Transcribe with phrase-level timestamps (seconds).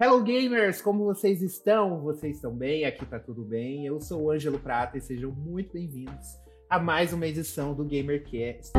[0.00, 2.00] Hello gamers, como vocês estão?
[2.00, 2.84] Vocês estão bem?
[2.84, 3.84] Aqui tá tudo bem.
[3.84, 6.38] Eu sou o Ângelo Prata e sejam muito bem-vindos
[6.70, 8.74] a mais uma edição do GamerCast.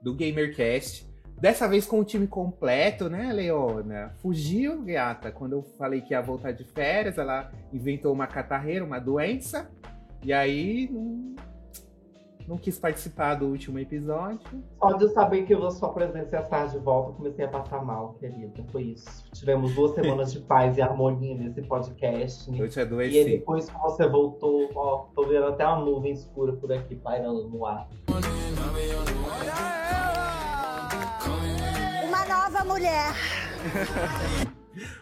[0.00, 1.10] Do GamerCast.
[1.40, 4.14] Dessa vez com o time completo, né, Leona?
[4.18, 9.00] Fugiu, gata, quando eu falei que ia voltar de férias, ela inventou uma catarreira, uma
[9.00, 9.68] doença.
[10.22, 11.34] E aí não,
[12.50, 14.40] não quis participar do último episódio.
[14.80, 17.84] Só de saber que a sua presença ia estar de volta, eu comecei a passar
[17.84, 18.64] mal, querida.
[18.72, 19.24] Foi isso.
[19.32, 22.50] Tivemos duas semanas de paz e harmonia nesse podcast.
[22.58, 23.18] Eu te adoeci.
[23.20, 27.48] E depois que você voltou, ó, tô vendo até uma nuvem escura por aqui pairando
[27.48, 27.88] no ar.
[32.08, 33.14] Uma nova mulher.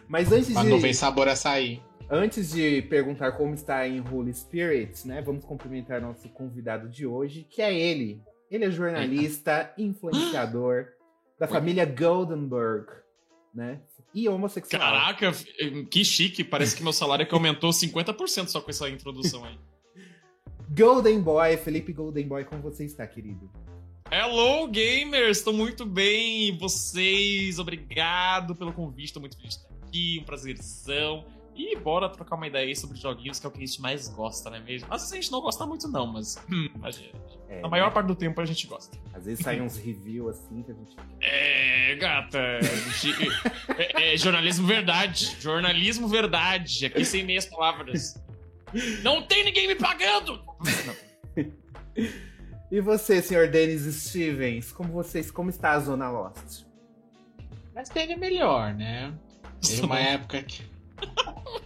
[0.07, 0.69] Mas antes Mas de.
[0.69, 1.81] não vem sabor açaí.
[2.11, 5.21] Antes de perguntar como está em Holy Spirits, né?
[5.21, 8.19] Vamos cumprimentar nosso convidado de hoje, que é ele.
[8.49, 10.87] Ele é jornalista, influenciador
[11.37, 12.87] da família Goldenberg,
[13.53, 13.79] né?
[14.11, 14.81] E homossexual.
[14.81, 15.31] Caraca,
[15.91, 16.43] que chique.
[16.43, 19.59] Parece que meu salário é que aumentou 50% só com essa introdução aí.
[20.75, 23.51] Golden Boy, Felipe Golden Boy, como você está, querido?
[24.11, 25.37] Hello, gamers!
[25.37, 26.47] Estou muito bem.
[26.47, 27.59] E vocês?
[27.59, 29.05] Obrigado pelo convite.
[29.05, 30.19] Estou muito feliz de estar aqui.
[30.19, 31.38] Um prazerzão.
[31.61, 34.07] E bora trocar uma ideia aí sobre joguinhos, que é o que a gente mais
[34.07, 34.87] gosta, não é mesmo?
[34.89, 36.37] Às vezes a gente não gosta muito, não, mas.
[36.49, 37.11] Hum, a gente,
[37.49, 38.97] É, a maior parte do tempo a gente gosta.
[39.13, 40.95] Às vezes saem uns reviews assim que a gente.
[41.19, 42.39] É, gata.
[43.01, 43.27] gente-
[43.77, 45.35] é, é jornalismo verdade.
[45.39, 46.85] Jornalismo verdade.
[46.85, 48.15] Aqui sem meias palavras.
[49.03, 50.41] Não tem ninguém me pagando!
[52.71, 56.63] E você, senhor Dennis Stevens, como vocês, como está a Zona Lost?
[57.73, 59.11] Mas teve melhor, né?
[59.59, 60.68] Teve uma época que.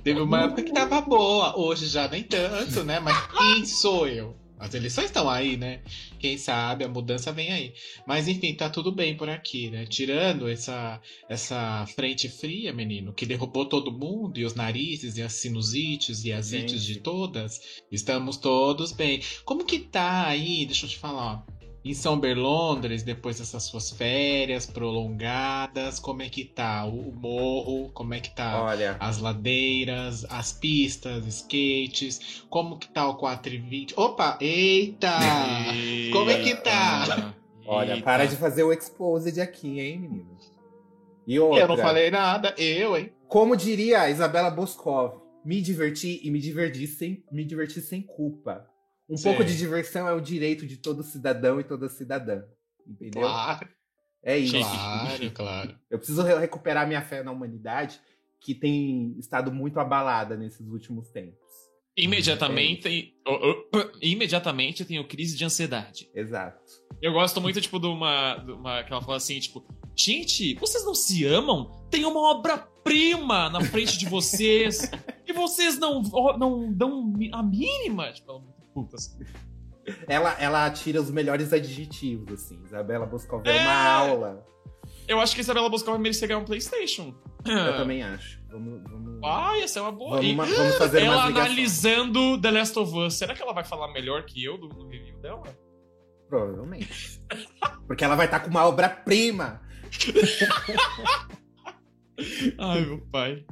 [0.04, 1.58] Teve uma época que tava boa.
[1.58, 3.00] Hoje já nem tanto, né?
[3.00, 4.36] Mas quem sou eu?
[4.64, 5.82] As eleições estão aí, né?
[6.18, 7.74] Quem sabe a mudança vem aí.
[8.08, 9.86] Mas enfim, tá tudo bem por aqui, né?
[9.86, 15.34] Tirando essa, essa frente fria, menino, que derrubou todo mundo, e os narizes, e as
[15.34, 19.22] sinusites, e as ites de todas, estamos todos bem.
[19.44, 20.66] Como que tá aí?
[20.66, 21.53] Deixa eu te falar, ó.
[21.86, 27.90] Em São Berlondres, depois dessas suas férias prolongadas, como é que tá o morro?
[27.94, 32.46] Como é que tá Olha, as ladeiras, as pistas, skates?
[32.50, 33.96] Como que tá o 420?
[33.98, 35.12] Opa, eita!
[36.14, 37.34] Como é que tá?
[37.66, 38.04] olha, Eita.
[38.06, 40.38] para de fazer o exposed aqui, hein, menino?
[41.28, 43.12] E outra, Eu não falei nada, eu, hein?
[43.28, 48.70] como diria a Isabela Boscov, me diverti e me diverti sem, me diverti sem culpa.
[49.10, 49.24] Um Sim.
[49.24, 52.44] pouco de diversão é o direito de todo cidadão e toda cidadã.
[52.88, 53.22] Entendeu?
[53.22, 53.68] Claro,
[54.24, 54.58] É isso.
[54.60, 55.80] claro, claro.
[55.90, 58.00] Eu preciso re- recuperar minha fé na humanidade,
[58.42, 61.40] que tem estado muito abalada nesses últimos tempos.
[61.96, 66.10] Imediatamente, oh, oh, imediatamente eu tenho crise de ansiedade.
[66.14, 66.60] Exato.
[67.02, 68.84] Eu gosto muito, tipo, de uma, de uma.
[68.84, 69.64] Que ela fala assim, tipo,
[69.96, 71.70] gente, vocês não se amam?
[71.92, 74.90] Tem uma obra-prima na frente de vocês
[75.28, 76.02] e vocês não,
[76.38, 78.12] não dão a mínima.
[78.14, 78.44] Tipo,
[78.76, 79.20] é assim.
[80.08, 82.60] Ela, ela tira os melhores adjetivos, assim.
[82.66, 83.62] Isabela Boscov é É.
[83.62, 84.46] uma aula.
[85.08, 87.14] Eu acho que Isabela Boscov merecia ganhar um PlayStation.
[87.46, 88.42] Eu também acho.
[88.50, 90.18] Vamos, vamos, Ah, essa é uma boa.
[90.18, 93.92] vamos, uma- vamos fazer ela analisando The Last of Us, será que ela vai falar
[93.92, 95.44] melhor que eu do, do review dela?
[96.30, 97.20] Provavelmente.
[97.88, 99.62] Porque ela vai estar com uma obra-prima.
[102.58, 103.46] Ai, meu pai.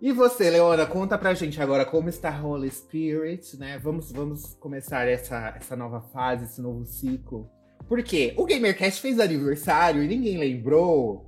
[0.00, 3.78] E você, Leona, conta pra gente agora como está Holy Spirit, né?
[3.78, 7.48] Vamos, vamos começar essa, essa nova fase, esse novo ciclo.
[7.88, 8.34] Por quê?
[8.36, 11.24] O GamerCast fez aniversário e ninguém lembrou.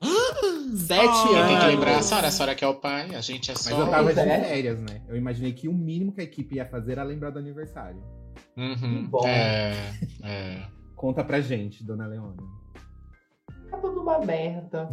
[0.76, 1.64] Sete Ah, Quem tem anos.
[1.64, 3.78] que lembrar a Sara, a Sara que é o pai, a gente é Mas só.
[3.80, 5.02] eu tava de férias, né?
[5.08, 8.02] Eu imaginei que o mínimo que a equipe ia fazer era lembrar do aniversário.
[8.56, 9.26] Uhum, Bom.
[9.26, 9.92] É,
[10.22, 10.66] é.
[10.94, 12.36] Conta pra gente, dona Leona.
[13.70, 14.88] Tá tudo uma merda.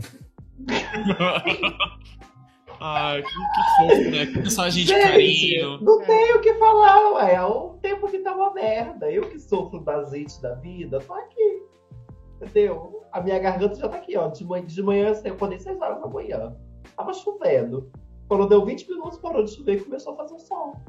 [2.80, 4.26] Ai, que, que fofo, né?
[4.26, 5.80] Que mensagem de carinho.
[5.82, 7.36] não tenho o que falar, ué.
[7.36, 9.12] É o tempo que tá uma merda.
[9.12, 11.64] Eu que sofro das hits da vida, tô aqui.
[12.42, 13.04] Entendeu?
[13.12, 14.28] A minha garganta já tá aqui, ó.
[14.28, 16.56] De manhã, de manhã eu acordei 6 horas da manhã.
[16.96, 17.92] Tava chovendo.
[18.28, 20.82] Quando deu 20 minutos, parou de chover e começou a fazer o sol.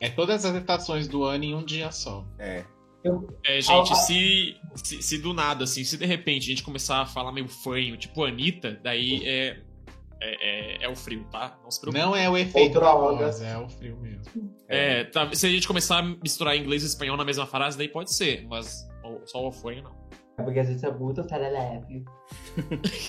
[0.00, 2.24] É todas as estações do ano em um dia só.
[2.38, 2.64] É.
[3.44, 3.94] É, gente, Ah, ah.
[3.94, 7.48] se, se, se do nada, assim, se de repente a gente começar a falar meio
[7.48, 9.60] fanho, tipo Anitta, daí é,
[10.20, 11.58] é, é, é o frio, tá?
[11.62, 12.02] Não se preocupe.
[12.04, 13.16] Não é o efeito da droga.
[13.24, 14.52] voz, é o frio mesmo.
[14.68, 17.88] É, tá, se a gente começar a misturar inglês e espanhol na mesma frase, daí
[17.88, 18.86] pode ser, mas
[19.24, 19.98] só o fanho não.
[20.38, 22.04] É porque a gente é muito serelepe.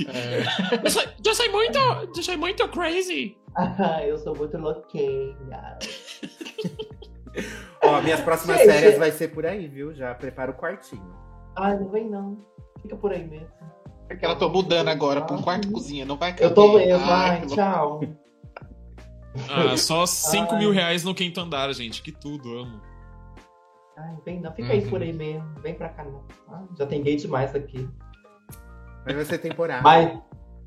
[0.08, 3.38] É, Eu sou, eu sou muito, eu sou muito crazy.
[4.08, 5.78] eu sou muito louquinha.
[7.98, 8.68] Ó, minhas próximas Gente.
[8.72, 9.94] férias vai ser por aí, viu?
[9.94, 11.14] Já prepara o quartinho.
[11.56, 12.38] Ai, não vem não.
[12.82, 13.48] Fica por aí mesmo.
[14.08, 16.46] Porque ela tô mudando agora pra um quarto cozinha, não vai caber.
[16.48, 18.02] Eu tô mesmo, Ai, ai, tchau.
[19.50, 20.60] Ah, só 5 Ai.
[20.60, 22.02] mil reais no quinto andar, gente.
[22.02, 22.82] Que tudo, amo.
[23.98, 24.90] Ai, vem, não, fica aí Uhum.
[24.90, 25.48] por aí mesmo.
[25.62, 26.24] Vem pra cá, não.
[26.50, 27.88] Ah, já tem gay demais aqui.
[29.06, 29.84] Mas vai ser temporário.
[29.84, 30.18] Mais,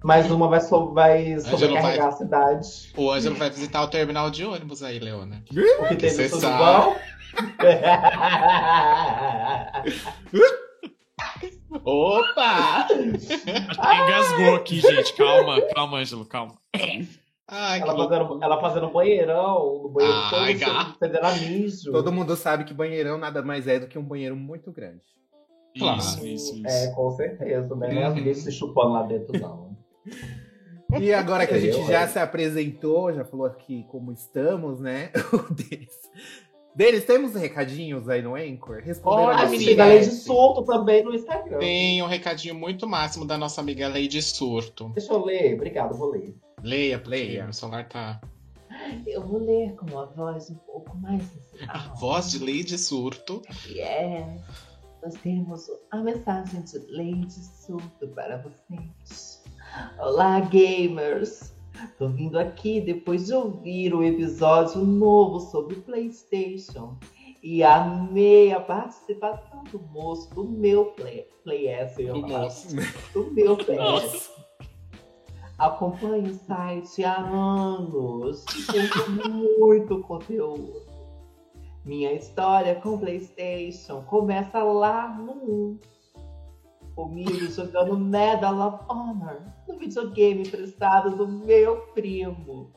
[0.04, 2.92] mais uma vai, so, vai sobrecarregar a cidade.
[2.96, 5.42] O Ângelo vai visitar o terminal de ônibus aí, Leona.
[5.50, 6.58] O que Cê teve tudo sabe.
[6.58, 6.96] bom?
[11.84, 12.86] Opa!
[12.92, 15.14] Engasgou aqui, gente.
[15.14, 16.54] Calma, calma, Ângelo, calma.
[17.48, 21.92] Ai, ela, fazendo, ela fazendo banheirão, no banheiro Ai, todo mijo.
[21.92, 25.02] Todo mundo sabe que banheirão nada mais é do que um banheiro muito grande.
[25.78, 25.98] Claro.
[25.98, 26.66] Isso, isso, isso.
[26.66, 27.92] É, com certeza, né?
[27.92, 28.22] Não é as Uhum.
[28.24, 29.76] gays se chupando lá dentro, não.
[31.00, 32.06] E agora que a gente Eu, já é.
[32.06, 35.10] se apresentou, já falou aqui como estamos, né?
[35.32, 35.54] O
[36.74, 37.04] deles.
[37.04, 38.80] Temos recadinhos aí no Anchor?
[38.82, 39.84] Responderam Olha, A menina.
[39.84, 40.04] Chat.
[40.14, 41.58] Surto também no Instagram.
[41.58, 44.90] Tem um recadinho muito máximo da nossa amiga Lady Surto.
[44.94, 45.54] Deixa eu ler.
[45.54, 46.34] Obrigado, vou ler.
[46.62, 47.44] Leia, Leia.
[47.44, 48.20] meu celular tá.
[49.06, 51.22] Eu vou ler com uma voz um pouco mais
[51.68, 53.42] A voz de Lady Surto.
[53.76, 54.24] É,
[55.02, 59.42] nós temos a mensagem de Lady Surto para vocês.
[59.98, 61.52] Olá, gamers!
[61.98, 66.96] Tô vindo aqui depois de ouvir o episódio novo sobre o PlayStation
[67.42, 72.76] e amei a participação do moço do meu Play, play S, Do moço.
[73.12, 73.68] do meu PS.
[73.76, 74.32] Nossa.
[75.58, 78.44] Acompanho o site há anos.
[79.58, 80.82] Muito conteúdo.
[81.84, 85.78] Minha história com PlayStation começa lá no 1.
[87.02, 92.72] Comigo jogando Medal of Honor no videogame emprestado do meu primo.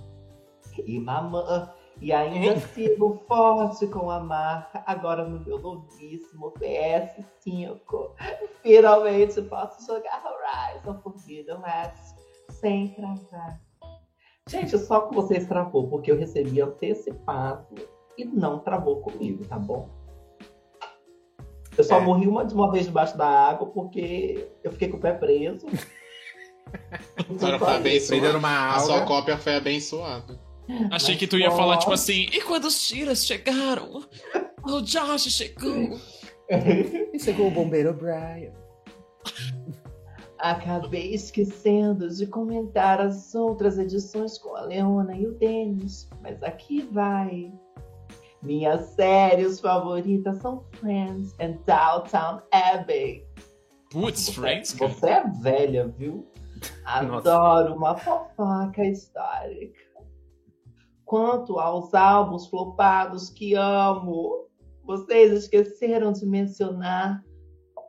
[0.83, 1.71] E mamã.
[2.01, 8.15] E ainda sigo forte com a marca, agora no meu novíssimo PS5.
[8.63, 12.15] Finalmente posso jogar Horizon Forbidden West
[12.49, 13.61] sem travar.
[14.49, 17.75] Gente, só que vocês travou, porque eu recebi antecipado
[18.17, 19.87] e não travou comigo, tá bom?
[21.77, 22.01] Eu só É.
[22.01, 25.65] morri uma, de uma vez debaixo da água porque eu fiquei com o pé preso.
[27.17, 28.37] A senhora foi abençoada.
[28.75, 30.39] A sua cópia foi abençoada.
[30.91, 34.03] Achei Mas que tu ia falar, tipo assim, e quando os tiras chegaram?
[34.63, 35.97] O Josh chegou.
[37.11, 38.51] E chegou o bombeiro Brian.
[40.37, 46.87] Acabei esquecendo de comentar as outras edições com a Leona e o Denis, mas aqui
[46.91, 47.51] vai.
[48.45, 53.25] Minhas séries favoritas são Friends and Downtown Abbey.
[53.91, 54.93] Putz, Friends, Você, cara.
[54.93, 56.27] você é velha, viu?
[56.85, 59.79] Adoro uma fofoca histórica.
[61.05, 64.47] Quanto aos álbuns flopados que amo,
[64.83, 67.23] vocês esqueceram de mencionar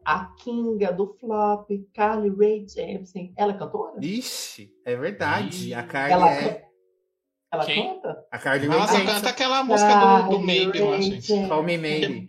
[0.04, 3.32] a Kinga do flop, Carly Rae Jepsen.
[3.36, 3.94] Ela é cantora?
[4.00, 5.70] Ixi, é verdade.
[5.70, 5.74] Ih.
[5.74, 6.65] A Carly Ela, é.
[7.56, 7.94] Ela Quem?
[7.94, 8.24] canta?
[8.30, 9.14] A Carly Rae Nossa, Jepsen.
[9.14, 11.10] canta aquela música do, do Maybe gente.
[11.26, 11.48] Jepsen.
[11.48, 12.28] Call Me Maybe.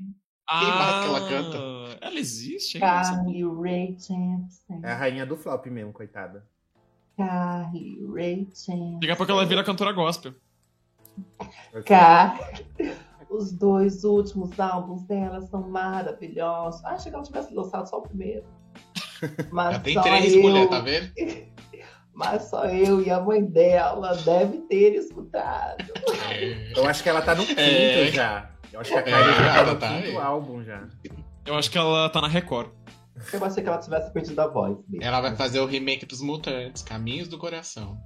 [0.50, 1.58] mais que ela canta?
[1.58, 2.82] Ah, Ela existe, hein?
[2.82, 4.82] Carly Rae Jepsen.
[4.84, 6.46] É a rainha do flop mesmo, coitada.
[7.18, 9.00] Carly Rae Jepsen.
[9.00, 10.34] Daqui a pouco ela vira cantora gospel.
[11.86, 12.38] Cara,
[13.30, 16.84] os dois últimos álbuns dela são maravilhosos.
[16.86, 18.44] Acho que ela tivesse lançado só o primeiro.
[19.52, 21.12] Mas Já tem três eu, mulheres, tá vendo?
[22.18, 25.86] Mas só eu e a mãe dela deve ter escutado.
[26.32, 26.74] É.
[26.76, 28.12] Eu acho que ela tá no quinto É.
[28.12, 28.50] já.
[28.74, 30.18] Eu acho que a Carly É, já tá no tá quinto aí.
[30.18, 30.88] álbum já.
[31.46, 32.70] Eu acho que ela tá na Record.
[33.32, 34.78] Eu achei que ela tivesse perdido a voz.
[34.90, 35.04] mesmo.
[35.06, 37.98] Ela vai fazer o remake dos Mutantes, Caminhos do Coração.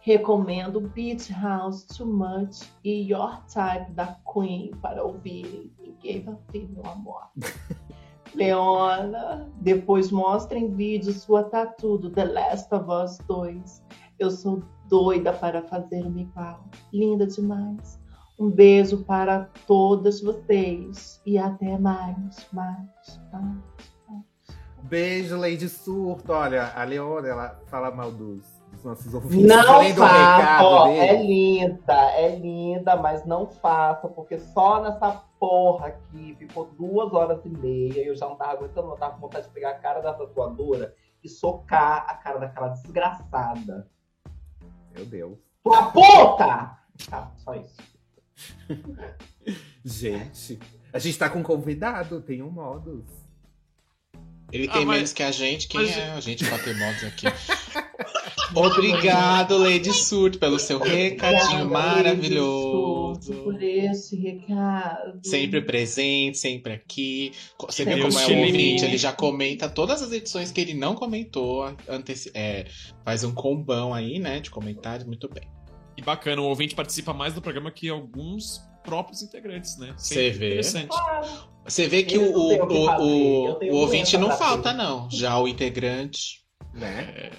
[0.00, 5.70] Recomendo Beach House Too Much e Your Type da Queen para ouvirem.
[5.78, 7.22] Ninguém vai ouvir, meu amor.
[8.34, 13.84] Leona, depois mostra em vídeo sua tatu do The Last of Us 2.
[14.18, 16.64] Eu sou doida para fazer uma igual.
[16.92, 18.00] Linda demais.
[18.38, 21.20] Um beijo para todas vocês.
[21.24, 23.74] E até mais, mais, mais.
[24.82, 26.30] Beijo, Lady Surto.
[26.32, 28.44] Olha, a Leona, ela fala mal dos
[28.84, 29.46] nossos ouvintes.
[29.46, 36.36] Não do faça, é linda, é linda, mas não faça, porque só nessa porra aqui
[36.38, 39.46] ficou duas horas e meia e eu já não tava aguentando, eu tava com vontade
[39.46, 43.90] de pegar a cara da tatuadora e socar a cara daquela desgraçada.
[44.94, 45.38] Meu Deus.
[45.62, 46.78] Tua puta!
[47.10, 47.76] Tá, só isso.
[49.84, 50.60] Gente,
[50.92, 53.23] a gente tá com um convidado, tem um modus.
[54.52, 55.66] Ele Ah, tem mas- menos que a gente.
[55.68, 57.26] Quem mas- é a gente modos aqui?
[58.54, 63.32] Obrigado, Lady Surto, pelo seu recadinho Obrigada, maravilhoso.
[63.42, 65.20] por este recado.
[65.24, 67.32] Sempre presente, sempre aqui.
[67.60, 70.94] Você vê como é o ouvinte, ele já comenta todas as edições que ele não
[70.94, 71.64] comentou.
[71.88, 72.66] anteci- é,
[73.04, 75.48] faz um combão aí, né, de comentários, muito bem.
[75.96, 79.94] E bacana, o ouvinte participa mais do programa que alguns próprios integrantes, né?
[79.96, 80.48] Você vê.
[80.48, 80.88] Interessante.
[80.88, 81.53] Claro.
[81.66, 85.08] Você vê que Eu o, o que o, o, ouvinte não falta, não.
[85.10, 86.42] Já o integrante.
[86.72, 87.30] Né?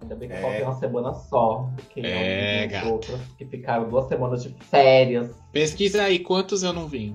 [0.00, 0.40] Ainda bem que É.
[0.40, 1.68] faltei uma semana só.
[1.76, 3.20] Porque É, gata.
[3.36, 5.30] que ficaram duas semanas de férias.
[5.52, 7.14] Pesquisa aí quantos eu não vi.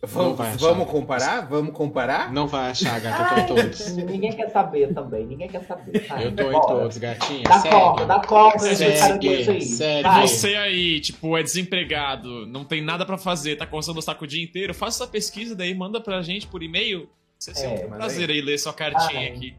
[0.00, 1.48] Vamos, vamos comparar?
[1.48, 2.32] Vamos comparar?
[2.32, 3.96] Não vai achar, gata, eu tô em todos.
[3.96, 5.26] Ninguém quer saber também.
[5.26, 6.06] Ninguém quer saber.
[6.06, 6.24] Sabe?
[6.24, 7.42] Eu tô em todos, gatinha.
[7.42, 8.06] Dá corda, Segue.
[8.06, 9.62] dá corda Segue, caranguejo aí.
[9.62, 10.02] segue.
[10.04, 10.28] Vai.
[10.28, 14.26] Você aí, tipo, é desempregado, não tem nada pra fazer, tá coçando o saco o
[14.28, 17.08] dia inteiro, faça essa pesquisa daí, manda pra gente por e-mail.
[17.44, 19.56] Vai ser É, um prazer aí ler sua cartinha aqui.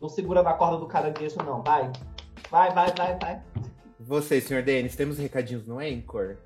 [0.00, 1.62] Não segura na corda do caranguejo, não.
[1.62, 1.92] Vai.
[2.50, 3.40] Vai, vai, vai, vai.
[4.00, 6.36] Você, senhor Denis, temos recadinhos no Anchor?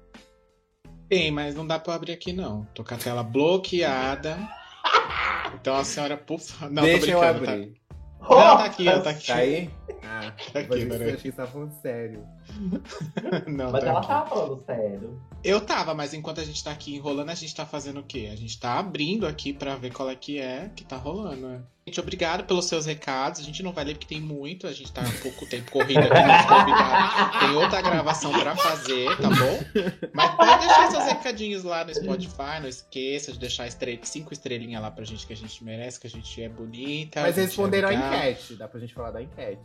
[1.08, 2.66] Tem, mas não dá pra abrir aqui, não.
[2.74, 4.36] Tô com a tela bloqueada.
[5.54, 6.72] Então a senhora, por favor.
[6.74, 7.30] Não, Deixa eu tá?
[7.30, 7.74] abrir.
[8.20, 9.26] Não, tá aqui, ó, tá aqui.
[9.28, 9.70] Tá aí?
[10.02, 11.08] Ah, Tá aqui, isso eu peraí.
[11.08, 12.26] achei que você tá falando sério.
[13.46, 14.08] Não, Mas tá ela aqui.
[14.08, 15.20] tava falando sério.
[15.44, 18.28] Eu tava, mas enquanto a gente tá aqui enrolando, a gente tá fazendo o quê?
[18.32, 21.60] A gente tá abrindo aqui pra ver qual é que é que tá rolando, né?
[21.86, 23.40] Gente, obrigado pelos seus recados.
[23.40, 26.00] A gente não vai ler porque tem muito, a gente tá um pouco tempo corrido
[26.00, 27.38] aqui nos convidados.
[27.38, 29.82] Tem outra gravação pra fazer, tá bom?
[30.12, 34.00] Mas pode deixar seus recadinhos lá no Spotify, não esqueça de deixar estre...
[34.02, 37.22] cinco estrelinhas lá pra gente que a gente merece, que a gente é bonita.
[37.22, 38.14] Mas a é responderam a legal.
[38.14, 38.54] enquete.
[38.56, 39.62] Dá pra gente falar da enquete.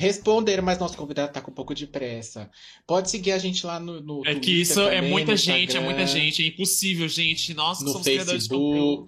[0.00, 2.50] Responderam, mas nosso convidado tá com um pouco de pressa.
[2.86, 5.36] Pode seguir a gente lá no, no É Twitter que isso é também, muita no
[5.36, 5.84] gente, é Instagram.
[5.84, 7.52] muita gente, é impossível, gente.
[7.52, 9.04] Nossa, no somos criadores de conteúdo.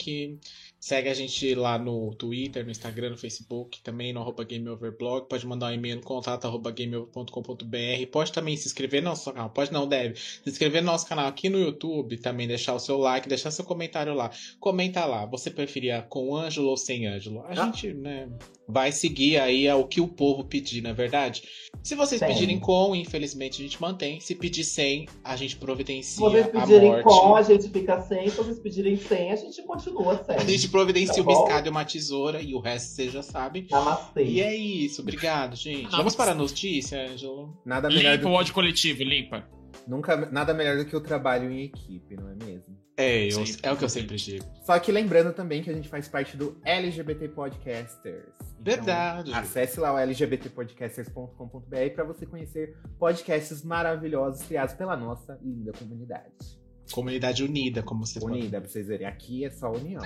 [0.85, 5.29] Segue a gente lá no Twitter, no Instagram, no Facebook, também no arroba GameOverblog.
[5.29, 8.07] Pode mandar um e-mail no contato arroba gameover.com.br.
[8.11, 9.49] Pode também se inscrever no nosso canal.
[9.51, 10.17] Pode não, deve.
[10.19, 13.65] Se inscrever no nosso canal aqui no YouTube, também deixar o seu like, deixar seu
[13.65, 14.33] comentário lá.
[14.59, 15.25] Comenta lá.
[15.27, 17.43] Você preferia com Ângelo ou sem Ângelo?
[17.43, 17.67] A Ah.
[17.67, 18.29] gente, né,
[18.67, 21.45] vai seguir aí o que o povo pedir, não é verdade?
[21.83, 22.27] Se vocês Sim.
[22.27, 24.19] pedirem com, infelizmente a gente mantém.
[24.19, 28.29] Se pedir sem, a gente providencia Se vocês pedirem com, a gente fica sem.
[28.29, 30.37] Se vocês pedirem sem, a gente continua sem.
[30.37, 33.67] A gente providencia Tá uma escada e uma tesoura e o resto você já sabe.
[33.71, 34.25] Namastê.
[34.25, 35.83] E é isso, obrigado, gente.
[35.83, 35.97] Namastê.
[35.99, 37.57] Vamos para a notícia, Ângelo?
[37.65, 39.47] Nada melhor, Limpa do o ódio coletivo, limpa.
[39.87, 42.81] Nunca, nada melhor do que o trabalho em equipe, não é mesmo?
[42.97, 44.45] É, eu- é o que eu sempre digo.
[44.65, 48.27] Só que lembrando também que a gente faz parte do LGBT Podcasters.
[48.61, 49.33] Então, Verdade.
[49.33, 56.61] Acesse lá o lgbtpodcasters.com.br para você conhecer podcasts maravilhosos criados pela nossa linda comunidade.
[56.93, 59.07] Comunidade unida, como vocês podem Unida, pra vocês verem.
[59.07, 60.03] Aqui é só união.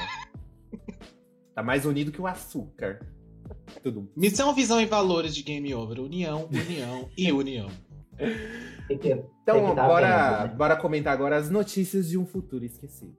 [1.54, 3.00] tá mais unido que o açúcar.
[3.82, 4.11] Tudo.
[4.16, 6.00] Missão, visão e valores de Game Over.
[6.00, 7.68] União, união e união.
[8.88, 10.54] Tem que- tem Então, bora, vendo, né?
[10.56, 13.16] bora comentar agora as notícias de um futuro esquecido.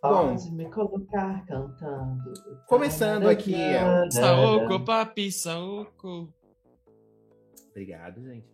[0.00, 0.28] Bom.
[0.36, 2.32] Pode me colocar cantando.
[2.68, 3.54] Começando aqui.
[4.10, 6.32] Saoko, papi, saoko.
[7.70, 8.46] Obrigado, gente.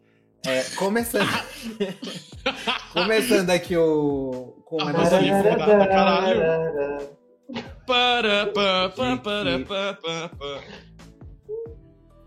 [0.47, 1.27] É, começando.
[2.93, 4.63] começando aqui o.
[4.67, 5.35] Com A a música notícia.
[5.37, 6.41] ali foi pra caralho.
[6.41, 7.11] Tararara.
[7.87, 10.61] Para, pa, pa, Que- para, pa, pa, pa.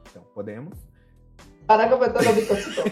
[0.09, 0.77] Então, podemos?
[1.67, 2.83] Caraca, vai estar na habitação.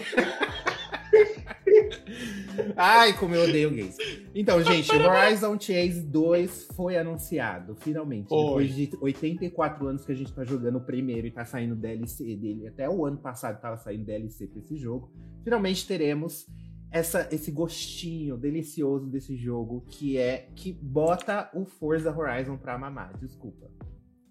[2.76, 3.96] Ai, como eu odeio gays.
[4.34, 8.28] Então, gente, Horizon Chase 2 foi anunciado, finalmente.
[8.28, 8.66] Foi.
[8.68, 12.36] Depois de 84 anos que a gente tá jogando o primeiro e tá saindo DLC
[12.36, 12.66] dele.
[12.66, 15.10] Até o ano passado tava saindo DLC pra esse jogo.
[15.44, 16.46] Finalmente teremos
[16.90, 23.16] essa, esse gostinho delicioso desse jogo, que é que bota o Forza Horizon pra mamar.
[23.18, 23.70] Desculpa.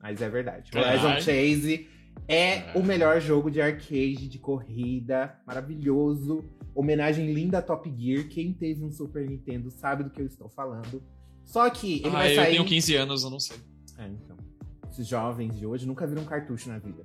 [0.01, 0.71] Mas é verdade.
[0.75, 1.23] Horizon Verdade.
[1.23, 1.87] Chase
[2.27, 2.71] é É.
[2.75, 6.43] o melhor jogo de arcade, de corrida, maravilhoso.
[6.75, 8.27] Homenagem linda a Top Gear.
[8.27, 11.01] Quem teve um Super Nintendo sabe do que eu estou falando.
[11.43, 12.51] Só que ele Ah, vai eu sair.
[12.51, 13.57] tenho 15 anos, eu não sei.
[13.97, 14.35] É, então.
[14.91, 17.03] Esses jovens de hoje nunca viram um cartucho na vida.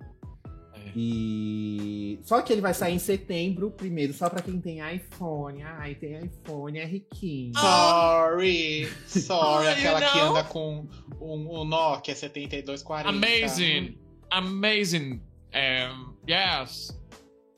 [0.75, 0.93] É.
[0.97, 2.19] E.
[2.23, 5.63] Só que ele vai sair em setembro, primeiro, só pra quem tem iPhone.
[5.63, 7.53] Ai, tem iPhone, é riquinho.
[7.59, 10.87] Sorry, sorry, Ah, aquela que anda com
[11.21, 13.09] um, um Nokia 7240.
[13.09, 13.99] Amazing!
[14.31, 15.21] Amazing!
[15.53, 16.97] Um, yes!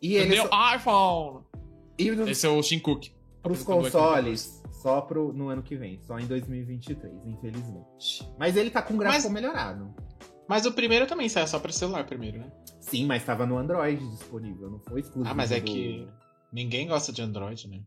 [0.01, 0.77] E The ele new só...
[0.77, 1.45] iPhone!
[1.99, 3.07] E nos- Esse é o Shin Cook.
[3.43, 3.91] apresentador aqui.
[3.93, 5.99] consoles, só pro, no ano que vem.
[6.03, 8.29] Só em 2023, infelizmente.
[8.39, 9.95] Mas ele tá com gráfico melhorado.
[10.49, 12.53] Mas o primeiro também sai só pra celular primeiro, né?
[12.81, 15.31] Sim, mas tava no Android disponível, não foi exclusivo.
[15.31, 16.07] Ah, mas é do- que
[16.53, 17.81] ninguém gosta de Android, né?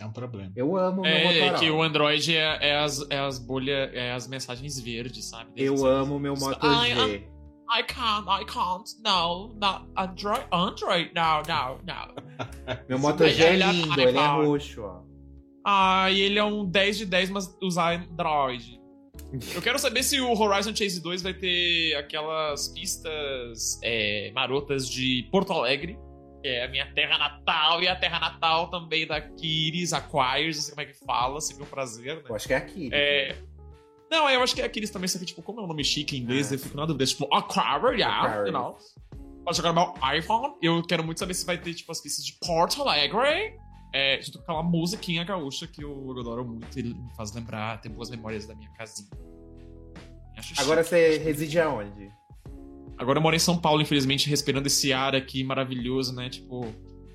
[0.00, 0.50] É um problema.
[0.56, 1.58] Eu amo o meu É, Motorola.
[1.58, 5.50] que o Android é, é as, é as bolhas, é as mensagens verdes, sabe?
[5.56, 7.28] Eu amo o meu Moto Ai, G.
[7.70, 8.88] I can't, I can't.
[9.02, 10.44] No, not Android.
[10.52, 11.10] Android?
[11.14, 12.14] No, no, no.
[12.88, 15.02] Meu Moto G é Ele é lindo, ele é roxo, ó.
[15.66, 18.78] Ah, e ele é um 10 de 10, mas usar Android.
[19.54, 25.26] Eu quero saber se o Horizon Chase 2 vai ter aquelas pistas é, marotas de
[25.32, 25.98] Porto Alegre,
[26.42, 30.62] que é a minha terra natal, e a terra natal também da Kiris Acquires, não
[30.62, 32.22] sei como é que fala, se meu prazer, né?
[32.28, 32.90] Eu acho que é aqui.
[32.92, 33.34] É...
[34.14, 36.16] Não, eu acho que é Aquiles também, só que, tipo, como é um nome chique
[36.16, 37.04] em inglês, Ah, eu fico na dúvida.
[37.04, 38.78] Tipo, Aquarius, yeah, you know.
[39.44, 40.54] Pode jogar meu iPhone.
[40.62, 43.58] Eu quero muito saber se vai ter, tipo, as pistas de Porto Alegre.
[43.92, 46.78] É, junto com aquela musiquinha gaúcha que eu adoro muito.
[46.78, 49.10] Ele me faz lembrar, tem boas memórias da minha casinha.
[50.36, 50.96] Acho Agora chique.
[50.96, 52.08] você reside aonde?
[52.96, 56.28] Agora eu moro em São Paulo, infelizmente, respirando esse ar aqui maravilhoso, né?
[56.28, 56.66] Tipo,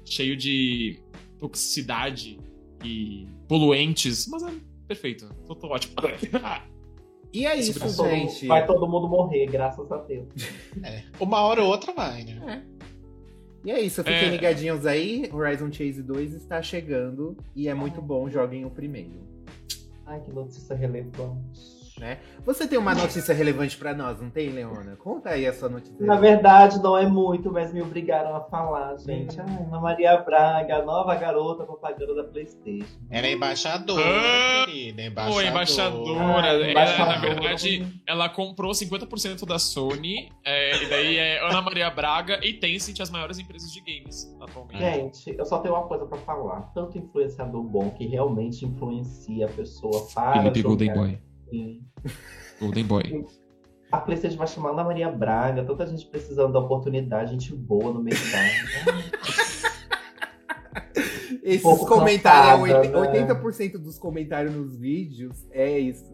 [0.05, 1.01] cheio de
[1.37, 2.37] toxicidade
[2.83, 4.27] e poluentes.
[4.27, 4.51] Mas é
[4.87, 5.33] perfeito.
[5.47, 5.95] Tô, tô ótimo.
[7.31, 8.47] E é isso, Vai Todo- gente.
[8.47, 10.27] Vai todo mundo morrer, graças a Deus.
[10.83, 11.03] É.
[11.19, 12.63] Uma hora ou outra vai, né?
[13.63, 14.29] E é isso, fiquem É.
[14.29, 15.29] ligadinhos aí.
[15.31, 19.19] Horizon Chase 2 está chegando e é muito bom, joguem o primeiro.
[20.05, 21.78] Ai, que notícia relevante.
[22.45, 24.95] Você tem uma notícia relevante pra nós, não tem, Leona?
[24.95, 26.05] Conta aí a sua notícia.
[26.05, 29.39] Na verdade, não é muito, mas me obrigaram a falar, gente.
[29.39, 29.45] Hum.
[29.47, 32.85] Ai, Ana Maria Braga, a nova garota propaganda da Playstation.
[33.09, 35.01] Ela é embaixadora, Ah, querida.
[35.01, 35.47] Ô, Embaixadora.
[35.47, 36.19] embaixadora.
[36.47, 37.15] Ai, Ela, embaixadora.
[37.15, 40.29] na verdade, ela comprou 50% da Sony.
[40.45, 44.79] é, e daí é Ana Maria Braga e Tencent, as maiores empresas de games atualmente.
[44.79, 46.61] Gente, eu só tenho uma coisa pra falar.
[46.73, 50.69] Tanto influenciador bom que realmente influencia a pessoa para Felipe jogar.
[50.69, 51.19] Golden Boy.
[51.49, 51.81] Sim.
[52.59, 53.25] Golden Boy.
[53.91, 58.03] A Playstation vai chamar Ana Maria Braga, tanta gente precisando da oportunidade, gente boa no
[58.03, 58.49] mercado.
[61.43, 63.25] Esses pouco comentários, cansada, é oit- né?
[63.33, 66.11] 80% dos comentários nos vídeos é isso.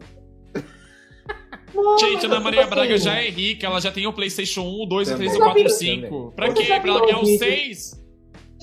[1.74, 4.12] Não, Gente, mas Ana tipo Maria assim, Braga já é rica, ela já tem o
[4.12, 5.52] PlayStation 1, o 2, o 3, o Também.
[5.52, 6.32] 4, o Já 5.
[6.34, 6.80] Pra Você quê?
[6.80, 7.38] Pra ela ganhar o os vídeo?
[7.46, 8.05] 6?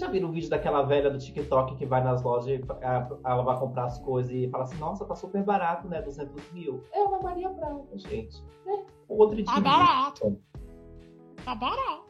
[0.04, 3.86] Já viram o vídeo daquela velha do TikTok que vai nas lojas ela vai comprar
[3.86, 6.02] as coisas e fala assim, nossa, tá super barato, né?
[6.02, 6.84] 200 mil.
[6.92, 8.44] É Ana Maria Braga, gente.
[8.68, 9.46] É outro dia.
[9.46, 10.38] Tá barato.
[11.46, 12.04] Tá barato.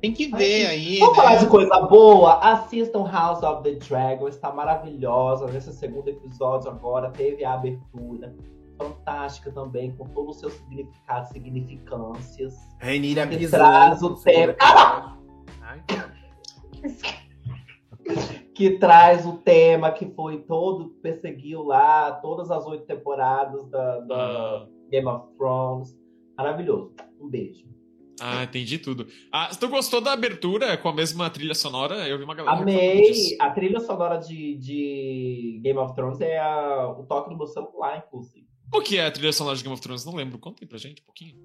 [0.00, 1.22] Tem que ver aí, Vamos né?
[1.22, 2.40] falar de coisa boa?
[2.40, 5.46] Assistam House of the Dragon, está maravilhosa.
[5.46, 8.34] Nesse segundo episódio agora teve a abertura.
[8.76, 12.56] Fantástica também, com todos os seus significados, significâncias.
[12.80, 13.60] Rainira Bisou.
[13.60, 14.52] traz o tema.
[14.52, 15.16] episódio.
[15.62, 15.80] Ai,
[18.54, 24.68] Que traz o tema que foi todo, perseguiu lá, todas as oito temporadas da, da.
[24.90, 25.94] Game of Thrones.
[26.38, 26.94] Maravilhoso.
[27.20, 27.66] Um beijo.
[28.20, 29.06] Ah, entendi tudo.
[29.30, 32.08] Ah, tu gostou da abertura com a mesma trilha sonora?
[32.08, 33.02] Eu vi uma galera Amei.
[33.02, 33.36] disso.
[33.40, 38.02] A trilha sonora de, de Game of Thrones é a- o toque do meu celular,
[38.06, 38.46] inclusive.
[38.74, 40.06] O que é a trilha sonora de Game of Thrones?
[40.06, 40.38] Não lembro.
[40.38, 41.36] Conta aí pra gente um pouquinho.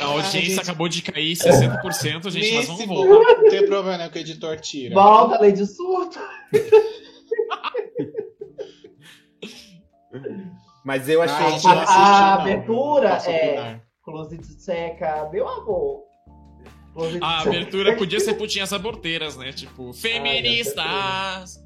[0.00, 3.42] A audiência acabou de cair 60%, gente, mas vamos voltar.
[3.42, 4.94] Não tem problema né, que o editor tira.
[4.94, 6.18] Volta, lei de surto.
[10.84, 11.66] Mas eu achei Ah, que.
[11.66, 13.82] A- a abertura é- opinar.
[14.04, 16.02] Close de seca, meu amor.
[16.92, 19.50] Close de A abertura podia ser putinhas aborteiras, né?
[19.52, 21.63] Tipo, feministas.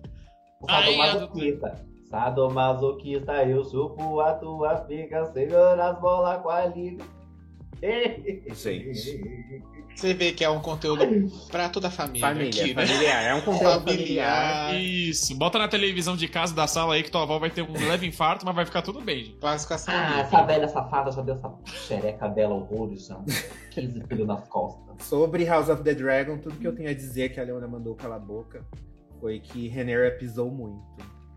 [0.67, 1.87] Sadomasoquista.
[2.11, 6.69] Sadomasoquista, eu chupo a tua fica, segura as bolas com a.
[6.71, 6.99] Gente.
[9.95, 11.05] Você vê que é um conteúdo
[11.51, 12.27] pra toda a família.
[12.27, 12.87] Família, aqui, né?
[12.87, 13.23] familiar.
[13.23, 14.75] É um conteúdo familiar.
[14.75, 17.73] Isso, bota na televisão de casa da sala aí que tua avó vai ter um
[17.73, 19.39] leve infarto, mas vai ficar tudo bem, gente.
[19.39, 19.95] Classificação.
[19.95, 23.21] Ah, essa velha safada já deu essa xereca dela horrores já.
[23.71, 25.05] 15 filhos nas costas.
[25.05, 27.95] Sobre House of the Dragon, tudo que eu tenho a dizer que a Leona mandou
[27.95, 28.65] cala a boca
[29.21, 30.83] foi que Renera pisou muito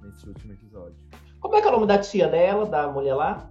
[0.02, 0.96] nesse último episódio.
[1.40, 3.50] Como é que é o nome da tia dela, da mulher lá?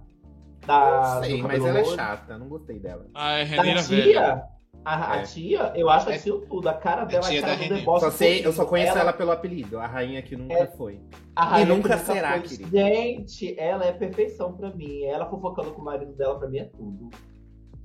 [0.65, 3.05] Da, Não sei, mas ela é chata, não gostei dela.
[3.15, 4.03] Ah, é Da Reneira velha.
[4.03, 4.43] tia?
[4.85, 5.23] A, a É.
[5.23, 5.73] tia?
[5.75, 6.67] Eu acho a É- tia tudo.
[6.69, 8.05] A cara dela tia é a cara da do deboche.
[8.05, 10.67] Só sei, eu só conheço ela, pelo apelido, a rainha que nunca É.
[10.67, 11.01] foi.
[11.35, 12.41] A rainha E nunca que será, foi.
[12.41, 12.69] querido.
[12.69, 15.03] Gente, ela é perfeição pra mim.
[15.03, 17.09] Ela fofocando com o marido dela, pra mim, é tudo.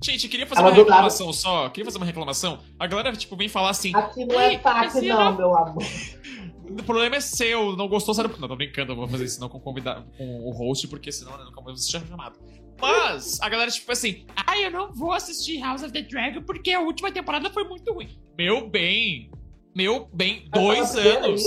[0.03, 1.69] Gente, queria fazer Ela uma nada- reclamação só.
[1.69, 2.59] Queria fazer uma reclamação.
[2.79, 3.95] A galera, tipo, vem falar assim.
[3.95, 5.83] Aqui não é mas não, ela- meu amor.
[6.79, 8.33] O problema é seu, não gostou, sabe?
[8.39, 11.11] Não, tô brincando, eu vou fazer isso não com, o convida- com o host, porque
[11.11, 12.37] senão né, nunca mais você ser chamado.
[12.79, 16.71] Mas a galera, tipo assim, ai, eu não vou assistir House of the Dragon porque
[16.71, 18.09] a última temporada foi muito ruim.
[18.37, 19.31] Meu bem,
[19.75, 21.43] meu bem, dois anos.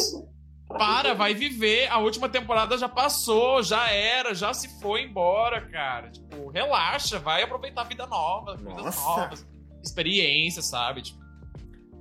[0.69, 1.89] Para, vai viver.
[1.91, 6.11] A última temporada já passou, já era, já se foi embora, cara.
[6.11, 9.01] Tipo, relaxa, vai aproveitar a vida nova, coisas Nossa.
[9.01, 9.49] novas,
[9.83, 11.03] experiência, sabe?
[11.03, 11.19] Tipo,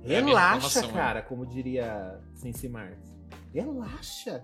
[0.04, 0.92] É Relaxa, né?
[0.92, 3.09] cara, como diria Sensi Marx.
[3.52, 4.42] Relaxa.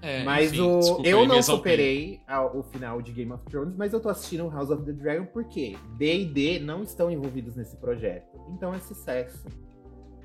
[0.00, 3.76] É, mas enfim, o, desculpa eu não superei a- o final de Game of Thrones,
[3.76, 7.54] mas eu tô assistindo House of the Dragon porque D e D não estão envolvidos
[7.54, 8.36] nesse projeto.
[8.50, 9.46] Então é sucesso.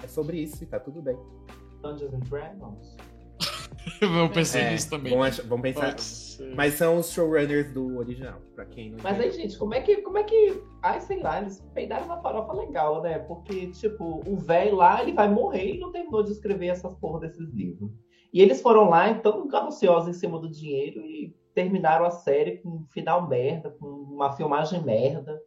[0.03, 1.15] É sobre isso e tá tudo bem.
[1.83, 2.97] Dungeons and Dragons.
[4.01, 5.15] Eu pensei É, nisso também.
[5.15, 5.87] Vamos, vamos pensar.
[5.89, 6.55] Pode ser.
[6.55, 9.97] Mas são os showrunners do original, pra quem não Mas aí, gente, como é que.
[10.01, 10.59] Como é que.
[10.81, 13.19] Ai, sei lá, eles peidaram uma farofa legal, né?
[13.19, 17.19] Porque, tipo, o velho lá, ele vai morrer e não terminou de escrever essas porra
[17.21, 17.91] desses livros.
[18.37, 22.69] E eles foram lá, então, gananciosos em cima do dinheiro e terminaram a série com
[22.69, 25.41] um final merda, com uma filmagem merda,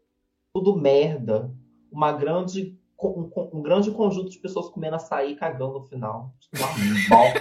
[0.53, 1.55] tudo merda.
[1.89, 2.77] Uma grande.
[3.01, 6.35] Um, um- grande conjunto de pessoas comendo açaí e cagando no final.
[6.41, 6.67] Tipo, uma
[7.09, 7.41] bosta.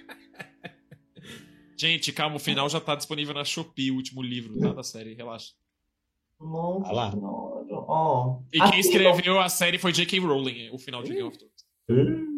[1.76, 5.12] Gente, calma, o final já tá disponível na Shopee, o último livro tá, da série,
[5.12, 5.52] relaxa.
[6.40, 7.12] Nossa Ah lá.
[7.70, 8.38] Ó.
[8.50, 10.18] E quem Assim, escreveu a série foi J.K.
[10.20, 12.29] Rowling, o final de Game of Thrones.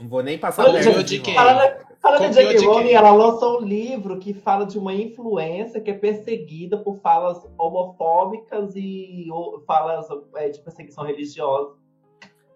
[0.00, 1.34] Não vou nem passar perto gente, de quem?
[1.34, 2.58] Falando, falando de J.K.
[2.58, 6.98] de Rowling, ela lançou um livro que fala de uma influência que é perseguida por
[7.00, 9.26] falas homofóbicas e
[9.66, 11.76] falas é, de perseguição religiosa.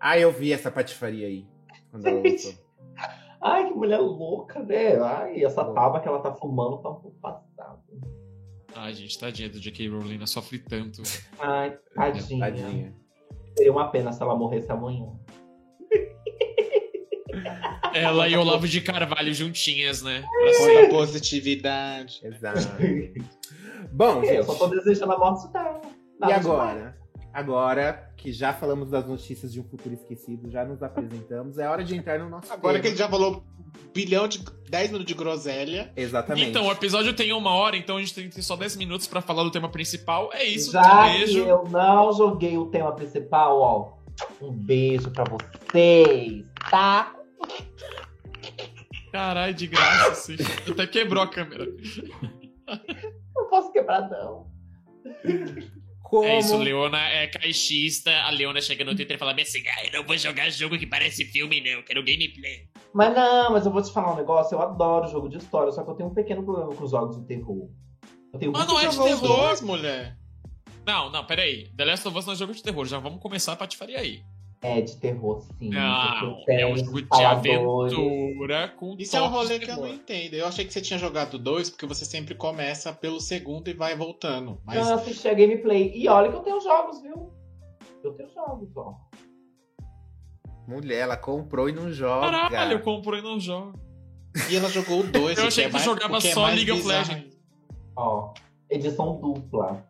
[0.01, 1.47] Ah, eu vi essa patifaria aí.
[3.41, 4.97] Ai, que mulher louca, né?
[5.01, 7.79] Ai, essa taba que ela tá fumando tá um pouco passada.
[8.75, 9.89] Ai, gente, tadinha do J.K.
[9.89, 11.03] Rowling, ela sofre tanto.
[11.39, 12.41] Ai, tadinha.
[12.41, 12.95] Tadinha.
[13.57, 15.09] Seria uma pena se ela morresse amanhã.
[17.95, 20.23] Ela e Olavo de Carvalho juntinhas, né?
[20.23, 20.77] Pra Com sempre.
[20.77, 22.21] essa positividade.
[22.23, 22.61] Exato.
[23.93, 24.79] Bom, Eu só tô gente.
[24.85, 25.81] desejando a morte dela.
[26.27, 26.97] E agora?
[27.33, 31.85] Agora que já falamos das notícias de um futuro esquecido, já nos apresentamos, é hora
[31.85, 32.83] de entrar no nosso Agora tema.
[32.83, 33.45] que ele já falou
[33.95, 35.93] bilhão de 10 minutos de groselha.
[35.97, 36.49] Exatamente.
[36.49, 39.45] Então, o episódio tem uma hora, então a gente tem só 10 minutos pra falar
[39.45, 40.31] do tema principal.
[40.33, 41.33] É isso, Já um beijo.
[41.45, 43.99] que eu não joguei o tema principal, ó.
[44.43, 47.15] Um beijo pra vocês, tá?
[49.19, 50.37] Caralho, de graça, assim.
[50.71, 51.67] Até quebrou a câmera.
[53.35, 54.47] Não posso quebrar, não.
[56.05, 56.25] Como...
[56.25, 58.13] É isso, Leona é caixista.
[58.23, 60.79] A Leona chega no Twitter e fala bem assim: ah, eu não vou jogar jogo
[60.79, 61.71] que parece filme, não.
[61.71, 62.69] Eu quero gameplay.
[62.95, 64.55] Mas não, mas eu vou te falar um negócio.
[64.55, 67.21] Eu adoro jogo de história, só que eu tenho um pequeno problema com os jogos
[67.21, 67.69] de terror.
[68.33, 69.65] Eu tenho Mas não é de terror.
[69.65, 70.17] mulher.
[70.87, 71.69] Não, não, peraí.
[71.77, 72.87] The Last of Us não é jogo de terror.
[72.87, 74.23] Já vamos começar a patifaria aí.
[74.61, 75.71] É de terror, sim.
[75.71, 79.87] Não, porque é um jogo de aventura com Isso é um rolê que eu não
[79.89, 80.35] entendo.
[80.35, 83.95] Eu achei que você tinha jogado dois, porque você sempre começa pelo segundo e vai
[83.95, 84.61] voltando.
[84.65, 85.93] Mas Não, eu assisti a gameplay.
[85.95, 87.33] E olha que eu tenho jogos, viu?
[88.03, 88.95] Eu tenho jogos, ó.
[90.67, 92.31] Mulher, ela comprou e não joga.
[92.31, 93.79] Caralho, eu compro e não jogo.
[94.51, 95.39] E ela jogou dois.
[95.39, 97.39] Eu achei é que tu mais- jogava é só mais League of Legends.
[97.97, 98.35] Ó.
[98.69, 99.87] Edição dupla.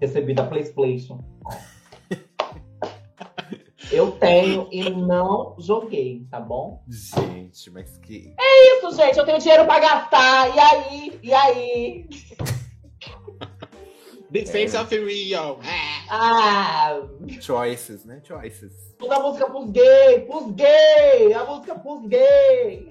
[0.00, 1.18] Recebi da PlayStation.
[1.44, 1.71] Ó.
[3.92, 6.82] Eu tenho e não joguei, tá bom?
[6.88, 8.34] Gente, mas que.
[8.40, 10.54] Isso, gente, eu tenho dinheiro pra gastar.
[10.54, 11.20] E aí?
[11.22, 12.08] E aí?
[14.30, 14.80] Defense É.
[14.80, 15.60] of Real.
[16.08, 17.02] Ah,
[17.38, 18.22] Choices, né?
[18.26, 18.72] Choices.
[18.98, 22.86] toda a música pros gays, pros gays, a música pros gays.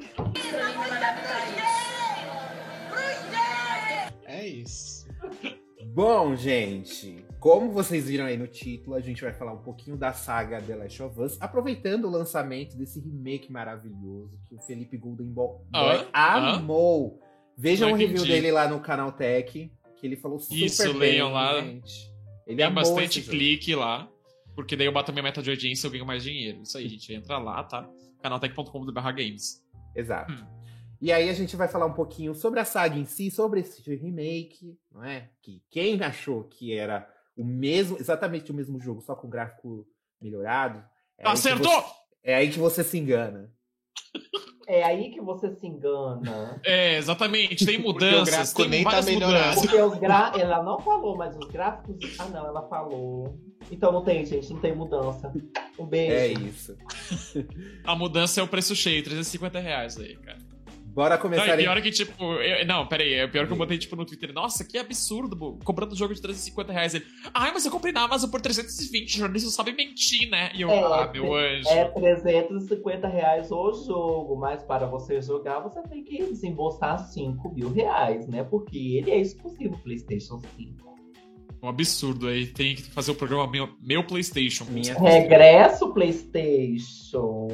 [4.25, 5.07] É isso.
[5.93, 10.13] Bom, gente, como vocês viram aí no título, a gente vai falar um pouquinho da
[10.13, 15.27] saga The Last of Us, aproveitando o lançamento desse remake maravilhoso que o Felipe Golden
[15.27, 17.19] Bo- Boy Ah, amou.
[17.57, 18.31] Vejam Não o review entendi.
[18.31, 19.51] dele lá no canal Tech,
[19.97, 21.59] que ele falou super Isso, bem, leiam lá.
[21.61, 22.11] gente.
[22.47, 23.31] Ele Tem bastante jogo.
[23.31, 24.07] clique lá.
[24.55, 26.61] Porque daí eu bato a minha meta de audiência e eu ganho mais dinheiro.
[26.61, 27.13] Isso aí, gente.
[27.13, 27.89] Entra lá, tá?
[28.21, 29.63] canaltech.com.br games.
[29.95, 30.31] Exato.
[30.33, 30.47] Hum.
[31.01, 33.81] E aí a gente vai falar um pouquinho sobre a saga em si, sobre esse
[33.95, 35.29] remake, não é?
[35.41, 39.85] Que quem achou que era o mesmo, exatamente o mesmo jogo, só com gráfico
[40.21, 40.79] melhorado,
[41.17, 41.71] é aí Acertou!
[41.81, 43.51] você- é aí que você se engana.
[44.67, 46.61] É aí que você se engana.
[46.63, 47.65] É, exatamente.
[47.65, 48.29] Tem Porque o mudanças.
[48.33, 49.37] gráfico Tem nem tá várias melhorado.
[49.55, 49.61] mudanças.
[49.61, 50.31] Porque os gra...
[50.37, 51.97] ela não falou, mas os gráficos.
[52.19, 53.37] Ah, não, ela falou.
[53.69, 55.33] Então não tem, gente, não tem mudança.
[55.77, 56.13] Um beijo.
[56.13, 56.77] É isso.
[57.83, 60.39] A mudança é o preço cheio, 350 reais aí, cara.
[60.93, 63.53] Bora Não, começar e em- pior que, tipo, eu- não, pera aí, é pior que
[63.53, 66.93] eu botei, tipo, no Twitter, nossa, que absurdo, bo, comprando um jogo de 350 reais.
[66.93, 70.51] Ele, ai, mas eu comprei na Amazon por 320, jornalista sabe mentir, né?
[70.53, 71.69] E eu, É, ah, meu anjo.
[71.69, 77.71] É 350 reais o jogo, mas para você jogar, você tem que desembolsar 5 mil
[77.71, 78.43] reais, né?
[78.43, 80.91] Porque ele é exclusivo PlayStation 5.
[81.63, 84.65] Um absurdo aí, tem que fazer o programa meu, meu PlayStation.
[84.65, 87.47] Minha- Regresso PlayStation.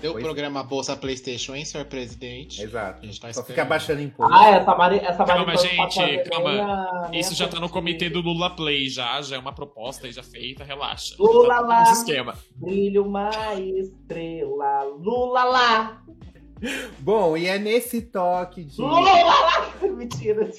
[0.00, 0.24] Deu depois.
[0.24, 2.62] programa Bolsa PlayStation, hein, senhor presidente?
[2.62, 3.00] Exato.
[3.02, 3.46] A gente tá Só esperando.
[3.46, 4.34] fica baixando imposto.
[4.34, 7.10] Ah, essa Mari, essa Mari Calma, gente, calma.
[7.12, 9.20] Isso já tá no comitê do Lula Play, já.
[9.22, 11.14] Já é uma proposta aí já feita, relaxa.
[11.18, 11.92] Lula tá lá.
[11.92, 12.34] esquema.
[12.54, 16.02] Brilha uma estrela, Lula lá!
[17.00, 18.80] Bom, e é nesse toque de.
[18.80, 19.72] Lula lá!
[19.96, 20.50] Mentira.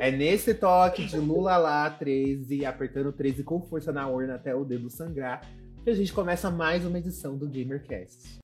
[0.00, 4.64] É nesse toque de Lula lá 13, apertando 13 com força na urna até o
[4.64, 5.40] dedo sangrar,
[5.82, 8.38] que a gente começa mais uma edição do GamerCast.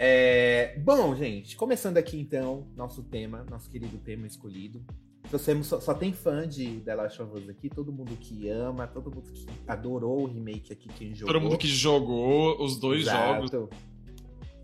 [0.00, 4.84] É, bom, gente, começando aqui então, nosso tema, nosso querido tema escolhido.
[5.28, 8.86] Trouxemos, só, só tem fã de The Last of Us aqui, todo mundo que ama,
[8.86, 11.34] todo mundo que adorou o remake aqui, quem jogou.
[11.34, 13.52] Todo mundo que jogou os dois jogos.
[13.52, 13.68] Exato.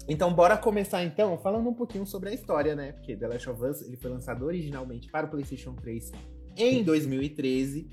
[0.09, 2.93] Então, bora começar então falando um pouquinho sobre a história, né?
[2.93, 6.13] Porque The Last of Us ele foi lançado originalmente para o PlayStation 3
[6.57, 7.89] em 2013.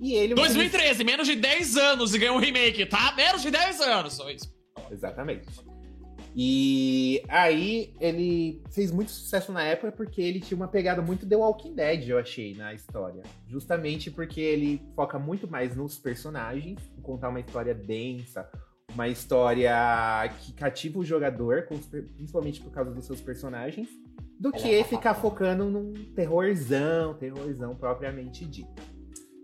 [0.00, 0.34] E ele.
[0.34, 3.12] 2013, menos de 10 anos e ganhou um remake, tá?
[3.16, 4.52] Menos de 10 anos, só isso.
[4.90, 5.46] Exatamente.
[6.34, 11.36] E aí ele fez muito sucesso na época porque ele tinha uma pegada muito The
[11.36, 13.22] Walking Dead, eu achei, na história.
[13.46, 18.48] Justamente porque ele foca muito mais nos personagens, em contar uma história densa,
[18.94, 19.72] uma história
[20.40, 21.66] que cativa o jogador,
[22.16, 23.88] principalmente por causa dos seus personagens,
[24.42, 28.82] do que ficar focando num terrorzão, terrorzão propriamente dito.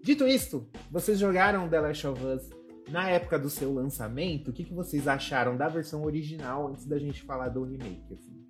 [0.02, 2.50] Dito isto, vocês jogaram The Last of Us
[2.88, 4.48] na época do seu lançamento?
[4.48, 8.12] O que, que vocês acharam da versão original antes da gente falar do remake?
[8.12, 8.44] assim?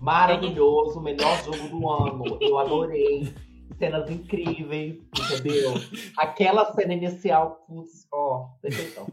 [0.00, 2.38] Maravilhoso, melhor jogo do ano.
[2.40, 3.30] Eu adorei.
[3.78, 5.74] Cenas incríveis, entendeu?
[6.16, 9.06] Aquela cena inicial, putz, ó, perfeição.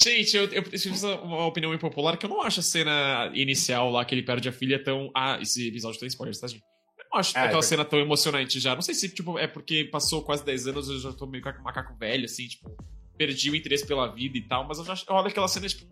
[0.00, 3.90] Gente, eu, eu preciso fazer uma opinião impopular que eu não acho a cena inicial
[3.90, 5.10] lá que ele perde a filha tão.
[5.14, 6.62] Ah, esse episódio tem spoilers, tá, gente?
[6.96, 8.76] Eu não acho Ah, aquela é cena tão emocionante já.
[8.76, 11.96] Não sei se, tipo, é porque passou quase 10 anos eu já tô meio macaco
[11.98, 12.76] velho, assim, tipo,
[13.16, 15.84] perdi o interesse pela vida e tal, mas eu já eu olho aquela cena, tipo,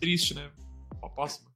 [0.00, 0.50] triste, né?
[1.00, 1.51] Ó, próxima.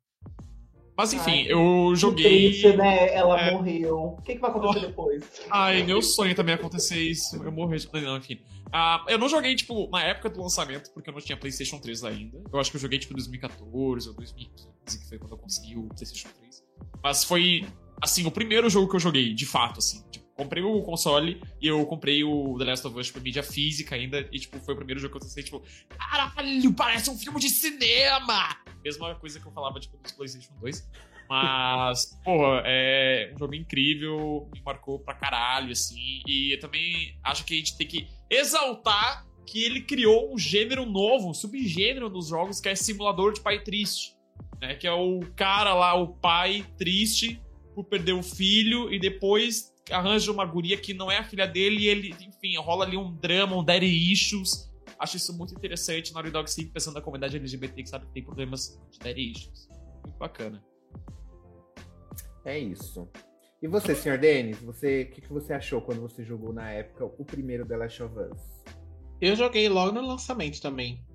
[0.97, 2.25] Mas enfim, Ai, eu joguei.
[2.51, 3.13] triste, né?
[3.15, 3.51] Ela É.
[3.53, 3.99] morreu.
[4.19, 5.23] O que, que vai acontecer depois?
[5.51, 7.37] Ai, meu sonho também acontecer isso.
[7.43, 8.41] Eu morri de não, enfim.
[8.73, 12.03] Ah, eu não joguei, tipo, na época do lançamento, porque eu não tinha PlayStation 3
[12.05, 12.43] ainda.
[12.53, 15.77] Eu acho que eu joguei, tipo, em 2014 ou 2015, que foi quando eu consegui
[15.77, 16.65] o PlayStation 3.
[17.03, 17.65] Mas foi,
[18.03, 20.03] assim, o primeiro jogo que eu joguei, de fato, assim.
[20.11, 23.95] Tipo, comprei o console e eu comprei o The Last of Us, tipo, mídia física
[23.95, 24.29] ainda.
[24.31, 25.63] E, tipo, foi o primeiro jogo que eu testei, tipo,
[25.99, 28.57] caralho, parece um filme de cinema!
[28.85, 30.89] Mesma coisa que eu falava, tipo, do PlayStation 2.
[31.29, 36.23] Mas, porra, é um jogo incrível, me marcou pra caralho, assim.
[36.27, 40.85] E eu também acho que a gente tem que exaltar que ele criou um gênero
[40.85, 44.15] novo, um subgênero dos jogos, que é simulador de pai triste.
[44.61, 44.75] Né?
[44.75, 47.41] Que é o cara lá, o pai triste
[47.75, 51.85] por perder o filho e depois arranja uma guria que não é a filha dele
[51.85, 54.73] e ele, enfim, rola ali um drama, um daddy issues.
[54.99, 56.13] Acho isso muito interessante.
[56.13, 59.69] Naughty Dog sempre pensando na comunidade LGBT que sabe que tem problemas de daddy issues.
[60.05, 60.65] Muito bacana.
[62.45, 63.09] É isso.
[63.61, 64.19] E você, Sr.
[64.19, 67.77] Denis, você, o que, que você achou quando você jogou na época o primeiro The
[67.77, 68.41] Last of Us?
[69.21, 71.06] Eu joguei logo no lançamento também.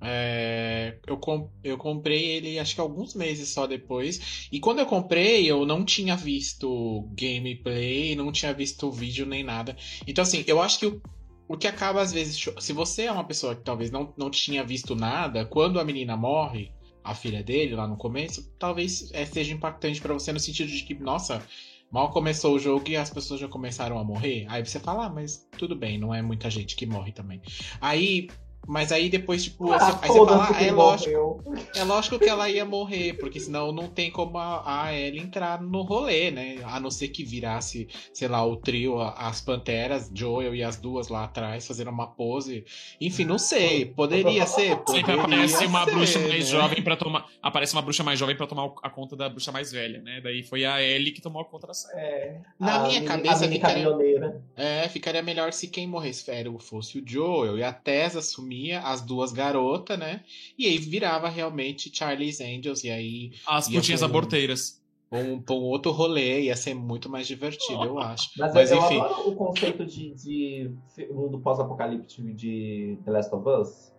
[0.00, 1.18] É, eu,
[1.64, 4.48] eu comprei ele acho que alguns meses só depois.
[4.52, 9.76] E quando eu comprei, eu não tinha visto gameplay, não tinha visto vídeo nem nada.
[10.06, 11.02] Então, assim, eu acho que o,
[11.48, 12.42] o que acaba às vezes.
[12.60, 16.16] Se você é uma pessoa que talvez não, não tinha visto nada, quando a menina
[16.16, 20.70] morre, a filha dele lá no começo, talvez é, seja impactante pra você no sentido
[20.70, 21.42] de que, nossa.
[21.88, 24.44] Mal começou o jogo e as pessoas já começaram a morrer.
[24.48, 27.40] Aí você fala, ah, mas tudo bem, não é muita gente que morre também.
[27.80, 28.26] Aí,
[28.66, 31.42] mas aí depois, tipo, Ah, você, aí você fala, ah, é lógico, morreu.
[31.74, 35.60] é lógico que ela ia morrer, porque senão não tem como a, a Ellie entrar
[35.62, 36.58] no rolê, né?
[36.64, 41.08] A não ser que virasse, sei lá, o trio, as panteras, Joel e as duas
[41.08, 42.64] lá atrás, fazendo uma pose.
[43.00, 44.78] Enfim, não sei, poderia ser.
[44.88, 46.40] Sempre poderia aparece uma ser, bruxa mais né?
[46.60, 47.26] jovem para tomar.
[47.42, 50.20] Aparece uma bruxa mais jovem para tomar a conta da bruxa mais velha, né?
[50.22, 51.98] Daí foi a Ellie que tomou a conta da série.
[52.00, 54.42] É, Na a minha mini- cabeça ficaria- caminhoneira.
[54.56, 58.16] É, ficaria melhor se quem morresse era o- fosse o Joel e a Tess
[58.56, 60.22] assumia as duas garotas, né?
[60.58, 64.82] E aí virava realmente Charlie's Angels, e aí As putinhas um- aborteiras.
[65.12, 68.30] um, pra um outro rolê ia ser muito mais divertido, eu acho.
[68.36, 69.00] Mas, Mas, eu, enfim.
[69.00, 70.70] adoro o conceito de, de
[71.12, 73.92] mundo pós-apocalíptico de The Last of Us.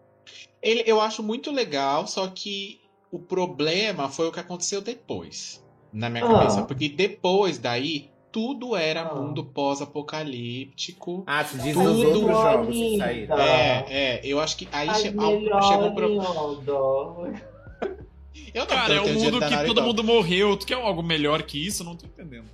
[0.62, 6.10] Ele, eu acho muito legal, só que o problema foi o que aconteceu depois, na
[6.10, 6.28] minha Ah.
[6.40, 6.64] cabeça.
[6.64, 9.16] Porque depois daí, tudo era Ah.
[9.16, 11.24] mundo pós-apocalíptico.
[11.26, 13.38] Ah, se diz Tudo dos outros jogos que saíram.
[13.40, 16.08] É, é, eu acho que aí che- chegou pro...
[18.54, 20.58] Eu não Cara, é um mundo que todo mundo morreu.
[20.58, 21.84] Tu quer algo melhor que isso?
[21.84, 22.46] Eu não tô entendendo.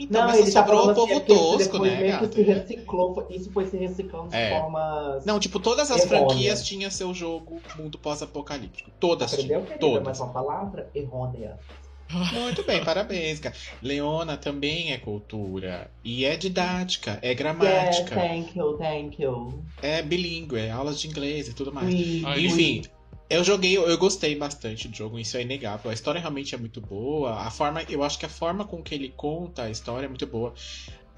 [0.00, 2.42] Então, Não, mas ele tá sobrou falando o assim, é povo isso tosco, né, se
[2.42, 4.56] reciclou, isso foi se reciclando de É.
[4.60, 5.26] formas...
[5.26, 6.28] Não, tipo, todas as Errônea.
[6.28, 8.92] franquias tinham seu jogo mundo pós-apocalíptico.
[9.00, 9.66] Todas Aprendeu, tinham.
[9.66, 9.80] querida?
[9.80, 10.04] Todas.
[10.04, 10.88] Mais uma palavra?
[10.94, 11.58] Errônea.
[12.10, 13.54] Muito bem, parabéns, cara.
[13.82, 15.90] Leona também é cultura.
[16.02, 19.64] E é didática, é Yeah, gramática, thank you, thank you.
[19.82, 21.86] é bilíngue, é aulas de inglês e tudo mais.
[21.86, 22.46] Oui, Ai, oui.
[22.46, 22.82] Enfim,
[23.28, 25.90] eu joguei, eu gostei bastante do jogo, isso é inegável.
[25.90, 27.34] A história realmente é muito boa.
[27.42, 30.26] A forma, eu acho que a forma com que ele conta a história é muito
[30.26, 30.54] boa.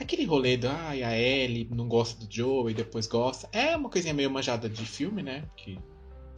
[0.00, 3.48] Aquele rolê do, ai, a Ellie não gosta do Joe e depois gosta.
[3.53, 5.44] É uma coisinha meio manjada de filme, né?
[5.57, 5.79] Que,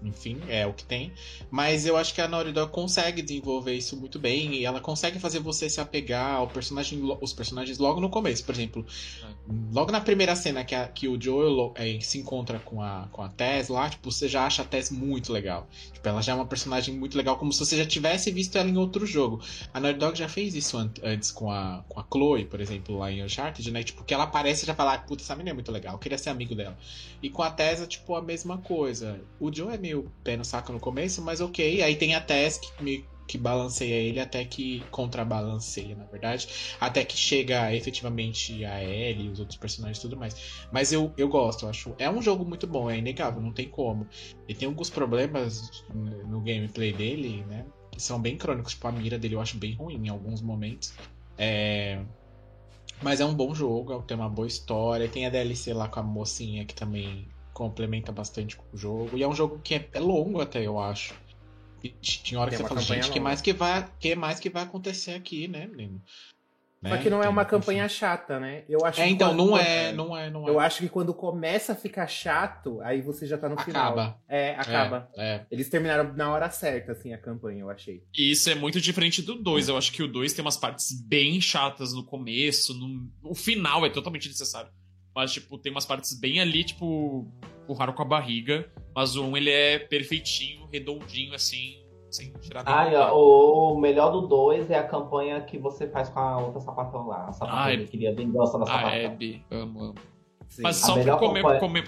[0.04, 1.12] enfim, é o que tem.
[1.50, 5.18] Mas eu acho que a Naughty Dog consegue desenvolver isso muito bem e ela consegue
[5.18, 8.44] fazer você se apegar ao personagem, os personagens logo no começo.
[8.44, 8.84] Por exemplo,
[9.72, 13.22] logo na primeira cena que, a- que o Joel eh, se encontra com a, com
[13.22, 15.68] a Tess lá, tipo, você já acha a Tess muito legal.
[15.92, 18.68] Tipo, ela já é uma personagem muito legal, como se você já tivesse visto ela
[18.68, 19.40] em outro jogo.
[19.72, 22.98] A Naughty Dog já fez isso an- antes com a, com a Chloe, por exemplo,
[22.98, 23.82] lá em Uncharted, né?
[23.82, 25.98] Tipo, que ela aparece e já fala, ah, puta, essa menina é muito legal, eu
[25.98, 26.76] queria ser amigo dela.
[27.22, 29.20] E com a Tess é, tipo, a mesma coisa.
[29.38, 29.91] O Joe é meio
[30.24, 31.82] pé no saco no começo, mas ok.
[31.82, 36.46] Aí tem a Tess que meio que balanceia ele até que contrabalanceia, na verdade.
[36.78, 40.66] Até que chega efetivamente a Ellie os outros personagens e tudo mais.
[40.70, 41.94] Mas eu, eu gosto, eu acho.
[41.98, 44.06] É um jogo muito bom, é inegável, não tem como.
[44.46, 47.64] E tem alguns problemas no gameplay dele, né?
[47.90, 48.72] Que são bem crônicos.
[48.72, 50.92] Tipo, a mira dele eu acho bem ruim em alguns momentos.
[51.38, 52.02] É.
[53.00, 55.08] Mas é um bom jogo, tem uma boa história.
[55.08, 59.16] Tem a DLC lá com a mocinha que também complementa bastante com o jogo.
[59.16, 61.14] E é um jogo que é, é longo até, eu acho.
[61.82, 64.14] E tinha hora que Tem você uma fala, campanha gente, que mais que vai, que
[64.14, 66.00] mais que vai acontecer aqui, né, menino?
[66.84, 66.98] Só Né?
[66.98, 67.50] que não é uma enfim.
[67.50, 68.64] campanha chata, né?
[68.68, 70.50] Eu acho É, que então, quando- não é, não é, não é.
[70.50, 73.92] Eu acho que quando começa a ficar chato, aí você já tá no final.
[73.92, 74.18] Acaba.
[74.28, 75.08] É, acaba.
[75.16, 75.46] É, é.
[75.48, 78.02] Eles terminaram na hora certa, assim, a campanha, eu achei.
[78.16, 79.68] E isso é muito diferente do 2.
[79.68, 83.86] Eu acho que o 2 tem umas partes bem chatas no começo, no, no final
[83.86, 84.70] é totalmente necessário.
[85.14, 87.26] Mas, tipo, tem umas partes bem ali, tipo,
[87.64, 88.70] empurraram com a barriga.
[88.94, 93.00] Mas o 1, ele é perfeitinho, redondinho, assim, sem tirar nenhum.
[93.00, 97.06] ó, o melhor do 2 é a campanha que você faz com a outra sapatão
[97.06, 97.28] lá.
[97.28, 97.78] A sapatão Ai.
[97.78, 99.06] que queria vingança da A sapatão.
[99.06, 99.94] Abby, amo, amo.
[100.48, 100.62] Sim.
[100.62, 101.16] Mas só pra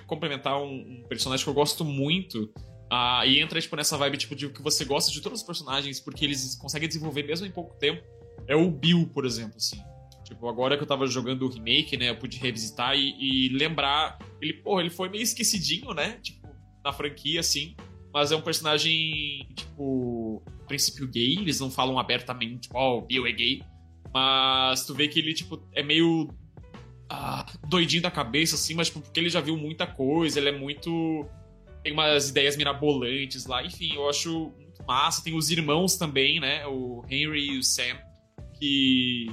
[0.07, 2.51] complementar um, um personagem que eu gosto muito.
[2.91, 6.01] ah, e entra, tipo, nessa vibe, tipo, de que você gosta de todos os personagens,
[6.01, 8.03] porque eles conseguem desenvolver mesmo em pouco tempo.
[8.47, 9.79] É o Bill, por exemplo, assim.
[10.35, 12.11] Tipo, agora que eu tava jogando o remake, né?
[12.11, 14.19] Eu pude revisitar e, e lembrar.
[14.41, 16.19] Ele, porra, ele foi meio esquecidinho, né?
[16.21, 16.49] Tipo,
[16.85, 17.77] na franquia, assim.
[18.13, 21.39] Mas é um personagem, tipo, princípio gay.
[21.39, 23.63] Eles não falam abertamente, tipo, ó, o Bill é gay.
[24.13, 26.29] Mas tu vê que ele, tipo, é meio
[27.09, 30.53] ah, doidinho da cabeça, assim, mas tipo, porque ele já viu muita coisa, ele é
[30.53, 31.27] muito.
[31.83, 35.23] Tem umas ideias mirabolantes lá, enfim, eu acho muito massa.
[35.23, 36.67] Tem os irmãos também, né?
[36.67, 37.99] O Henry e o Sam,
[38.59, 39.29] que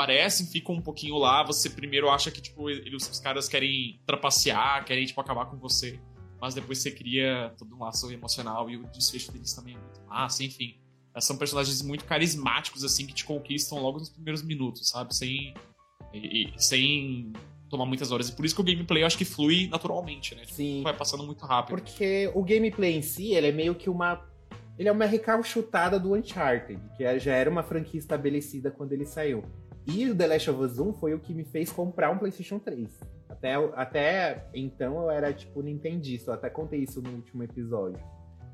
[0.00, 1.42] aparecem, ficam um pouquinho lá.
[1.44, 6.00] Você primeiro acha que, tipo, eles, os caras querem trapacear, querem, tipo, acabar com você.
[6.40, 10.00] Mas depois você cria todo um laço emocional e o desfecho deles também é muito
[10.08, 10.76] massa, enfim.
[11.18, 15.14] São personagens muito carismáticos, assim, que te conquistam logo nos primeiros minutos, sabe?
[15.14, 15.54] Sem.
[16.14, 17.32] e- sem
[17.68, 18.28] tomar muitas horas.
[18.28, 20.40] E por isso que o gameplay eu acho que flui naturalmente, né?
[20.42, 20.82] Tipo, Sim.
[20.82, 21.76] vai passando muito rápido.
[21.76, 24.26] Porque o gameplay em si, ele é meio que uma.
[24.78, 29.04] Ele é uma recalchutada do Uncharted, que é- já era uma franquia estabelecida quando ele
[29.04, 29.44] saiu.
[29.86, 32.58] E o The Last of Us 1 foi o que me fez comprar um PlayStation
[32.58, 32.88] 3.
[33.28, 38.00] Até, até então eu era tipo Nintendista, eu até contei isso no último episódio.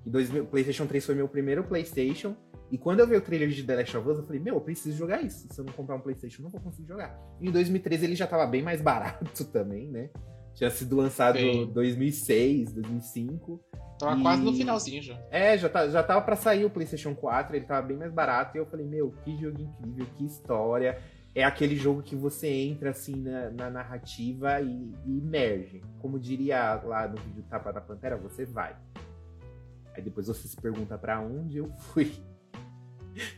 [0.04, 2.36] E 2000, o PlayStation 3 foi meu primeiro PlayStation.
[2.70, 4.60] E quando eu vi o trailer de The Last of Us, eu falei: Meu, eu
[4.60, 5.46] preciso jogar isso.
[5.50, 7.18] Se eu não comprar um PlayStation, eu não vou conseguir jogar.
[7.40, 10.10] E em 2013 ele já tava bem mais barato também, né?
[10.54, 11.72] Tinha sido lançado em Sim.
[11.72, 13.60] 2006, 2005.
[13.98, 15.20] Tava E- quase no finalzinho já.
[15.30, 18.56] É, já, tá, já tava pra sair o PlayStation 4, ele tava bem mais barato.
[18.56, 20.98] E eu falei, meu, que jogo incrível, que história.
[21.38, 25.82] É aquele jogo que você entra assim na, na narrativa e, e imerge.
[26.00, 28.74] Como diria lá no vídeo Tapa da Pantera, você vai.
[29.94, 32.14] Aí depois você se pergunta pra onde eu fui.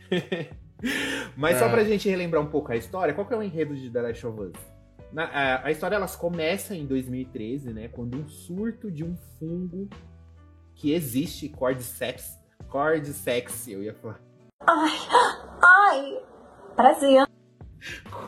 [1.35, 1.69] Mas só É.
[1.69, 4.25] pra gente relembrar um pouco a história, qual que é o enredo de The Last
[4.27, 4.53] of Us?
[5.11, 7.89] Na- a, a história elas começa em 2013, né?
[7.89, 9.89] Quando um surto de um fungo
[10.73, 14.21] que existe, Cordyceps, Cordyceps, eu ia falar.
[14.65, 14.89] Ai,
[15.61, 16.21] ai,
[16.77, 17.27] prazer.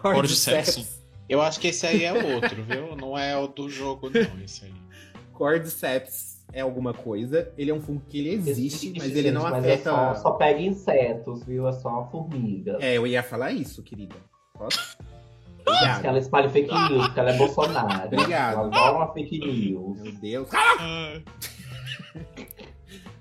[0.02, 1.02] Cordyceps.
[1.28, 2.96] Eu acho que esse aí é outro, viu?
[2.96, 4.74] Não é o do jogo, não, esse aí.
[5.34, 7.52] Cordyceps é alguma coisa.
[7.58, 9.90] Ele é um fungo que ele existe, mas ele não mas afeta.
[9.90, 11.68] É só, só pega insetos, viu?
[11.68, 12.78] É só uma formiga.
[12.82, 14.16] É, eu ia falar isso, querida.
[14.54, 14.98] Posso?
[16.02, 18.08] Que ela espalha fake news, porque ela é Bolsonaro.
[18.08, 18.54] Obrigado.
[18.56, 20.02] Ela adora uma fake news.
[20.02, 20.50] Meu Deus.
[20.54, 21.22] Ah,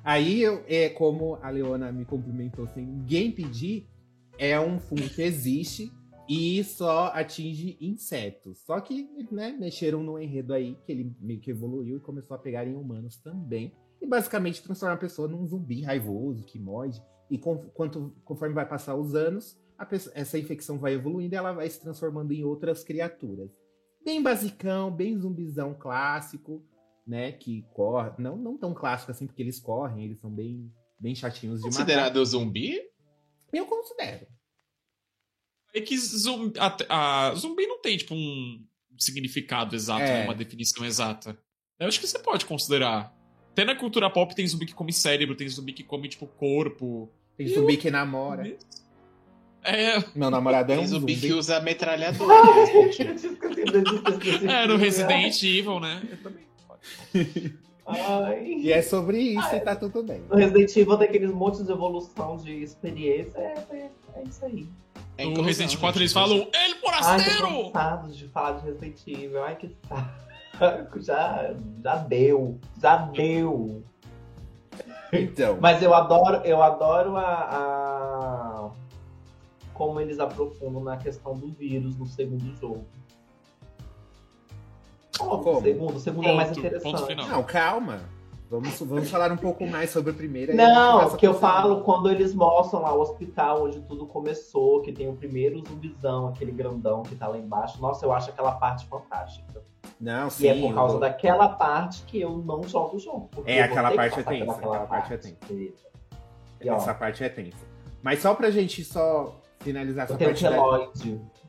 [0.02, 3.86] Aí, eu, é, como a Leona me cumprimentou sem ninguém pedir,
[4.38, 5.92] é um fungo que existe
[6.32, 8.58] e só atinge insetos.
[8.60, 12.38] Só que, né, mexeram no enredo aí, que ele meio que evoluiu e começou a
[12.38, 13.72] pegar em humanos também.
[14.00, 17.02] E basicamente transforma a pessoa num zumbi raivoso, que morde.
[17.28, 21.52] E com, quanto, conforme vai passar os anos, pessoa, essa infecção vai evoluindo e ela
[21.52, 23.50] vai se transformando em outras criaturas.
[24.04, 26.64] Bem basicão, bem zumbizão clássico,
[27.04, 27.32] né?
[27.32, 28.12] Que corre.
[28.18, 31.78] Não, não tão clássico assim, porque eles correm, eles são bem, bem chatinhos de matar.
[31.78, 32.80] Considerado zumbi?
[33.52, 34.28] Eu considero.
[35.74, 38.60] É que zumbi, a, a, zumbi não tem, tipo, um
[38.98, 40.20] significado exato, É.
[40.20, 41.38] né, uma definição exata.
[41.78, 43.14] Eu acho que você pode considerar.
[43.52, 47.10] Até na cultura pop tem zumbi que come cérebro, tem zumbi que come, tipo, corpo.
[47.36, 48.56] Tem zumbi que namora.
[49.62, 51.26] É, Meu namorado é um Tem zumbi zumbi.
[51.28, 52.34] que usa metralhadora.
[52.54, 53.20] né?
[54.42, 54.76] Eu é, no.
[54.76, 56.02] Resident Evil, né?
[56.10, 56.46] Eu também.
[57.86, 58.44] Ai.
[58.60, 60.22] E é sobre isso e tá tudo bem.
[60.30, 63.38] No Resident Evil tem aqueles montes de evolução de experiência.
[63.38, 64.66] É, é, é isso aí.
[65.20, 66.74] É no Resident 4 eles falam, ele
[67.74, 69.42] Ai, tô de falar de Resident Evil.
[69.44, 70.20] Ai, que saco.
[71.00, 72.58] Já, já deu.
[72.82, 73.82] Já deu.
[75.12, 78.70] Então, Mas eu adoro, eu adoro a, a-
[79.72, 82.84] como eles aprofundam na questão do vírus no segundo jogo.
[85.18, 85.38] Como?
[85.42, 85.58] Como?
[85.58, 87.06] O segundo, o segundo é mais Ponto, ponto interessante.
[87.06, 87.28] final.
[87.28, 88.00] não, calma.
[88.50, 90.50] Vamos, vamos falar um pouco mais sobre o primeiro.
[90.50, 93.80] aí a gente Não, começa que eu falo quando eles mostram lá o hospital onde
[93.82, 97.80] tudo começou, que tem o primeiro zumbizão, aquele grandão que tá lá embaixo.
[97.80, 99.62] Nossa, eu acho aquela parte fantástica.
[100.00, 100.44] Não, sim.
[100.44, 103.30] e é por causa eu- daquela parte que eu não jogo o jogo.
[103.46, 105.86] É, vou aquela parte é tensa, aquela parte é tensa.
[106.66, 107.64] ó, Essa parte é tensa.
[108.02, 110.50] Mas só pra gente só finalizar essa parte, da,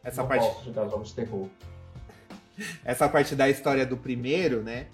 [0.04, 1.48] essa, não parte, posso jogar jogos de terror.
[2.86, 4.88] essa parte da história do primeiro, né?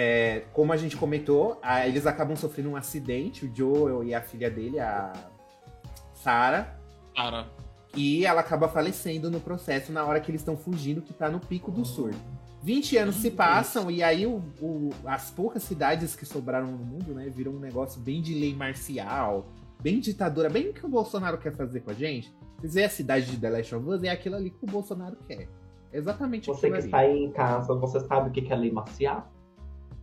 [0.00, 4.20] É, como a gente comentou, a- eles acabam sofrendo um acidente, o Joel e a
[4.22, 5.12] filha dele, a
[6.14, 6.76] Sarah,
[7.16, 7.46] Cara,
[7.96, 11.40] e ela acaba falecendo no processo na hora que eles estão fugindo, que tá no
[11.40, 12.16] pico do surto.
[12.62, 17.12] 20 anos se passam e aí o- o- as poucas cidades que sobraram no mundo,
[17.12, 19.46] né, viram um negócio bem de lei marcial,
[19.80, 22.32] bem ditadura, bem o que o Bolsonaro quer fazer com a gente.
[22.60, 25.16] Vocês veem a cidade de The Last of Us, é aquilo ali que o Bolsonaro
[25.26, 25.48] quer.
[25.92, 26.86] Exatamente Você aquilo que ali.
[26.86, 29.32] está aí em casa, você sabe o que que é lei marcial?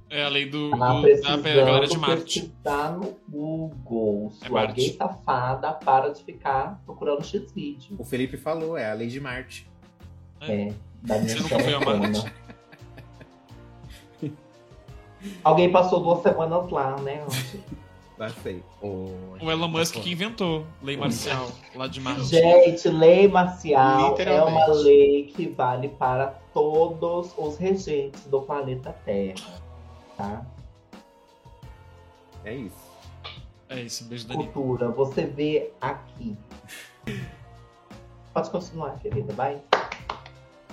[0.10, 2.42] É a lei do, Tá do- da galera de Marte.
[2.42, 4.32] pesquisar no Google.
[4.42, 4.74] É Sua Marte.
[4.76, 7.96] gay safada para de ficar procurando X-Vídeo.
[8.00, 9.68] O Felipe falou, é a lei de Marte.
[10.42, 11.80] É, da minha Você nunca foi a.
[11.80, 12.34] Marte?
[15.44, 17.26] Alguém passou duas semanas lá, né?
[18.18, 18.64] Passei.
[18.82, 19.12] O
[19.52, 22.26] Elon Musk que inventou lei marcial lá de Marte.
[22.28, 29.65] Gente, lei marcial é uma lei que vale para todos os regentes do planeta Terra.
[30.18, 30.46] Tá?
[32.44, 32.96] É isso.
[33.68, 34.44] É isso, um beijo, Dani.
[34.52, 36.38] Cultura, você vê aqui.
[38.34, 39.62] Pode continuar, querida, vai.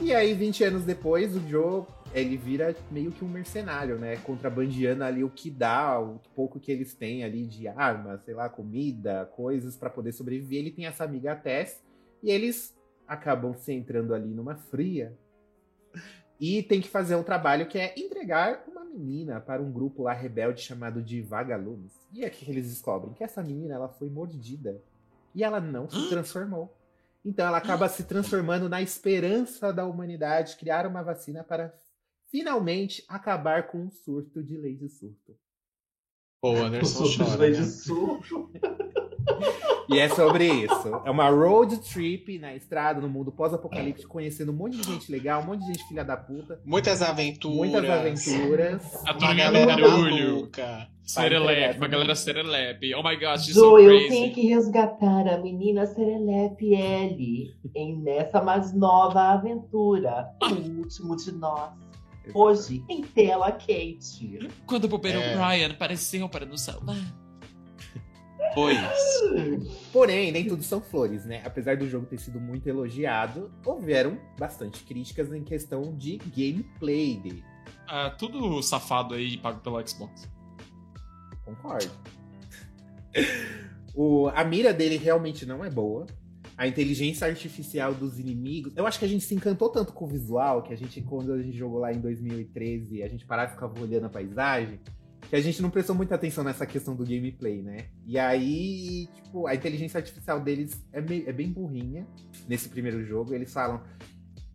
[0.00, 4.16] E aí, 20 anos depois, o Joe, ele vira meio que um mercenário, né?
[4.16, 8.48] Contrabandeando ali o que dá, o pouco que eles têm ali de armas, sei lá,
[8.48, 10.58] comida, coisas pra poder sobreviver.
[10.58, 11.82] Ele tem essa amiga a Tess,
[12.22, 12.76] e eles
[13.06, 15.16] acabam se entrando ali numa fria.
[16.44, 20.12] E tem que fazer um trabalho que é entregar uma menina para um grupo lá
[20.12, 21.92] rebelde chamado de Vagalumes.
[22.12, 24.82] E é que eles descobrem que essa menina ela foi mordida
[25.32, 26.76] e ela não se transformou.
[27.24, 31.72] Então ela acaba se transformando na esperança da humanidade criar uma vacina para
[32.28, 35.38] finalmente acabar com o surto de lei de surto.
[36.40, 37.60] Pô, o O Anderson surto de chora, lei né?
[37.60, 38.50] de surto.
[39.88, 41.02] E é sobre isso.
[41.04, 45.42] É uma road trip na estrada, no mundo pós-apocalíptico, conhecendo um monte de gente legal,
[45.42, 47.56] um monte de gente filha da puta, Muitas aventuras.
[47.58, 49.06] muitas aventuras.
[49.06, 50.88] A do galera maluca.
[51.02, 52.94] Serelepe, uma galera serelepe.
[52.94, 54.08] Oh my god, she's so Zoe, eu crazy.
[54.08, 60.28] tenho que resgatar a menina Serelepe L em nessa mais nova aventura.
[60.42, 61.70] O último de nós.
[62.32, 64.48] Hoje, em tela, Kate.
[64.64, 65.34] Quando o bobeiro É.
[65.36, 66.96] Brian apareceu para nos salvar.
[68.54, 68.78] Pois.
[69.92, 71.42] Porém, nem tudo são flores, né?
[71.44, 77.44] Apesar do jogo ter sido muito elogiado, houveram bastante críticas em questão de gameplay dele.
[77.88, 80.28] Ah, tudo safado aí pago pelo Xbox.
[81.44, 81.90] Concordo.
[83.94, 86.06] O, a mira dele realmente não é boa.
[86.56, 88.72] A inteligência artificial dos inimigos.
[88.76, 91.32] Eu acho que a gente se encantou tanto com o visual que a gente, quando
[91.32, 94.80] a gente jogou lá em 2013, a gente parava e ficava olhando a paisagem,
[95.28, 97.86] que a gente não prestou muita atenção nessa questão do gameplay, né?
[98.06, 102.06] E aí, tipo, a inteligência artificial deles é, meio- é bem burrinha
[102.48, 103.32] nesse primeiro jogo.
[103.34, 103.80] Eles falam,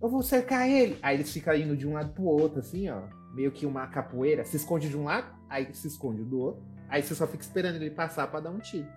[0.02, 0.98] eu vou cercar ele.
[1.02, 3.02] Aí eles ficam indo de um lado pro outro, assim, ó.
[3.34, 4.44] Meio que uma capoeira.
[4.46, 6.64] Se esconde de um lado, aí se esconde do outro.
[6.90, 8.88] Aí você só fica esperando ele passar pra dar um tiro.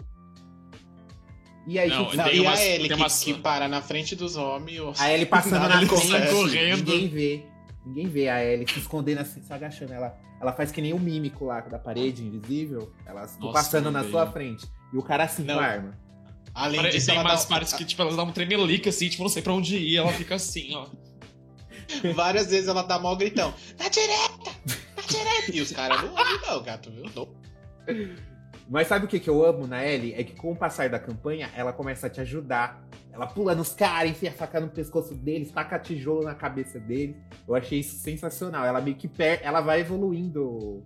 [1.66, 3.82] E aí, Não, tipo, Não, Tem e umas- a Ellie que, umas- que para na
[3.82, 5.00] frente dos homens.
[5.00, 6.76] a Ellie passando na frente, correndo.
[6.78, 7.44] ninguém vê.
[7.84, 9.92] Ninguém vê a Ellie se escondendo assim, se agachando.
[9.92, 12.92] Ela, ela faz que nem o mímico lá da parede invisível.
[13.06, 14.66] Ela Nossa, passando na sua frente.
[14.92, 15.54] E o cara assim Não.
[15.54, 15.98] com a arma.
[16.52, 19.08] Além Pare- disso, tem ela umas dá- partes que, tipo, elas dão um tremelique, assim,
[19.08, 20.86] tipo, não sei pra onde ir, ela fica assim, ó.
[22.14, 23.54] várias vezes ela dá mó gritão.
[23.78, 24.50] Na direita!
[24.96, 25.52] Na direita!
[25.56, 27.04] E os caras não ouvem, não, gato, viu?
[27.14, 27.28] Não.
[28.68, 30.14] Mas sabe o que, que eu amo na Ellie?
[30.14, 32.80] É que com o passar da campanha, ela começa a te ajudar.
[33.12, 37.16] Ela pula nos caras, enfia a faca no pescoço deles, taca tijolo na cabeça deles.
[37.46, 38.64] Eu achei isso sensacional.
[38.64, 39.40] Ela meio que per...
[39.42, 40.82] ela vai evoluindo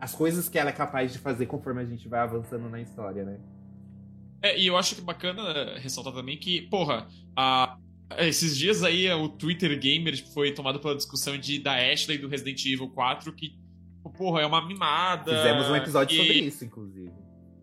[0.00, 3.24] as coisas que ela é capaz de fazer conforme a gente vai avançando na história,
[3.24, 3.38] né?
[4.42, 7.78] É, e eu acho que bacana ressaltar também que, porra, a-
[8.18, 12.28] esses dias aí o Twitter Gamer tipo, foi tomado pela discussão de, da Ashley do
[12.28, 13.58] Resident Evil 4, que,
[14.18, 15.34] porra, é uma mimada.
[15.34, 17.03] Fizemos um episódio que- sobre isso, inclusive.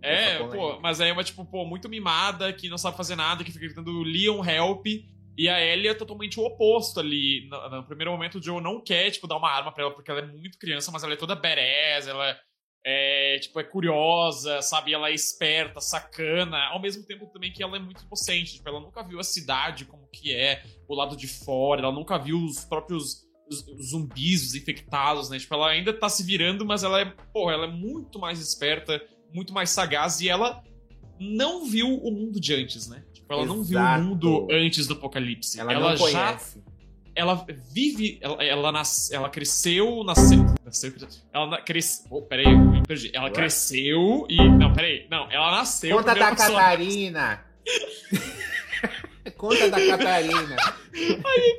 [0.04, 3.44] É, pô, mas aí é uma, tipo, pô, muito mimada, que não sabe fazer nada,
[3.44, 4.86] que fica gritando Leon help.
[5.38, 7.48] E a Ellie é totalmente o oposto ali.
[7.50, 10.12] No, no primeiro momento, o Joe não quer, tipo, dar uma arma pra ela, porque
[10.12, 12.38] ela é muito criança, mas ela é toda badass, ela
[12.86, 14.94] é, tipo, é curiosa, sabe?
[14.94, 18.56] Ela é esperta, sacana, ao mesmo tempo também que ela é muito inocente.
[18.56, 22.18] Tipo, ela nunca viu a cidade como que é, o lado de fora, ela nunca
[22.18, 25.38] viu os próprios os- os zumbis, os infectados, né?
[25.38, 29.02] Tipo, ela ainda tá se virando, mas ela é, pô, ela é muito mais esperta,
[29.34, 30.64] muito mais sagaz e ela
[31.20, 33.04] não viu o mundo de antes, né?
[33.14, 34.04] Tipo, ela não viu o Exato.
[34.04, 35.60] mundo antes do apocalipse.
[35.60, 36.64] Ela, ela não já conhece.
[37.16, 40.94] ela vive, ela, ela, nas, ela cresceu, nasceu, nasceu,
[41.32, 43.12] ela cresceu, oh, peraí, eu me perdi.
[43.14, 43.32] Ela Ué?
[43.32, 45.96] cresceu e, não, peraí, não, ela nasceu.
[45.98, 47.46] Conta da Catarina.
[49.38, 50.56] Conta da Catarina.
[50.94, 51.58] Ai,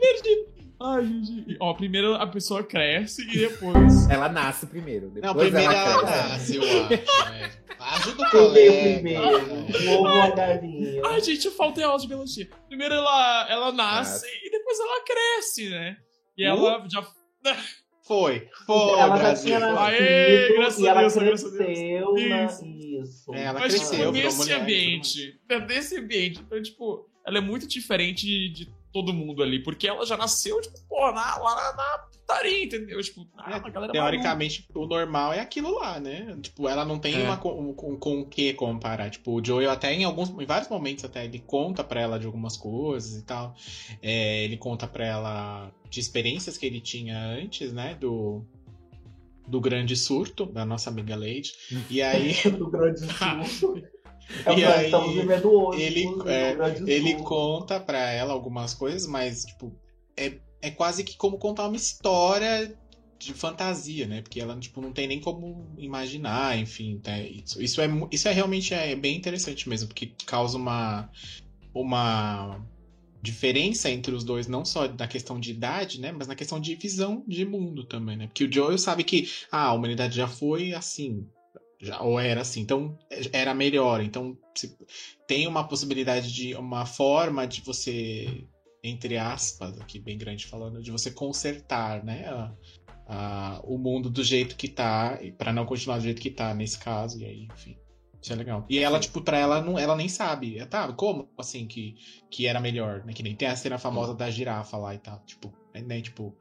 [1.03, 1.57] gente.
[1.61, 4.09] Ó, primeiro a pessoa cresce e depois...
[4.11, 5.11] Ela nasce primeiro.
[5.11, 6.29] Depois Não, primeiro ela ela cresce.
[6.29, 6.91] nasce, eu acho.
[6.91, 7.53] né?
[7.79, 8.93] Ajuda o colega.
[8.95, 9.25] primeiro?
[9.25, 11.03] O ovo galinha?
[11.07, 12.49] Ai, gente, falta em aula de biologia.
[12.69, 15.97] Primeiro ela, ela nasce e depois ela cresce, né?
[16.37, 17.03] E ela já...
[18.05, 21.57] Foi, foi, ela já tinha nascido graças e a ela Deus, graças a Deus.
[21.57, 22.45] cresceu na...
[22.47, 23.35] Isso.
[23.35, 27.67] É, ela Mas, cresceu, tipo, nesse mulher, ambiente, nesse ambiente, então, tipo, ela é muito
[27.69, 31.77] diferente de, de todo mundo ali, porque ela já nasceu, tipo, pô, na, lá na,
[31.77, 33.01] na putaria, entendeu?
[33.03, 36.37] Tipo, ah, uma galera Teoricamente, o normal é aquilo lá, né?
[36.41, 37.25] Tipo, ela não tem É.
[37.25, 39.11] uma com, com, com o que comparar.
[39.11, 42.27] Tipo, o Joel até em alguns, em vários momentos até ele conta pra ela de
[42.27, 43.55] algumas coisas e tal.
[44.03, 47.95] É, ele conta pra ela de experiências que ele tinha antes, né?
[48.01, 48.45] Do
[49.47, 51.53] do grande surto da nossa amiga Lady.
[51.91, 53.01] E aí do grande
[53.51, 53.83] surto.
[54.45, 55.83] É o E aí, estamos vivendo hoje.
[55.83, 56.57] ele- é,
[56.87, 59.77] ele conta pra ela algumas coisas, mas tipo
[60.17, 62.75] é, é quase que como contar uma história
[63.19, 64.21] de fantasia, né?
[64.23, 67.19] Porque ela tipo não tem nem como imaginar, enfim, tá?
[67.19, 71.09] isso, isso é isso é realmente é bem interessante mesmo, porque causa uma
[71.75, 72.61] uma
[73.23, 76.11] diferença entre os dois, não só na questão de idade, né?
[76.11, 78.27] Mas na questão de visão de mundo também, né?
[78.27, 81.25] Porque o Joel sabe que ah, a humanidade já foi assim,
[81.83, 82.97] já, ou era assim, então
[83.33, 84.01] era melhor.
[84.03, 84.77] Então se-
[85.27, 88.47] tem uma possibilidade de uma forma de você,
[88.85, 92.27] entre aspas, aqui bem grande falando, de você consertar, né?
[92.29, 92.55] a-
[93.07, 96.79] a- o mundo do jeito que tá, para não continuar do jeito que tá nesse
[96.79, 97.77] caso, e aí, enfim.
[98.23, 98.65] Isso é legal.
[98.71, 100.57] E ela, tipo, pra ela, não, ela nem sabe.
[100.57, 101.97] É, Tá, como assim que,
[102.31, 103.13] que era melhor, né?
[103.13, 105.19] Que nem tem a cena famosa da girafa lá e tal.
[105.27, 105.83] Tipo, né?
[105.83, 106.33] né, Tipo,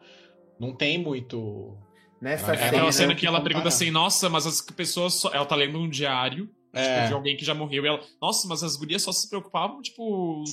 [0.60, 1.76] não tem muito.
[2.22, 5.32] Nessa É É cena, aquela cena que ela pergunta assim, nossa, mas as pessoas só...
[5.34, 8.00] Ela tá lendo um diário tipo, É, de alguém que já morreu e ela...
[8.22, 10.44] Nossa, mas as gurias só se preocupavam, tipo,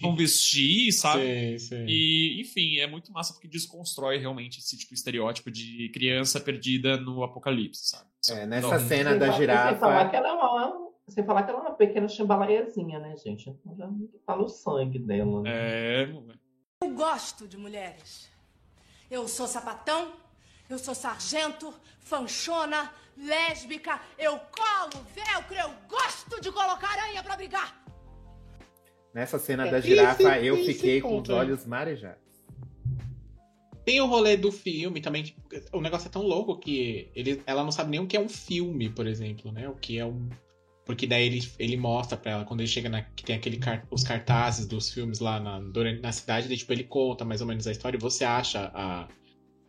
[0.00, 1.22] com vestir, sabe?
[1.22, 1.84] Sim, sim.
[1.86, 7.22] E, enfim, é muito massa porque desconstrói realmente esse tipo estereótipo de criança perdida no
[7.22, 8.08] apocalipse, sabe?
[8.30, 10.08] É, nessa Não, cena da fa- Sem falar girafa.
[10.10, 13.48] que ela é uma, sem falar que ela é uma pequena chimbalaiazinha, né, gente?
[13.50, 13.88] Então já
[14.26, 15.50] tá no sangue dela, né?
[15.52, 16.08] É,
[16.82, 18.28] Eu gosto de mulheres.
[19.10, 20.12] Eu sou sapatão,
[20.68, 27.76] eu sou sargento, fanchona, lésbica, eu colo, velcro, eu gosto de colocar aranha pra brigar.
[29.14, 31.34] Nessa cena É, da esse- girafa, eu esse fiquei com os ponto, é.
[31.34, 32.28] olhos marejados.
[33.84, 35.22] Tem o rolê do filme também.
[35.24, 35.34] que
[35.72, 38.28] o negócio é tão louco que ele, ela não sabe nem o que é um
[38.28, 39.66] filme, por exemplo, né?
[39.68, 40.28] O que é um.
[40.84, 43.02] Porque daí ele, ele mostra pra ela, quando ele chega na.
[43.02, 46.70] que tem aquele car- os cartazes dos filmes lá na, durante- na cidade, daí, tipo,
[46.72, 49.08] ele conta mais ou menos a história e você acha a.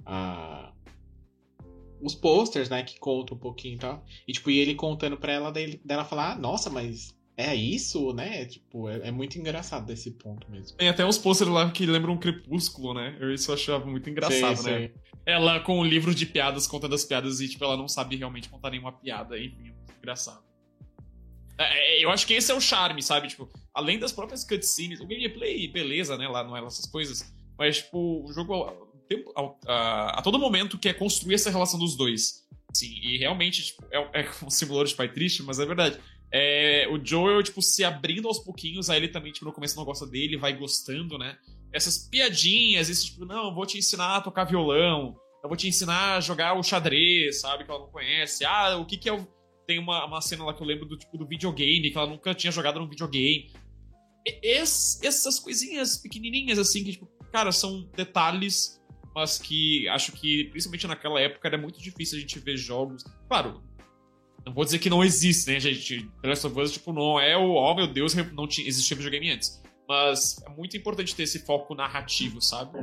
[0.06, 0.74] a
[2.02, 4.06] os posters, né, que contam um pouquinho e tal.
[4.28, 7.18] E, tipo, e ele contando pra ela, daí ele- daí ela fala, ah, nossa, mas
[7.38, 8.46] é isso, né?
[8.46, 10.78] Tipo, é, é muito engraçado desse ponto mesmo.
[10.78, 13.18] Tem até uns pôsteres lá que lembram um crepúsculo, né?
[13.20, 14.80] Eu isso eu achava muito engraçado, Sei, né?
[14.80, 14.94] sei.
[15.26, 18.50] Ela com o livro de piadas contando as piadas e, tipo, ela não sabe realmente
[18.50, 20.44] contar nenhuma piada, enfim, é muito engraçado.
[21.58, 23.28] É, eu acho que esse é o charme, sabe?
[23.28, 26.28] Tipo, além das próprias cutscenes, o gameplay, beleza, né?
[26.28, 27.34] Lá não é essas coisas.
[27.58, 28.89] Mas, tipo, o jogo
[29.36, 32.48] a, a, a, todo momento quer construir essa relação dos dois.
[32.74, 36.00] Sim, e realmente, tipo, é, é um simulador de pai triste, mas é verdade.
[36.32, 39.86] É, o Joel, tipo, se abrindo aos pouquinhos, aí ele também, tipo, no começo não
[39.86, 41.38] gosta dele, vai gostando, né?
[41.74, 46.18] Essas piadinhas, esse tipo, não, vou te ensinar a tocar violão, eu vou te ensinar
[46.18, 47.64] a jogar o xadrez, sabe?
[47.64, 48.46] Que ela não conhece.
[48.46, 49.28] Ah, o que que é o
[49.70, 52.34] tem uma, uma cena lá que eu lembro do tipo do videogame, que ela nunca
[52.34, 53.52] tinha jogado num videogame.
[54.44, 58.79] Essas coisinhas pequenininhas, assim, que, tipo, cara, são detalhes,
[59.14, 63.04] mas que acho que, principalmente naquela época, era muito difícil a gente ver jogos.
[63.28, 63.62] Claro,
[64.46, 66.10] não vou dizer que não existe, né, gente?
[66.22, 69.32] The Last of Us, tipo, não é o, oh meu Deus, não tinha, existia videogame
[69.32, 69.62] antes.
[69.88, 72.78] Mas é muito importante ter esse foco narrativo, sabe?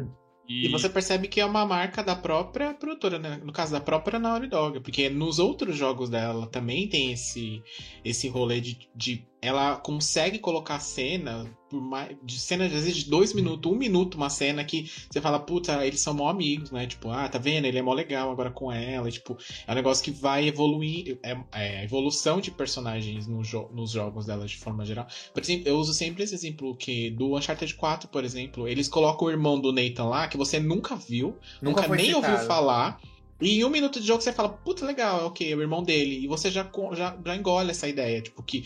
[0.48, 0.66] E...
[0.66, 0.68] e...
[0.68, 3.40] você percebe que é uma marca da própria produtora, né?
[3.44, 7.62] No caso da própria Naughty Dog, porque nos outros jogos dela também tem esse,
[8.04, 11.48] esse rolê de, de ela consegue colocar cena
[11.80, 15.38] mais, de cena às vezes de dois minutos, um minuto, uma cena que você fala,
[15.38, 16.86] puta, eles são mó amigos, né?
[16.86, 17.66] Tipo, ah, tá vendo?
[17.66, 19.10] Ele é mó legal agora com ela.
[19.10, 21.18] Tipo, é um negócio que vai evoluir.
[21.22, 25.06] É, é a evolução de personagens no jo nos jogos dela de forma geral.
[25.32, 29.28] Por exemplo, eu uso sempre esse exemplo que do Uncharted 4, por exemplo, eles colocam
[29.28, 32.32] o irmão do Nathan lá, que você nunca viu, nunca, nunca nem citado.
[32.32, 33.00] ouviu falar.
[33.40, 36.24] E em um minuto de jogo você fala, puta, legal, ok, é o irmão dele.
[36.24, 38.64] E você já, já, já engole essa ideia, tipo, que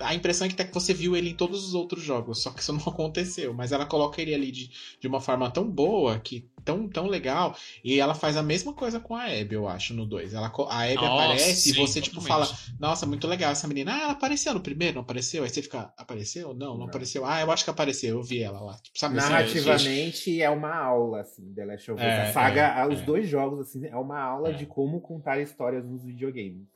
[0.00, 2.72] a impressão é que você viu ele em todos os outros jogos, só que isso
[2.72, 3.52] não aconteceu.
[3.52, 4.70] Mas ela coloca ele ali de,
[5.00, 9.00] de uma forma tão boa, que tão, tão legal, e ela faz a mesma coisa
[9.00, 10.34] com a Abby, eu acho, no 2.
[10.34, 12.48] Ela, a Abby nossa, aparece sim, e você, tipo, fala,
[12.78, 13.94] nossa, muito legal essa menina.
[13.94, 15.42] Ah, ela apareceu no primeiro, não apareceu?
[15.42, 16.54] Aí você fica, apareceu?
[16.54, 16.86] Não, não, não.
[16.86, 17.24] apareceu.
[17.24, 18.74] Ah, eu acho que apareceu, eu vi ela lá.
[18.82, 22.06] Tipo, sabe, Narrativamente é uma aula, assim, The Last of Us.
[22.06, 23.04] É, a saga, é, os é.
[23.04, 24.52] dois jogos, assim, é uma aula é.
[24.52, 26.68] de como contar histórias nos videogames.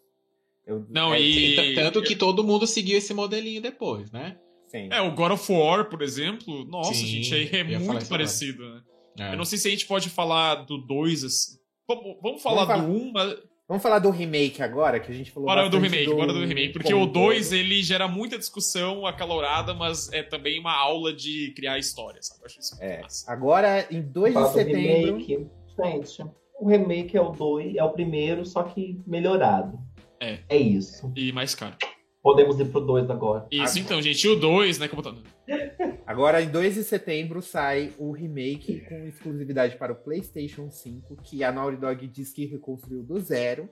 [0.66, 1.74] Eu, não, é, e...
[1.74, 4.36] Tanto que todo mundo seguiu esse modelinho depois, né?
[4.66, 4.88] Sim.
[4.90, 8.82] É, o God of War, por exemplo, nossa, Sim, gente, aí é muito parecido, né?
[9.18, 9.32] É.
[9.32, 11.58] Eu não sei se a gente pode falar do 2, assim.
[11.86, 13.36] Vamos, vamos falar vamos do 1, um, mas...
[13.66, 16.16] Vamos falar do remake agora, que a gente falou Bora do remake, do...
[16.16, 16.72] bora do remake.
[16.72, 21.78] Porque o 2, ele gera muita discussão acalorada, mas é também uma aula de criar
[21.78, 22.40] história, sabe?
[22.42, 23.00] Eu acho isso é.
[23.00, 23.30] Massa.
[23.30, 25.18] Agora, em 2 de setembro...
[25.18, 25.46] Remake.
[25.82, 26.22] Gente,
[26.60, 29.78] o remake é o 2, é o primeiro, só que melhorado.
[30.24, 30.40] É.
[30.48, 31.12] É isso.
[31.14, 31.76] E mais caro.
[32.22, 33.46] Podemos ir pro 2 agora.
[33.50, 33.80] Isso, agora.
[33.80, 34.26] então, gente.
[34.26, 34.88] E o 2, né?
[34.88, 35.14] Como tá...
[36.06, 41.42] Agora, em 2 de setembro, sai o remake com exclusividade para o PlayStation 5, que
[41.42, 43.68] a Naughty Dog diz que reconstruiu do zero,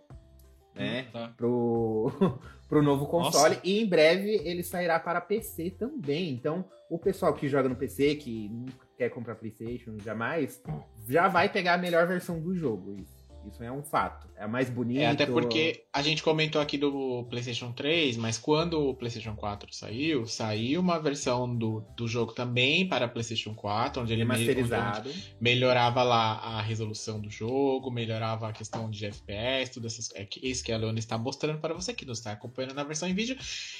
[0.74, 1.06] né?
[1.08, 1.34] Hum, tá.
[1.36, 2.12] Pro,
[2.68, 3.56] pro novo console.
[3.56, 3.60] Nossa.
[3.66, 6.30] E em breve ele sairá para PC também.
[6.30, 10.62] Então, o pessoal que joga no PC, que nunca quer comprar PlayStation jamais,
[11.08, 12.94] já vai pegar a melhor versão do jogo.
[12.94, 13.21] Isso.
[13.46, 14.28] Isso é um fato.
[14.36, 15.00] É mais bonito.
[15.00, 19.72] É, até porque a gente comentou aqui do PlayStation 3, mas quando o PlayStation 4
[19.72, 25.10] saiu, saiu uma versão do, do jogo também para PlayStation 4, onde ele masterizado.
[25.40, 30.64] melhorava lá a resolução do jogo, melhorava a questão de FPS, tudo essas, é isso
[30.64, 33.36] que a Leona está mostrando para você que não está acompanhando na versão em vídeo.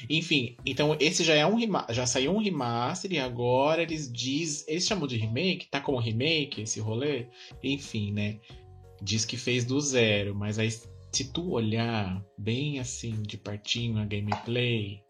[0.09, 4.87] Enfim, então esse já é um já saiu um remaster e agora eles diz, eles
[4.87, 7.27] chamam de remake, tá como remake esse rolê,
[7.63, 8.39] enfim, né?
[9.03, 14.05] Diz que fez do zero, mas aí se tu olhar bem assim de partinho a
[14.05, 15.03] gameplay.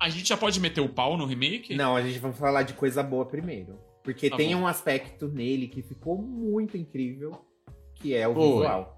[0.00, 1.74] A gente já pode meter o pau no remake?
[1.74, 3.78] Não, a gente vai falar de coisa boa primeiro.
[4.02, 4.62] Porque tá tem bom.
[4.62, 7.32] um aspecto nele que ficou muito incrível,
[7.94, 8.52] que é o Oi.
[8.52, 8.96] visual.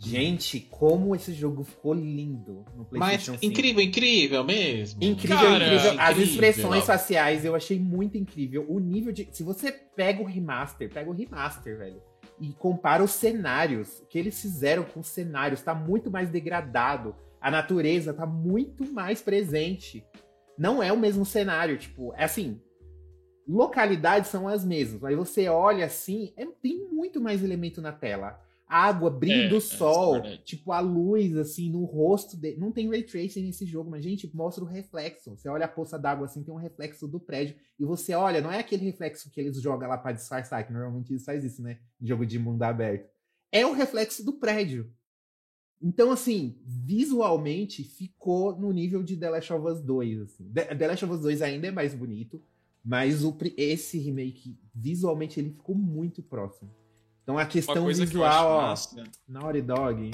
[0.00, 3.52] Gente, como esse jogo ficou lindo no PlayStation Mas 5.
[3.52, 5.02] incrível, incrível mesmo.
[5.02, 5.90] Incrível, Cara, incrível.
[6.00, 6.24] As incrível.
[6.24, 8.64] expressões faciais eu achei muito incrível.
[8.68, 9.28] O nível de.
[9.32, 12.00] Se você pega o remaster, pega o remaster, velho
[12.40, 17.14] e compara os cenários que eles fizeram com os cenários, tá muito mais degradado.
[17.40, 20.04] A natureza tá muito mais presente.
[20.56, 22.60] Não é o mesmo cenário, tipo, é assim,
[23.46, 28.40] localidades são as mesmas, mas você olha assim, é, tem muito mais elemento na tela
[28.68, 32.58] água, brilho é, do é, sol, é tipo a luz assim no rosto dele.
[32.58, 35.30] Não tem ray tracing nesse jogo, mas gente, mostra o reflexo.
[35.30, 38.52] Você olha a poça d'água assim, tem um reflexo do prédio e você olha, não
[38.52, 41.78] é aquele reflexo que eles jogam lá para disfarçar, que normalmente eles fazem isso, né?
[42.00, 43.08] Em jogo de mundo aberto.
[43.50, 44.92] É o reflexo do prédio.
[45.80, 50.20] Então, assim, visualmente ficou no nível de The Last of Us 2.
[50.22, 50.52] Assim.
[50.52, 52.42] The Last of Us 2 ainda é mais bonito,
[52.84, 56.70] mas o, esse remake, visualmente, ele ficou muito próximo.
[57.28, 57.74] Então a questão
[58.06, 60.10] visual, ó, massa, Naughty Dog.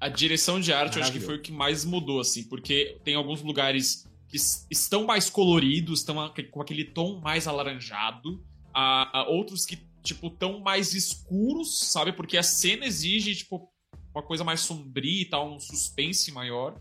[0.00, 3.14] A direção de arte eu acho que foi o que mais mudou, assim, porque tem
[3.14, 4.38] alguns lugares que
[4.70, 6.16] estão mais coloridos, estão
[6.50, 12.10] com aquele tom mais alaranjado, há outros que, tipo, estão mais escuros, sabe?
[12.12, 13.68] Porque a cena exige, tipo,
[14.14, 16.74] uma coisa mais sombria e tal, um suspense maior.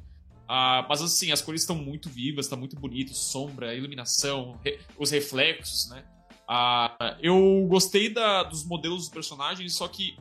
[0.47, 5.11] Ah, mas assim, as cores estão muito vivas, tá muito bonito, sombra, iluminação, re- os
[5.11, 6.05] reflexos, né?
[6.47, 10.15] Ah, eu gostei da- dos modelos dos personagens, só que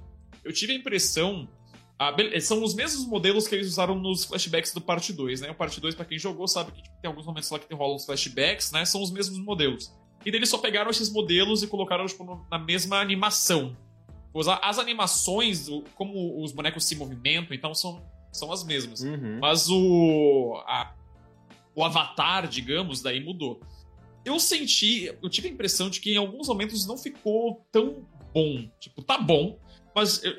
[0.44, 1.48] eu tive a impressão.
[1.98, 5.50] ah, são os mesmos modelos que eles usaram nos flashbacks do parte 2, né?
[5.50, 7.94] O parte 2, pra quem jogou, sabe que tipo, tem alguns momentos lá que rolam
[7.96, 8.84] os flashbacks, né?
[8.84, 9.92] São os mesmos modelos.
[10.24, 13.76] E daí eles só pegaram esses modelos e colocaram tipo, na mesma animação.
[14.62, 18.02] As animações, como os bonecos se movimentam, então são,
[18.32, 19.02] são as mesmas.
[19.02, 19.38] Uhum.
[19.40, 20.60] Mas o.
[20.66, 20.94] a-
[21.74, 23.60] o avatar, digamos, daí mudou.
[24.24, 25.06] Eu senti.
[25.22, 28.68] Eu tive a impressão de que em alguns momentos não ficou tão bom.
[28.80, 29.58] Tipo, tá bom,
[29.94, 30.22] mas.
[30.24, 30.34] eu-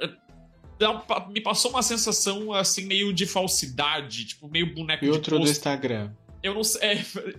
[1.29, 5.51] me passou uma sensação assim, meio de falsidade, tipo, meio boneco Filtro de do posto.
[5.51, 6.11] Instagram.
[6.41, 6.81] Eu não sei.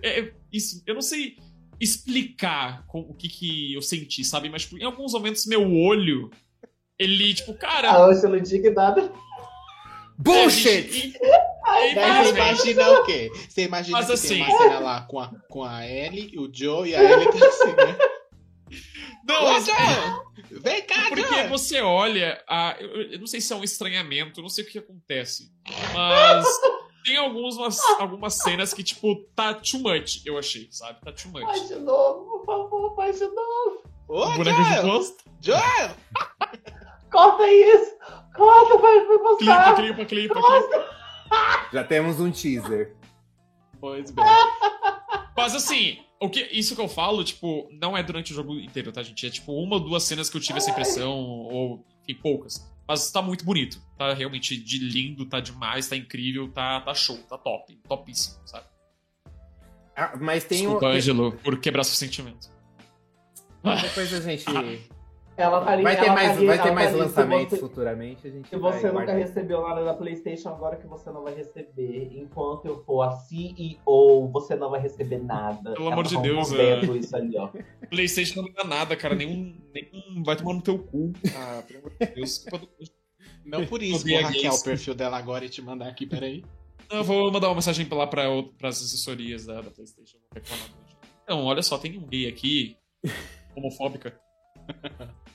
[0.01, 1.37] É, é isso, eu não sei
[1.79, 4.49] explicar com- o que, que eu senti, sabe?
[4.49, 6.31] Mas tipo, em alguns momentos meu olho.
[6.97, 7.91] Ele, tipo, cara.
[7.91, 9.11] A Ângela indignada.
[10.17, 10.69] Bullshit!
[10.69, 11.13] é, e-
[11.75, 11.99] Daí você
[12.31, 13.31] infelizmente- imagina o quê?
[13.49, 16.49] Você imagina Mas que assim- tem uma cena lá com a, com a Ellie, o
[16.53, 17.97] Joe e a Ellie tá assim, né?
[19.27, 19.75] Não, Ô, mas- Joe!
[20.61, 21.47] Vem cá, Porque Joe!
[21.47, 24.77] você olha, a, eu, não sei se é um estranhamento, eu não sei o que
[24.77, 25.51] acontece,
[25.93, 26.45] mas
[27.03, 30.99] tem algumas, algumas cenas que, tipo, tá too much, eu achei, sabe?
[31.01, 31.43] Tá too much.
[31.43, 33.83] Faz de novo, por favor, faz de novo.
[34.07, 34.81] Ô, Boneco de Joe!
[34.83, 35.23] posto?
[35.41, 35.57] Joe!
[37.11, 37.95] Corta isso!
[38.35, 39.75] Corta, vai me Clipa, mostrar!
[39.75, 40.95] clipa, clipa, clipa.
[41.71, 42.95] Já temos um teaser.
[43.79, 44.25] Pois bem.
[45.35, 48.91] Mas assim, o que, isso que eu falo, tipo, não é durante o jogo inteiro,
[48.91, 49.27] tá, gente?
[49.27, 52.65] É tipo uma ou duas cenas que eu tive essa impressão, ou enfim, poucas.
[52.87, 53.81] Mas tá muito bonito.
[53.97, 57.75] Tá realmente de lindo, tá demais, tá incrível, tá, tá show, tá top.
[57.87, 58.65] Topíssimo, sabe?
[59.95, 60.89] Ah, mas tem Desculpa, um.
[60.89, 62.49] Ângelo, por quebrar seu sentimento.
[63.81, 64.45] Depois a gente.
[65.37, 67.49] Ela tá ali, Vai ter ela mais, tá ali, vai ter mais tá se lançamentos
[67.51, 68.27] você- futuramente.
[68.27, 69.15] A gente Se você nunca guardar.
[69.17, 72.09] recebeu nada da PlayStation, agora que você não vai receber.
[72.13, 75.73] Enquanto eu for a CEO, você não vai receber nada.
[75.73, 77.49] Pelo amor Ela de tá Deus, rompendo isso ali, ó.
[77.89, 79.13] PlayStation não me dá nada, cara.
[79.13, 80.23] Nenhum, nenhum.
[80.23, 81.11] Vai tomar no teu cu.
[81.35, 82.45] Ah, pelo amor de Deus.
[83.45, 86.43] Não por isso, vou hackear o perfil dela agora e te mandar aqui, peraí.
[86.89, 88.23] Não, eu vou mandar uma mensagem pra lá pra,
[88.63, 90.17] as assessorias da, da PlayStation.
[90.17, 91.07] Vou reclamar do jeito.
[91.23, 92.75] Então, olha só, tem um gay aqui,
[93.55, 94.19] homofóbica.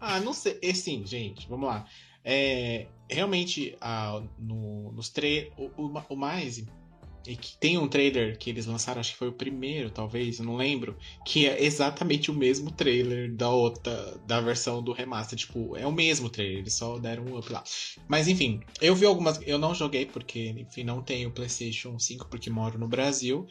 [0.00, 0.58] Ah, não sei.
[0.62, 1.86] E sim, gente, vamos lá.
[2.24, 6.64] É, realmente, ah, no, nos tre o, o, o mais.
[7.26, 10.56] É que tem um trailer que eles lançaram, acho que foi o primeiro, talvez, não
[10.56, 15.38] lembro, que é exatamente o mesmo trailer da outra, da versão do remaster.
[15.38, 17.62] Tipo, é o mesmo trailer, eles só deram um up lá.
[18.08, 19.38] Mas enfim, eu vi algumas.
[19.46, 23.46] Eu não joguei porque, enfim, não tenho PlayStation 5 porque moro no Brasil.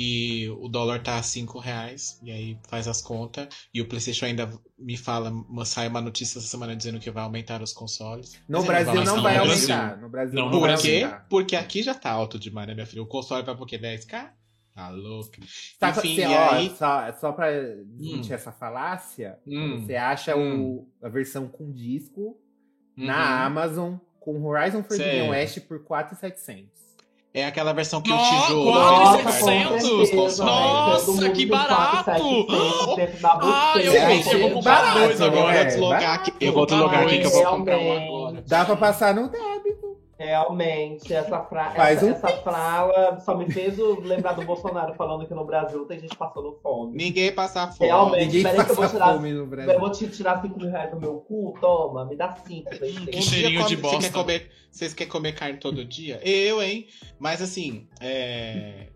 [0.00, 2.20] E o dólar tá a 5 reais.
[2.22, 3.48] E aí faz as contas.
[3.74, 5.32] E o PlayStation ainda me fala,
[5.64, 8.40] sai uma notícia essa semana dizendo que vai aumentar os consoles.
[8.48, 9.96] No Mas Brasil vai não não, vai aumentar.
[9.98, 11.02] No Brasil Não, não, no vai Por quê?
[11.02, 11.26] aumentar.
[11.28, 13.02] Porque aqui já tá alto demais, né, minha filha?
[13.02, 13.76] O console vai por quê?
[13.76, 14.30] 10k?
[14.72, 15.32] Tá louco.
[15.80, 16.70] Tá, Enfim, você, e ó, aí.
[16.78, 20.62] só, só pra desmentir essa falácia, Hum, você acha Hum.
[20.62, 22.38] o, a versão com disco
[22.96, 23.04] uhum.
[23.06, 25.30] na Amazon com Horizon Forbidden.
[25.30, 26.70] West por 4,700.
[27.34, 29.16] É aquela versão que o Nossa, tijolo.
[29.18, 29.82] setecentos?
[30.10, 32.04] vai- vai- Nossa, mundo que tem barato!
[32.04, 35.36] 4,700 dentro da Ah, eu vi, eu vou comprar Barato, dois agora.
[35.36, 36.32] Eu vou É, deslogar aqui.
[36.40, 36.74] Eu vou barato.
[36.74, 38.44] deslogar aqui que eu vou comprar um agora.
[38.46, 39.57] Dá pra passar no débito.
[40.18, 41.70] Realmente, essa, fra...
[41.70, 45.44] Faz essa, um essa frala só me fez o- lembrar do Bolsonaro falando que no
[45.44, 46.96] Brasil tem gente passando fome.
[46.96, 47.88] Ninguém passar fome.
[47.88, 48.26] Realmente.
[48.26, 49.78] Ninguém peraí que eu vou passa tirar- fome no Eu Brasil.
[49.78, 52.68] vou te tirar 5 mil reais do meu cu, toma, me dá 5.
[52.70, 54.00] que Um cheirinho de come- bosta.
[54.00, 56.20] Você quer comer, vocês querem comer carne todo dia?
[56.28, 56.86] Eu, hein?
[57.18, 58.88] Mas assim, é.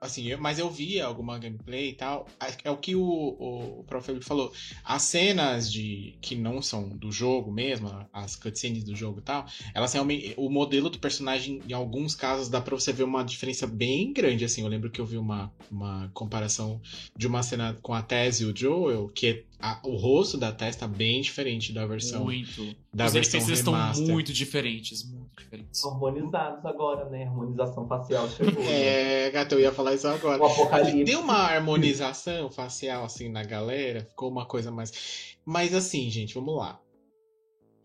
[0.00, 2.26] Assim, eu- mas eu vi alguma gameplay e tal.
[2.62, 4.00] É o que o, o, o.
[4.02, 4.52] Felipe falou.
[4.84, 9.46] As cenas de que não são do jogo mesmo, as cutscenes do jogo e tal,
[9.74, 10.34] elas realmente.
[10.36, 14.44] O modelo do personagem, em alguns casos, dá pra você ver uma diferença bem grande.
[14.44, 16.80] Assim, eu lembro que eu vi uma, uma comparação
[17.16, 20.52] de uma cena com a Tess e o Joel, que é a- o rosto da
[20.52, 22.74] Tess tá bem diferente da versão Muito.
[22.92, 24.06] da Os versão NPCs estão remaster.
[24.08, 25.84] muito diferentes, muito diferentes.
[25.84, 27.24] Harmonizados agora, né?
[27.24, 28.62] Harmonização facial chegou.
[28.64, 29.26] né?
[29.26, 30.42] É, gato, eu ia falar isso agora.
[30.42, 31.04] O apocalipse.
[31.04, 35.36] Deu uma harmonização facial assim na galera, ficou uma coisa mais.
[35.44, 36.80] Mas assim, gente, vamos lá.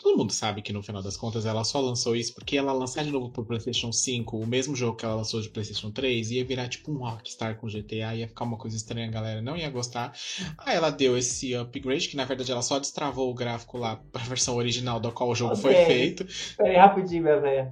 [0.01, 3.03] Todo mundo sabe que no final das contas ela só lançou isso porque ela lançar
[3.03, 6.43] de novo pro PlayStation 5, o mesmo jogo que ela lançou de PlayStation 3, ia
[6.43, 9.69] virar tipo um Rockstar com GTA, ia ficar uma coisa estranha, a galera não ia
[9.69, 10.11] gostar.
[10.57, 14.23] Aí ela deu esse upgrade, que na verdade ela só destravou o gráfico lá pra
[14.23, 15.85] versão original da qual o jogo foi Ok.
[15.85, 16.25] feito.
[16.57, 17.71] Peraí, rapidinho, minha velha.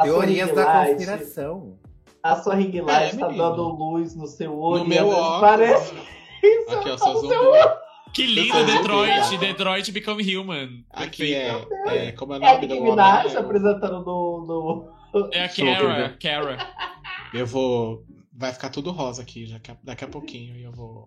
[0.00, 1.78] Teorias da conspiração.
[2.22, 3.50] A sua ring light É, tá menino.
[3.50, 4.82] dando luz no seu olho.
[4.84, 5.40] No meu e óculos.
[5.40, 5.94] Parece
[6.42, 6.70] isso.
[6.70, 7.85] Aqui, ó, seu ombros.
[8.16, 9.36] Que lindo, Detroit!
[9.38, 10.84] Detroit Become Human.
[10.90, 11.74] Aqui é, Perfeito.
[11.88, 12.12] é.
[12.12, 12.90] Como é o É a nome do Nicki homem?
[12.92, 16.58] Minaj É o- apresentando no, no, É a Kara, Kara.
[17.34, 18.04] Eu vou.
[18.32, 21.06] Vai ficar tudo rosa aqui daqui a, daqui a pouquinho e eu vou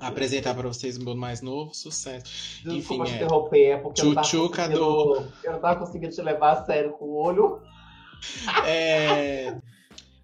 [0.00, 2.62] apresentar pra vocês o meu mais novo sucesso.
[2.64, 3.16] Desculpa Enfim, te é.
[3.16, 7.04] interromper, é porque eu não, conseguindo, eu não tava conseguindo te levar a sério com
[7.06, 7.60] o olho.
[8.66, 9.56] É,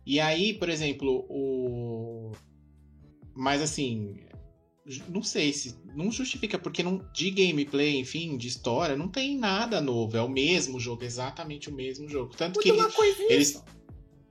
[0.05, 2.33] E aí, por exemplo, o.
[3.35, 4.17] Mas assim.
[5.09, 5.77] Não sei se.
[5.95, 10.17] Não justifica, porque não, de gameplay, enfim, de história, não tem nada novo.
[10.17, 12.35] É o mesmo jogo, exatamente o mesmo jogo.
[12.37, 13.65] Tanto que Muda eles, eles,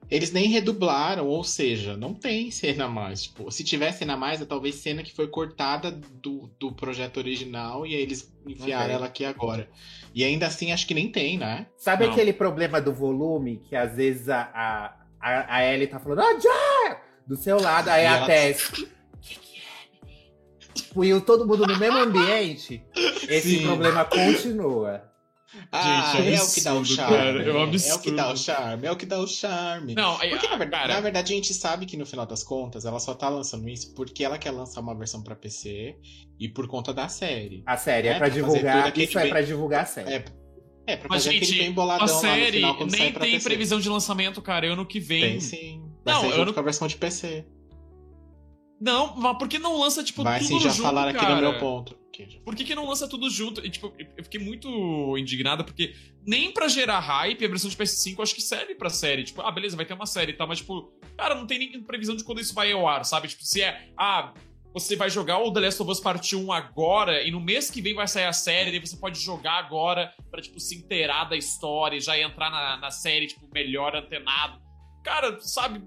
[0.09, 3.23] eles nem redublaram, ou seja, não tem cena a mais.
[3.23, 7.17] Tipo, se tiver cena a mais, é talvez cena que foi cortada do, do projeto
[7.17, 8.95] original e aí eles enfiaram tem.
[8.95, 9.69] ela aqui agora.
[10.13, 11.67] E ainda assim, acho que nem tem, né?
[11.75, 12.13] Sabe Não.
[12.13, 17.01] aquele problema do volume que às vezes a, a, a, Ellie tá falando, já!
[17.27, 18.71] Do seu lado, aí E a ela- Tess.
[20.95, 22.81] Tipo, e o- todo mundo no mesmo ambiente,
[23.27, 23.63] esse Sim.
[23.65, 25.03] problema continua.
[25.71, 27.15] Ah, Gente, é é o que dá o charme.
[27.17, 28.15] cara, é um É o que absurdo.
[28.15, 29.93] dá o charme, é o que dá o charme.
[29.95, 32.85] Não, aí, Porque na verdade, na verdade a gente sabe que no final das contas
[32.85, 35.95] ela só tá lançando isso porque ela quer lançar uma versão pra PC
[36.39, 37.61] e por conta da série.
[37.65, 40.11] A série é, É, pra pra divulgar, isso é bem- pra divulgar a série.
[40.13, 40.25] É,
[40.87, 43.31] é pra Mas, fazer aquele gente, bem a boladão lá no série final nem tem
[43.33, 43.43] PC.
[43.49, 44.71] previsão de lançamento, cara.
[44.71, 45.21] Ano que vem.
[45.21, 45.81] Tem sim.
[46.03, 47.45] Vai Não, ser eu junto não- com a versão de PC.
[48.79, 51.41] Não, mas por que não lança, tipo, Vai tudo sim, já junto, falaram aqui no
[51.41, 51.97] meu ponto.
[52.43, 53.65] Por que, que não lança tudo junto?
[53.65, 55.93] E, tipo, eu fiquei muito indignada, porque
[56.25, 59.23] nem pra gerar hype, a versão de PS5 eu acho que serve pra série.
[59.23, 61.83] Tipo, ah, beleza, vai ter uma série e tal, mas, tipo, cara, não tem nem
[61.83, 63.27] previsão de quando isso vai ao ar, sabe?
[63.27, 64.33] Tipo, se é, ah,
[64.73, 67.81] você vai jogar o The Last of Us Part 1 agora, e no mês que
[67.81, 71.35] vem vai sair a série, daí você pode jogar agora pra, tipo, se inteirar da
[71.35, 74.61] história e já entrar na, na série, tipo, melhor antenado.
[75.03, 75.83] Cara, sabe?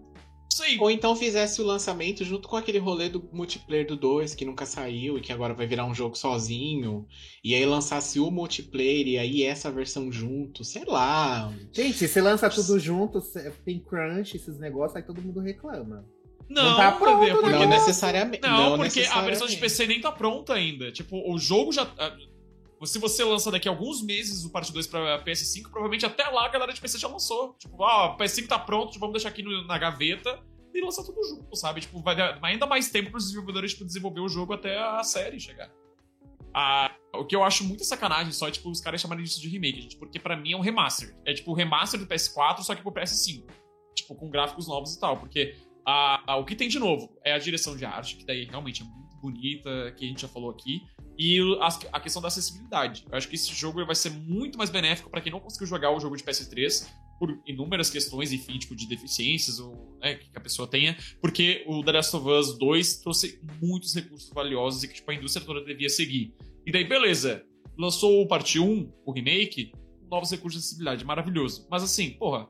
[0.51, 0.79] Não sei.
[0.79, 4.65] Ou então fizesse o lançamento junto com aquele rolê do multiplayer do 2, que nunca
[4.67, 7.07] saiu e que agora vai virar um jogo sozinho.
[7.45, 11.53] E aí lançasse o multiplayer e aí essa versão junto, sei lá.
[11.73, 13.21] Gente, se lança tudo junto,
[13.65, 16.05] tem crunch, esses negócios, aí todo mundo reclama.
[16.49, 17.35] Não, não tá pronto, né?
[17.35, 18.43] porque Não Não, necessariamente.
[18.43, 19.61] Não, porque a versão de necessariamente.
[19.61, 20.91] PC nem tá pronta ainda.
[20.91, 21.87] Tipo, o jogo já.
[22.81, 26.25] Ah, Se você lança daqui a alguns meses o Parte 2 pra PS5, provavelmente até
[26.29, 27.55] lá a galera de PC já lançou.
[27.59, 30.43] Tipo, ah, o PS5 tá pronto, vamos deixar aqui na gaveta
[30.75, 31.81] e lançar tudo junto, sabe?
[31.81, 35.41] Tipo, vai dar ainda mais tempo pros desenvolvedores tipo, desenvolver o jogo até a série
[35.41, 35.71] chegar.
[36.55, 39.49] Ah, o que eu acho muito sacanagem só é, tipo, os caras chamarem isso de
[39.49, 41.17] remake, gente, porque pra mim é um remaster.
[41.25, 43.45] É tipo o remaster do PS4, só que pro PS5.
[43.95, 47.33] Tipo, com gráficos novos e tal, porque a- a- o que tem de novo é
[47.33, 50.51] a direção de arte, que daí realmente é muito bonita, que a gente já falou
[50.51, 50.83] aqui,
[51.19, 51.41] e
[51.93, 53.05] a, questão da acessibilidade.
[53.11, 55.91] Eu acho que esse jogo vai ser muito mais benéfico pra quem não conseguiu jogar
[55.91, 56.87] o jogo de PS3
[57.19, 61.83] por inúmeras questões, enfim, tipo, de deficiências ou, né, que a pessoa tenha, porque o
[61.83, 65.65] The Last of Us 2 trouxe muitos recursos valiosos e que tipo, a indústria toda
[65.65, 66.33] devia seguir.
[66.65, 67.45] E daí, beleza,
[67.77, 69.73] lançou o parte 1, o remake,
[70.09, 71.67] novos recursos de acessibilidade, maravilhoso.
[71.69, 72.49] Mas assim, porra,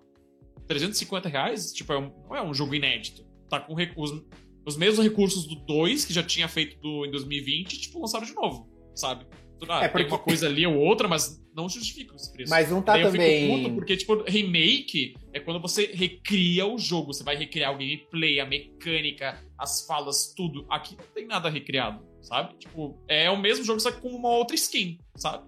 [0.66, 3.24] 350 reais, tipo, é um- não é um jogo inédito.
[3.48, 4.22] Tá com recursos,
[4.66, 8.34] os mesmos recursos do 2, que já tinha feito do, em 2020, tipo, lançaram de
[8.34, 9.26] novo, sabe?
[9.68, 12.48] Ah, É, Tem porque- uma coisa ali ou outra, mas não justifica esse preço.
[12.48, 13.40] Mas não tá Daí eu também.
[13.48, 17.12] fico puto porque, tipo, remake é quando você recria o jogo.
[17.12, 20.64] Você vai recriar o gameplay, a mecânica, as falas, tudo.
[20.70, 22.56] Aqui não tem nada recriado, sabe?
[22.56, 25.44] Tipo, é o mesmo jogo, só que com uma outra skin, sabe?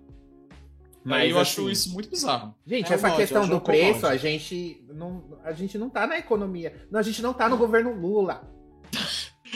[1.05, 2.55] Mas, Aí eu acho assim, isso muito bizarro.
[2.67, 6.19] Gente, É essa mod, questão do preço, a gente, não, a gente não tá na
[6.19, 6.87] economia.
[6.91, 8.43] Não, a gente não tá no governo Lula.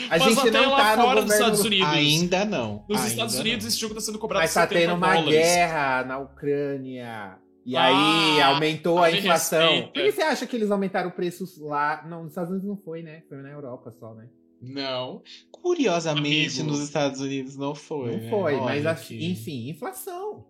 [0.09, 1.87] A Mas gente não tá fora dos Estados Unidos.
[1.89, 2.83] Ainda não.
[2.89, 3.69] Nos ainda Estados Unidos, não.
[3.69, 5.31] esse jogo tá sendo cobrado Mas tá 70 tendo uma dólares.
[5.31, 7.37] guerra na Ucrânia.
[7.65, 9.59] E Ah, aí aumentou a inflação.
[9.59, 9.87] respeita.
[9.93, 12.03] Por que você acha que eles aumentaram preços lá?
[12.07, 13.23] Não, nos Estados Unidos não foi, né?
[13.27, 14.25] Foi na Europa só, né?
[14.61, 15.21] Não.
[15.51, 16.71] Curiosamente, Amigo.
[16.75, 18.11] nos Estados Unidos não foi.
[18.11, 18.29] não né?
[18.29, 19.15] foi, mas aqui.
[19.17, 20.45] assim, enfim, inflação.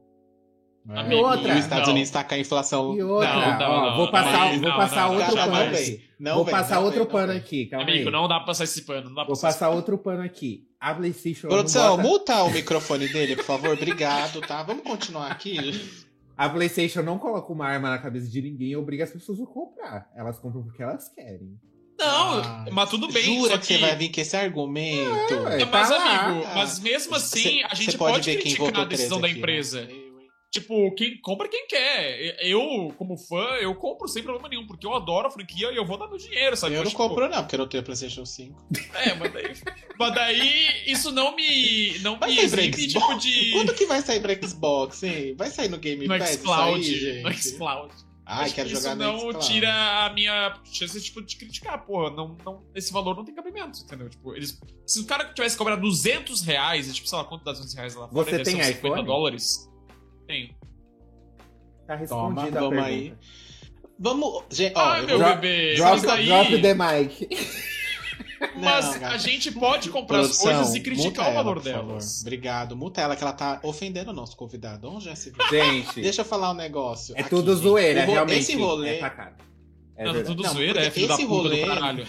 [0.89, 0.99] É.
[0.99, 1.47] Amigo, outra.
[1.49, 1.93] E os Estados não.
[1.93, 2.95] Unidos tá com a inflação.
[2.95, 5.71] E outra, Não, não, ó, vou passar, vou passar outro pano
[6.19, 6.31] não.
[6.31, 7.37] Não vou vem, passar não outro não pano vem.
[7.37, 8.13] aqui, calma Amigo, aí.
[8.13, 9.09] não dá pra passar esse pano.
[9.09, 10.67] Não dá pra Vou passar passar outro pano aqui.
[10.79, 13.69] A PlayStation não Produção, bota- muta o microfone dele, por favor.
[13.73, 14.61] Obrigado, tá?
[14.63, 15.55] Vamos continuar aqui.
[16.37, 19.45] A PlayStation não coloca uma arma na cabeça de ninguém e obriga as pessoas a
[19.45, 20.11] comprar.
[20.13, 21.57] Elas compram porque elas querem.
[21.97, 23.23] Não, Ah, mas tudo bem.
[23.23, 25.33] Jura só que você vai vir com esse argumento?
[25.47, 26.25] É, É, mas, Tá lá.
[26.25, 29.27] amigo, mas mesmo assim, Cê- a gente pode pode, ver quem criticar a decisão da
[29.27, 29.41] aqui, né?
[30.55, 32.37] Tipo, quem compra quem quer.
[32.39, 35.85] Eu, como fã, eu compro sem problema nenhum, porque eu adoro a franquia e eu
[35.85, 36.75] vou dar meu dinheiro, sabe?
[36.75, 38.65] Eu Mas, não tipo, compro, não, porque eu não tenho PlayStation 5.
[38.93, 39.53] É, mas daí,
[39.99, 41.99] mas daí isso não me.
[41.99, 43.03] Não Vai me sair pra exime, Xbox?
[43.05, 43.51] tipo de.
[43.51, 45.35] Quando que vai sair pra Xbox, hein?
[45.37, 46.77] Vai sair no Game No Pass Xcloud.
[46.87, 47.23] aí, gente?
[47.23, 47.93] No Xcloud.
[48.27, 49.45] Ai, quero jogar isso não Xcloud.
[49.47, 52.09] tira a minha chance tipo, de criticar, porra.
[52.15, 54.09] Não, não, esse valor não tem cabimento, entendeu?
[54.09, 57.73] Tipo, eles, se o cara tivesse cobrado 200 reais, tipo, sei lá, quanto dá 200
[57.75, 59.05] reais lá fora, Você tem ser uns 50 iPhone?
[59.05, 59.69] dólares.
[60.27, 60.49] Tenho.
[61.87, 62.85] Tá Toma, respondida a vamos pergunta.
[62.85, 63.13] aí.
[63.99, 64.43] Vamos.
[64.49, 66.25] Gente, ó, Ai, eu meu vou- bebê, Drop, mas daí...
[66.25, 67.29] drop the mic.
[68.57, 72.21] Mas Não, a gente pode comprar as Produção, coisas e criticar o valor delas.
[72.21, 74.89] Obrigado, muta ela que ela tá ofendendo o nosso convidado.
[74.89, 75.47] Onde já se viu?
[75.49, 77.15] Gente, Deixa eu falar um negócio.
[77.17, 77.63] é aqui, tudo gente.
[77.63, 78.39] zoeira, ro- realmente.
[78.39, 78.95] Esse rolê.
[78.95, 79.33] É pra cá.
[79.95, 80.35] É não, verdade.
[80.35, 82.07] tudo Não, zoeira, é filho da esse puta rolê- do caralho.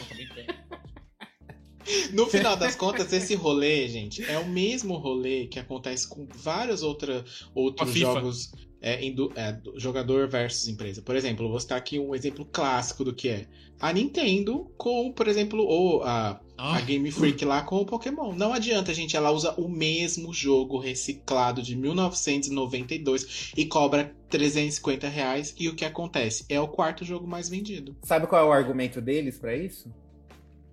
[2.12, 6.82] No final das contas, esse rolê, gente, é o mesmo rolê que acontece com vários
[6.82, 7.24] outra,
[7.54, 11.00] outros jogos é, indu- é, do- jogador versus empresa.
[11.02, 13.46] Por exemplo, vou citar aqui um exemplo clássico do que é
[13.78, 18.32] a Nintendo com, por exemplo, ou a, a Ah, Game Freak lá com o Pokémon.
[18.34, 25.54] Não adianta, gente, ela usa o mesmo jogo reciclado de 1992 e cobra 350 reais.
[25.58, 26.44] E o que acontece?
[26.48, 27.96] É o quarto jogo mais vendido.
[28.02, 29.92] Sabe qual é o argumento deles pra isso?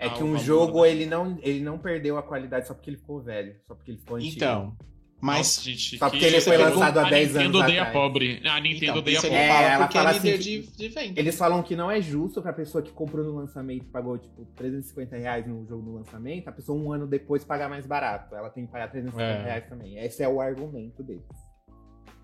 [0.05, 0.91] É que um jogo né?
[0.91, 3.97] ele não, ele não perdeu a qualidade só porque ele ficou velho, só porque ele
[3.99, 4.35] ficou antigo.
[4.35, 4.77] Então,
[5.21, 7.81] mas nossa, gente, Só que- porque ele foi lançado há a 10 anos Nintendo odeia
[7.83, 7.93] atrás.
[7.97, 8.41] pobre.
[8.45, 9.37] A Nintendo então, odeia pobre.
[9.37, 11.19] É, ela porque fala é assim de, de venda.
[11.19, 14.45] Eles falam que não é justo pra pessoa que comprou no lançamento e pagou, tipo,
[14.55, 18.35] 350 reais no jogo no lançamento, a pessoa um ano depois pagar mais barato.
[18.35, 19.43] Ela tem que pagar 350 É.
[19.45, 19.97] reais também.
[19.97, 21.23] Esse é o argumento deles.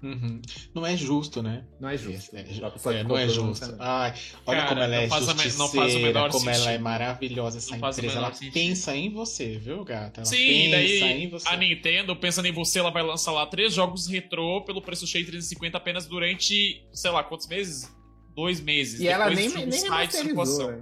[0.01, 0.41] Uhum.
[0.73, 1.65] Não é justo, né?
[1.79, 2.35] Não é justo.
[2.35, 3.75] É, que é, não é justo.
[3.79, 4.13] Ai,
[4.45, 6.55] olha Cara, como ela é não faz a me- não faz o justiceira, como ela
[6.57, 6.81] é sentido.
[6.83, 8.17] maravilhosa essa Não empresa.
[8.17, 8.53] Ela sentido.
[8.53, 10.21] pensa em você, viu, gata?
[10.21, 10.37] Ela Sim,
[10.71, 10.71] pensa
[11.05, 11.49] daí em você.
[11.49, 15.25] a Nintendo, pensando em você, ela vai lançar lá três jogos retrô pelo preço cheio
[15.25, 17.91] de 350 apenas durante, sei lá, quantos meses?
[18.33, 19.01] Dois meses.
[19.01, 20.71] E ela Depois nem, o jogo nem sai de remasterizou.
[20.71, 20.81] né?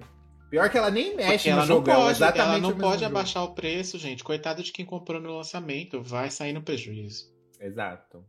[0.52, 2.60] Pior que ela nem mexe Porque no ela não jogo, ela é pode, exatamente ela
[2.60, 3.06] não pode jogo.
[3.06, 4.24] abaixar o preço, gente.
[4.24, 7.26] Coitado de quem comprou no lançamento, vai sair no prejuízo.
[7.60, 8.24] Exato.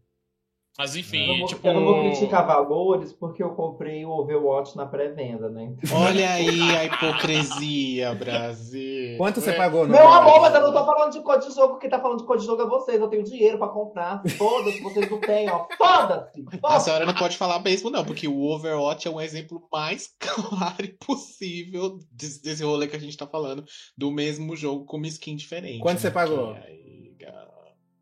[0.78, 1.66] Mas Eu enfim, não, vou, tipo.
[1.66, 5.74] eu não vou criticar valores porque eu comprei o Overwatch na pré-venda, né?
[5.92, 9.16] Olha aí a hipocrisia, Brasil.
[9.18, 11.56] Quanto você É, pagou no Meu amor, mas eu não tô falando de código de
[11.56, 11.78] jogo.
[11.78, 13.00] Quem tá falando de código de jogo é vocês.
[13.00, 14.22] Eu tenho dinheiro pra comprar.
[14.28, 15.66] Foda-se, vocês não têm, ó.
[15.76, 16.44] Foda-se!
[16.46, 16.84] A Foda-se!
[16.84, 20.92] senhora não pode falar mesmo, não, porque o Overwatch é um exemplo mais claro e
[21.04, 23.64] possível desse, desse rolê que a gente tá falando,
[23.96, 25.80] do mesmo jogo com uma skin diferente.
[25.80, 26.14] Quanto você né?
[26.14, 26.54] pagou?
[26.54, 27.48] Que aí, gata.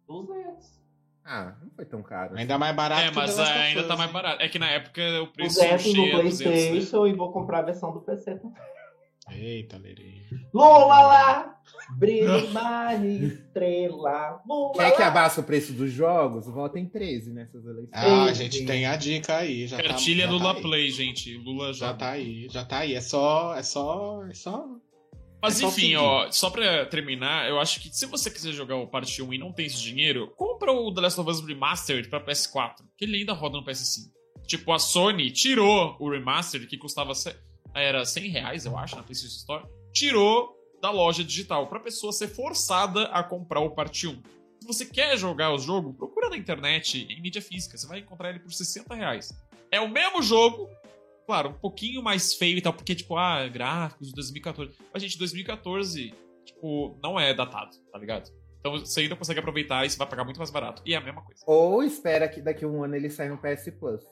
[0.06, 0.76] 200.
[1.26, 2.36] Ah, não foi tão caro.
[2.36, 4.14] Ainda mais barato É, o mas of ainda tá mais hein?
[4.14, 4.42] barato.
[4.42, 6.46] É que na época o preço 200 no cheio é 200, né?
[6.70, 8.52] Playstation e vou comprar a versão do PC também.
[9.28, 10.22] Eita, Lerê.
[10.54, 11.52] Lula lá!
[11.98, 14.40] Brilha mais estrela.
[14.48, 15.08] Lula Quer que lá.
[15.08, 16.46] abaixa o preço dos jogos?
[16.46, 17.90] Vota em 13 nessas eleições.
[17.92, 18.66] Ah, a gente gente.
[18.66, 19.66] tem a dica aí.
[19.66, 20.62] Já Cartilha tá, já Lula tá aí.
[20.62, 21.36] Play, gente.
[21.38, 21.86] Lula já.
[21.88, 22.94] Já tá aí, já tá aí.
[22.94, 24.64] É só, é só, é só.
[25.46, 28.88] Mas É enfim, ó, só pra terminar, eu acho que se você quiser jogar o
[28.88, 32.20] Parte 1 e não tem esse dinheiro, compra o The Last of Us Remastered pra
[32.20, 34.10] PS4, que ele ainda roda no PS5.
[34.46, 37.12] Tipo, a Sony tirou o Remastered, que custava
[37.74, 42.28] era 100 reais, eu acho, na PlayStation Store, tirou da loja digital, pra pessoa ser
[42.28, 44.22] forçada a comprar o Parte 1.
[44.60, 48.30] Se você quer jogar o jogo, procura na internet em mídia física, você vai encontrar
[48.30, 49.32] ele por 60 reais.
[49.70, 50.68] É o mesmo jogo,
[51.26, 54.72] claro, um pouquinho mais feio e tal, porque, tipo, ah, gráficos de 2014.
[54.92, 56.14] Mas, gente, 2014,
[56.44, 58.30] tipo, não é datado, tá ligado?
[58.60, 60.82] Então você ainda consegue aproveitar e você vai pagar muito mais barato.
[60.84, 61.42] E é a mesma coisa.
[61.46, 64.02] Ou espera que daqui a um ano ele saia no PS Plus.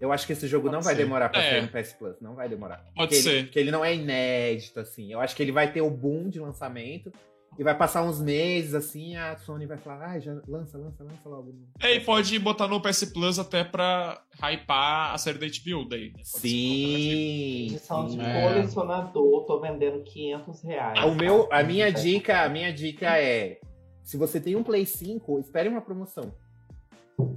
[0.00, 1.02] Eu acho que esse jogo Pode não vai ser.
[1.02, 1.50] demorar pra É.
[1.50, 2.20] sair no PS Plus.
[2.20, 2.78] Não vai demorar.
[2.78, 3.44] Pode porque Ele, ser.
[3.44, 5.10] porque ele não é inédito, assim.
[5.12, 7.12] Eu acho que ele vai ter o boom de lançamento.
[7.58, 11.26] E vai passar uns meses, assim, a Sony vai falar, ah, já lança, lança, lança
[11.28, 11.52] logo.
[11.52, 15.88] no É, e pode botar no PS Plus até pra hypar a série da HBO
[15.88, 16.12] daí.
[16.14, 16.20] né?
[16.22, 17.66] Sim.
[17.68, 18.42] Edição de É.
[18.42, 21.04] colecionador, tô vendendo 500 reais.
[21.04, 23.58] O meu, a minha dica, a minha dica é,
[24.02, 26.34] se você tem um Play 5, espere uma promoção.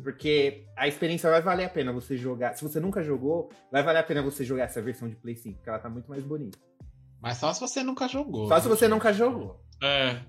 [0.04, 2.54] Porque a experiência vai valer a pena você jogar.
[2.56, 5.56] Se você nunca jogou, vai valer a pena você jogar essa versão de Play 5,
[5.58, 6.58] porque ela tá muito mais bonita.
[7.22, 8.48] Mas só se você nunca jogou.
[8.50, 9.62] Só se você nunca jogou.
[9.82, 10.20] É.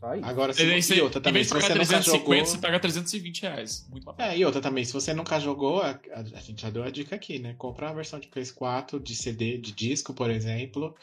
[0.00, 0.24] Só isso.
[0.24, 2.46] Agora, se E, você, e outra também, se você pagar nunca 350, jogou...
[2.46, 3.86] você paga 320 reais.
[3.90, 4.32] Muito bacana.
[4.32, 6.90] É, e outra também, se você nunca jogou, a, a- a gente já deu a
[6.90, 7.54] dica aqui, né?
[7.58, 10.94] Compra a versão de PS4, de CD, de disco, por exemplo,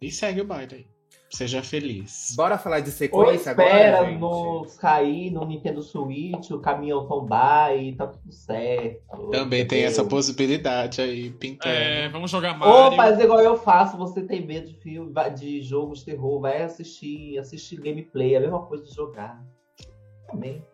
[0.00, 0.86] e segue o baile aí.
[1.30, 2.32] Seja feliz.
[2.34, 4.18] Bora falar de sequência espera agora, gente?
[4.18, 9.30] no cair no Nintendo Switch, o caminhão tombar e tá tudo certo.
[9.30, 9.86] Também tem entendeu?
[9.88, 11.74] essa possibilidade aí, pintando.
[11.74, 12.96] É, vamos jogar Ou Mario.
[12.96, 17.38] faz igual eu faço, você tem medo de filme, de jogos de terror, vai assistir,
[17.38, 19.44] assistir gameplay, é a mesma coisa de jogar.
[20.30, 20.64] Também.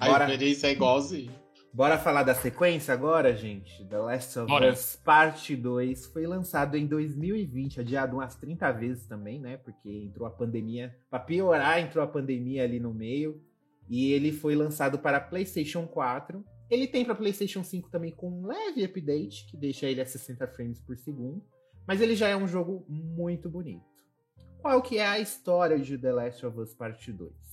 [0.00, 0.24] A Bora.
[0.24, 1.32] experiência é igualzinho.
[1.76, 3.84] Bora falar da sequência agora, gente?
[3.84, 4.72] The Last of Bora.
[4.72, 9.58] Us Parte 2 foi lançado em 2020, adiado umas 30 vezes também, né?
[9.58, 10.96] Porque entrou a pandemia.
[11.10, 13.42] Pra piorar, entrou a pandemia ali no meio.
[13.90, 16.42] E ele foi lançado para PlayStation 4.
[16.70, 20.46] Ele tem para PlayStation 5 também com um leve update, que deixa ele a 60
[20.46, 21.44] frames por segundo.
[21.86, 23.84] Mas ele já é um jogo muito bonito.
[24.62, 27.45] Qual que é a história de The Last of Us Parte 2?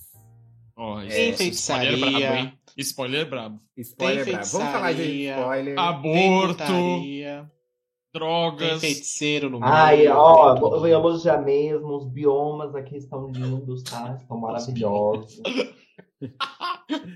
[0.75, 2.59] Ó, Em esse- esse feitiçaria, spoiler brabo, hein?
[2.77, 3.59] Spoiler brabo.
[3.77, 4.49] Spoiler Tem brabo.
[4.49, 5.75] Vamos falar de spoiler.
[5.75, 7.51] Tem Aborto, putaria,
[8.11, 8.81] tem drogas.
[8.81, 9.71] feiticeiro no meio.
[9.71, 11.95] Ai, ó, vou elogiar mesmo.
[11.97, 14.15] Os biomas aqui estão lindos, tá?
[14.19, 15.41] Estão maravilhosos.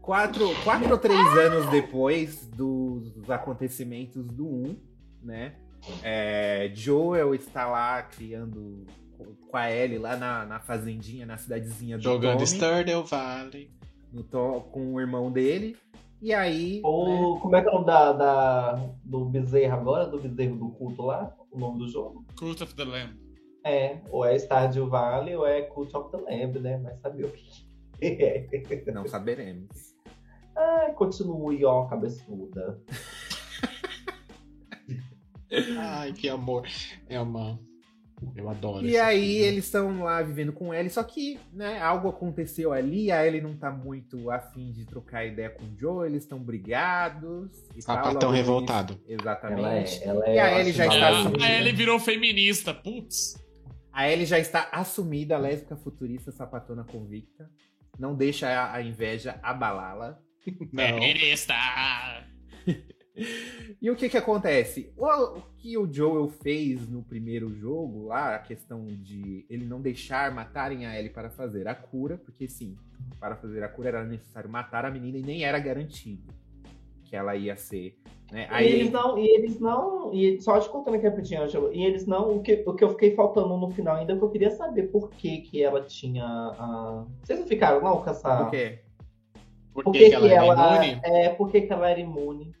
[0.00, 4.76] Quatro, quatro ou três anos depois dos acontecimentos do 1,
[5.22, 5.54] né?
[6.02, 8.84] É, Joel está lá criando
[9.50, 13.70] com a Ellie lá na, na fazendinha, na cidadezinha do Jogando Tommy, Stardew Valley.
[14.12, 15.76] no to- com o irmão dele.
[16.20, 20.06] E aí, né, Ou como é que é o nome da, da- do bezerro agora?
[20.06, 21.34] Do bezerro do culto lá?
[21.50, 22.24] O nome do jogo?
[22.38, 23.20] Cult of the Lamb.
[23.64, 26.78] É, ou é Stardew Valley ou é Cult of the Lamb, né?
[26.78, 27.48] Mas saber o que
[28.06, 28.92] é.
[28.92, 29.92] não saberemos.
[30.56, 32.80] Ai, continue, ó, cabeçuda.
[35.78, 36.66] Ai, que amor.
[37.08, 37.58] É uma.
[38.36, 38.84] Eu adoro.
[38.86, 39.36] E aí filme.
[39.46, 43.56] eles estão lá vivendo com Ellie, só que, né, algo aconteceu ali, a Ellie não
[43.56, 47.50] tá muito afim de trocar ideia com o Joe, eles estão brigados.
[47.76, 48.92] E Sapatão logo no revoltado.
[48.94, 50.02] início- Ela Exatamente.
[50.02, 50.34] é, ela é.
[50.34, 51.36] E a eu Ellie já está maravilhosa.
[51.36, 51.58] assim, a?
[51.58, 52.74] Ellie virou feminista.
[52.74, 53.42] Putz.
[53.92, 57.50] A Ellie já está assumida, lésbica, futurista, sapatona convicta.
[57.98, 60.18] Não deixa a, a inveja abalá-la.
[60.74, 61.54] Feminista.
[63.80, 64.92] E o que que acontece?
[64.96, 69.80] O, o que o Joel fez no primeiro jogo lá, a questão de ele não
[69.80, 72.76] deixar matarem a Ellie para fazer a cura, porque sim,
[73.20, 76.32] para fazer a cura era necessário matar a menina e nem era garantido
[77.04, 77.98] que ela ia ser,
[78.30, 78.48] né?
[78.50, 81.84] E Aí eles não, e eles não, e só te contando aqui rapidinho, Angela, e
[81.84, 84.50] eles não, o que, o que eu fiquei faltando no final ainda, que eu queria
[84.50, 87.04] saber por que que ela tinha a...
[87.22, 88.44] Vocês não ficaram, não, com essa...
[88.44, 88.78] o quê?
[89.74, 91.00] Por Por que, que, que ela é ela, imune?
[91.04, 92.54] é, por que que ela era imune?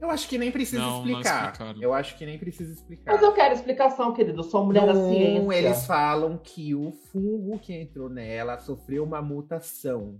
[0.00, 1.50] Eu acho que nem precisa Não, não explicar.
[1.52, 1.82] explicaram.
[1.82, 3.12] eu acho que nem precisa explicar.
[3.12, 5.54] Mas eu quero explicação, querido, eu sou uma mulher da No um, ciência.
[5.54, 10.18] eles falam que o fungo que entrou nela sofreu uma mutação.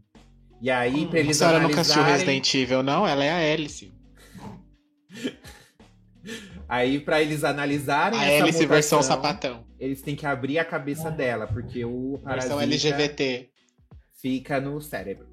[0.61, 1.09] E aí, Hum.
[1.09, 2.35] pra A eles senhora nunca assistiu analisarem...
[2.35, 3.07] Resident Evil, não?
[3.09, 3.91] Ela é a Alice.
[6.69, 9.65] Aí, pra eles analisarem A essa Alice versão mutação, sapatão.
[9.79, 13.49] eles têm que abrir a cabeça dela, porque o Versão parasita LGBT.
[14.21, 15.27] fica no cérebro.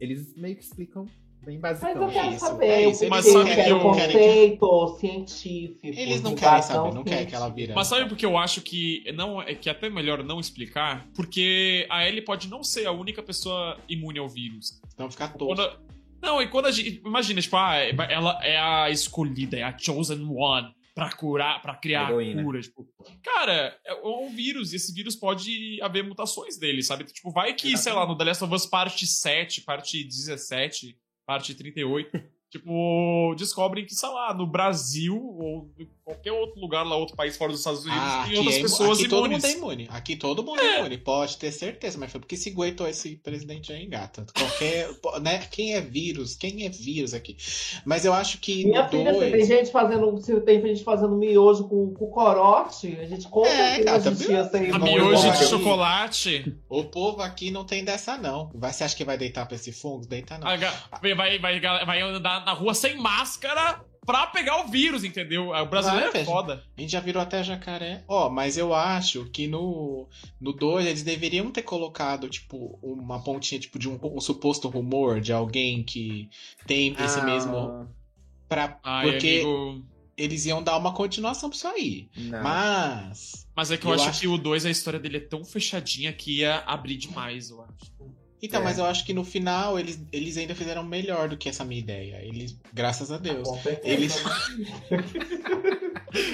[0.00, 1.06] Eles meio que explicam
[1.48, 2.02] bem Mas basicão.
[2.06, 4.98] eu quero Isso, saber é o isso, porquê, eles eu não quero querem- o conceito
[4.98, 5.86] científico.
[6.00, 7.74] Eles não querem saber, não querem que ela vira.
[7.74, 11.06] Mas sabe por que eu acho que não é que é até melhor não explicar?
[11.14, 14.80] Porque a Ellie pode não ser a única pessoa imune ao vírus.
[14.92, 15.54] Então fica tosco.
[15.54, 15.78] Quando-
[16.22, 17.00] não, e quando a gente.
[17.04, 22.10] Imagina, tipo, ah, ela é a escolhida, é a chosen one pra curar, pra criar
[22.10, 22.40] Heroína.
[22.40, 22.60] a cura.
[22.60, 22.84] Tipo,
[23.22, 27.04] cara, é um vírus, e esse vírus pode haver mutações dele, sabe?
[27.04, 30.96] Tipo, vai que, sei lá, no The Last of Us parte 7, parte 17,
[31.28, 32.18] parte 38.
[32.50, 35.70] Tipo, descobrem que, sei lá, no Brasil ou
[36.08, 38.58] qualquer outro lugar lá, outro país fora dos Estados Unidos, Ah, tem aqui, outras é,
[38.60, 39.44] imu- pessoas aqui todo mundo imunes.
[39.44, 39.88] é imune.
[39.90, 40.78] Aqui todo mundo é.
[40.80, 41.98] imune, pode ter certeza.
[41.98, 44.24] Mas foi porque se aguentou esse presidente aí, gata.
[44.36, 44.88] Qualquer.
[45.20, 45.38] né?
[45.50, 46.34] Quem é vírus?
[46.34, 47.36] Quem é vírus aqui?
[47.84, 51.14] Mas eu acho que Minha no filha, se tem gente fazendo, se tem gente fazendo
[51.14, 55.44] miojo com, com corote, a gente com É, gata, a gente ia A miojo de
[55.46, 56.54] chocolate.
[56.68, 58.50] O povo aqui não tem dessa, não.
[58.54, 60.06] Vai, você acha que vai deitar pra esse fungo?
[60.06, 60.46] Deita não.
[60.46, 65.50] Vai, vai, vai andar na rua sem máscara pra pegar o vírus, entendeu?
[65.50, 66.64] O brasileiro é foda.
[66.76, 68.02] A gente já virou até jacaré.
[68.08, 70.08] Ó, mas eu acho que no
[70.40, 75.20] no 2 eles deveriam ter colocado, tipo, uma pontinha, tipo, de um, um suposto rumor
[75.20, 76.30] de alguém que
[76.66, 77.86] tem esse Ah, mesmo.
[78.48, 79.84] Pra, Ai, porque amigo.
[80.16, 82.08] eles iam dar uma continuação pra isso aí.
[82.16, 82.42] Não.
[82.42, 83.46] Mas.
[83.54, 85.44] Mas é que eu, Eu acho, acho- que o 2, a história dele é tão
[85.44, 87.92] fechadinha que ia abrir demais, eu acho.
[88.42, 88.64] Então, É.
[88.64, 91.80] mas eu acho que no final eles, eles ainda fizeram melhor do que essa minha
[91.80, 92.20] ideia.
[92.22, 93.48] Eles, graças a Deus.
[93.48, 93.88] Com certeza.
[93.88, 94.14] Eles.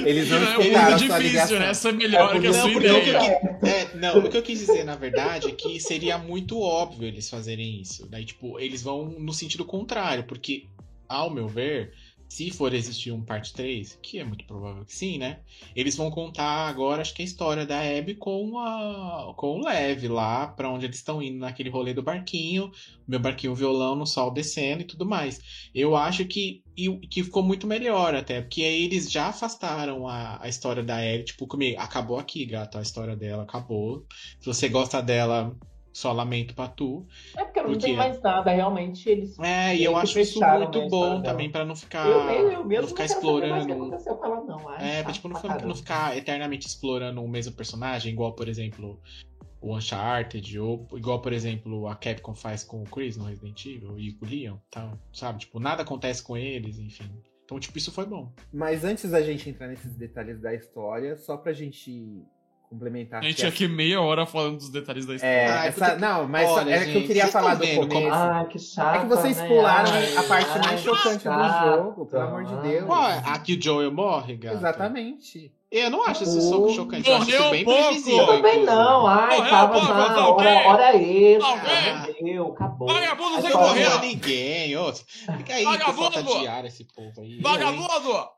[0.04, 1.70] Eles não Não, é muito difícil, né?
[1.70, 3.40] Essa é melhor É, que a não, sua ideia.
[3.60, 7.08] que- É, não, o que eu quis dizer, na verdade, é que seria muito óbvio
[7.08, 8.06] eles fazerem isso.
[8.08, 10.66] Daí, tipo, eles vão no sentido contrário, porque,
[11.08, 11.92] ao meu ver,
[12.28, 15.42] se for existir um parte 3, que é muito provável que sim, né?
[15.74, 20.04] Eles vão contar agora, acho que a história da Abby com, a, com o Lev
[20.08, 22.70] lá, pra onde eles estão indo naquele rolê do barquinho,
[23.06, 25.40] meu barquinho violão no sol descendo e tudo mais.
[25.74, 30.42] Eu acho que, e- que ficou muito melhor até, porque aí eles já afastaram a,
[30.42, 34.06] a história da Ellie, tipo, comigo, acabou aqui, gato, a história dela acabou.
[34.40, 35.56] Se você gosta dela,
[35.94, 37.06] só lamento pra tu.
[37.36, 39.38] É porque não Por tem mais nada, realmente eles.
[39.38, 41.22] É, e eu que acho isso muito né, bom dela.
[41.22, 43.72] também, pra não ficar, eu, eu, eu mesmo não ficar não mais o que explorando.
[43.72, 44.68] aconteceu com ela, não.
[44.68, 48.48] Ai, É, pra, tipo, não, pra não ficar eternamente explorando o mesmo personagem, igual, por
[48.48, 49.00] exemplo,
[49.60, 53.96] o Uncharted, ou igual, por exemplo, a Capcom faz com o Chris no Resident Evil
[53.98, 55.38] e com o Leon, tal, sabe?
[55.38, 57.08] Tipo, nada acontece com eles, enfim.
[57.44, 58.32] Então, tipo, isso foi bom.
[58.52, 62.24] Mas antes da gente entrar nesses detalhes da história, só pra gente
[62.74, 63.20] complementar.
[63.20, 65.32] A gente que tinha essa- aqui meia hora falando dos detalhes da história.
[65.34, 67.78] É, Ai, essa, porque- não, mas Olha, é que eu gente, queria falar do vendo
[67.88, 68.14] como- começo.
[68.16, 68.96] Ai, que chato.
[68.96, 69.48] É que vocês né?
[69.48, 72.86] pularam Ai, a parte ai, mais que chocante do jogo, pelo amor de Deus.
[72.86, 73.22] Qual é?
[73.26, 74.56] Aqui o Joel morre, gato?
[74.56, 75.52] Exatamente.
[75.70, 77.82] Eu não acho isso O- so- chocante, eu acho isso Morreu bem pouco.
[77.82, 78.18] previsível.
[78.20, 81.48] Eu também não, ai, Morreu, tava já, mas hora, hora extra,
[82.20, 82.88] morreu, acabou.
[82.88, 83.98] Vagabundo, você Não morreu.
[84.00, 84.92] ninguém, ô.
[84.92, 85.98] Fica aí Vagabundo!
[86.12, 87.40] falta de ar esse povo aí.
[87.40, 88.28] Vagabundo!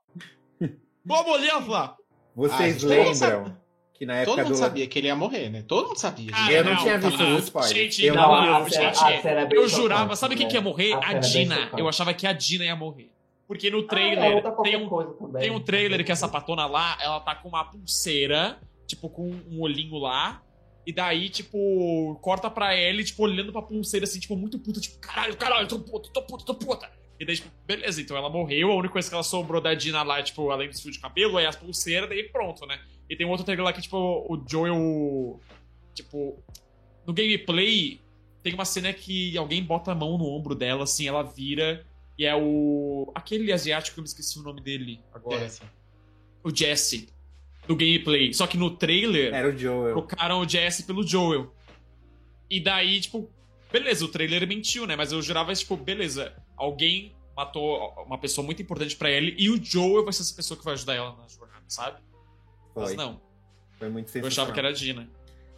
[1.05, 1.95] Borboleta!
[2.35, 3.57] Vocês Ah, lembram
[3.99, 4.59] que na época Todo mundo do.
[4.59, 5.63] sabia que ele ia morrer, né?
[5.67, 6.31] Todo mundo sabia.
[6.35, 7.25] Ah, Eu não não, tinha visto tá.
[7.25, 7.73] o spoiler.
[7.75, 10.93] Gente, eu não, não, gente, a é bem Eu jurava, sabe quem que ia morrer?
[10.95, 11.71] A A, é Dina.
[11.77, 13.11] Eu achava que a Dina ia morrer.
[13.49, 17.21] Porque no Ah, trailer qualquer tem um, tem um trailer que essa patona lá, ela
[17.21, 20.43] tá com uma pulseira, tipo, com um olhinho lá.
[20.85, 24.81] E daí, tipo, corta pra ela, e, tipo, olhando pra pulseira, assim, tipo, muito puta,
[24.81, 26.89] tipo, caralho, caralho, tô puta, tô puta, tô puta.
[27.19, 30.03] E daí, tipo, beleza, então ela morreu, a única coisa que ela sobrou da Dina
[30.05, 32.79] lá, tipo, além do fio de cabelo, é as pulseiras, daí pronto, né?
[33.09, 35.41] E tem um outro trailer lá que, tipo, o Joel.
[35.95, 36.43] Tipo,
[37.07, 38.01] no gameplay,
[38.43, 41.85] tem uma cena que alguém bota a mão no ombro dela, assim, ela vira.
[42.19, 43.11] E é o.
[43.15, 45.47] Aquele asiático que eu me esqueci o nome dele agora.
[45.47, 45.65] Assim.
[46.43, 47.09] O Jesse.
[47.67, 48.33] Do gameplay.
[48.33, 49.93] Só que no trailer, Era o Joel.
[49.95, 51.53] trocaram o Jesse pelo Joel.
[52.49, 53.29] E daí, tipo,
[53.73, 54.95] beleza, o trailer mentiu, né?
[54.95, 59.63] Mas eu jurava, tipo, beleza, alguém matou uma pessoa muito importante pra ele e o
[59.63, 62.01] Joel vai ser essa pessoa que vai ajudar ela na jornada, sabe?
[62.77, 62.97] Mas Foi.
[62.97, 63.21] não,
[63.79, 64.31] Foi muito eu sensacional.
[64.45, 65.09] achava que era a Dina.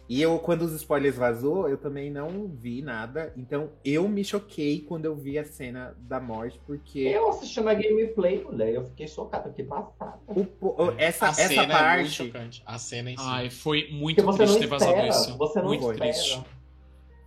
[0.07, 3.31] E eu, quando os spoilers vazou, eu também não vi nada.
[3.37, 7.75] Então eu me choquei quando eu vi a cena da morte, porque Eu assistindo a
[7.75, 10.17] gameplay, mulher, eu fiquei chocada, fiquei passada.
[10.27, 12.09] o o- essa, a essa cena é muito parte.
[12.09, 12.63] chocante.
[12.65, 13.23] A cena em si.
[13.23, 15.37] Ai, foi muito Porque triste ter vazado isso.
[15.37, 16.11] você não muito espera.
[16.11, 16.43] triste.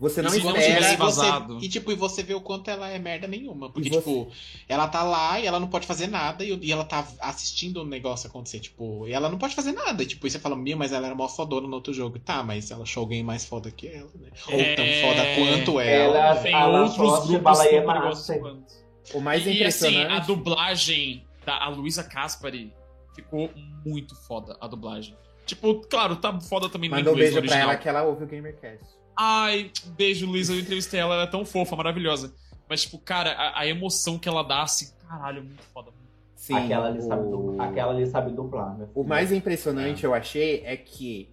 [0.03, 0.81] Você não se não espera.
[0.93, 1.59] e, você, vazado?
[1.62, 3.70] e tipo, e você vê o quanto ela é merda nenhuma.
[3.70, 4.31] Porque, E você- tipo,
[4.69, 7.85] ela tá lá e ela não pode fazer nada, e, e ela tá assistindo o
[7.87, 10.03] negócio acontecer, tipo, e ela não pode fazer nada.
[10.03, 12.19] E, tipo, e você fala, meu, mas ela era mó fodona no outro jogo.
[12.19, 14.29] Tá, mas ela achou alguém mais foda que ela, né?
[14.47, 15.03] Ou tão É.
[15.03, 16.19] foda quanto ela.
[16.19, 16.97] Ela- Tem ela outros
[17.29, 18.39] grupos tão massa.
[18.39, 18.83] quanto.
[19.15, 20.12] O mais e, e assim, impressionante.
[20.12, 22.73] a dublagem da a Luísa Caspari
[23.15, 23.51] ficou
[23.85, 25.16] muito foda, a dublagem.
[25.45, 27.70] Tipo, claro, tá foda também no Mandou um inglês beijo pra original.
[27.73, 28.85] ela que ela ouve o GamerCast.
[29.16, 32.34] Ai, beijo, Luísa, eu entrevistei ela, ela é tão fofa, maravilhosa.
[32.68, 35.90] Mas, tipo, cara, a, a emoção que ela dá, assim, caralho, muito foda.
[36.34, 36.55] Sim.
[36.56, 37.30] aquela, ali sabe o...
[37.30, 41.30] dublar, aquela ali sabe dublar, meu o mais impressionante eu achei é que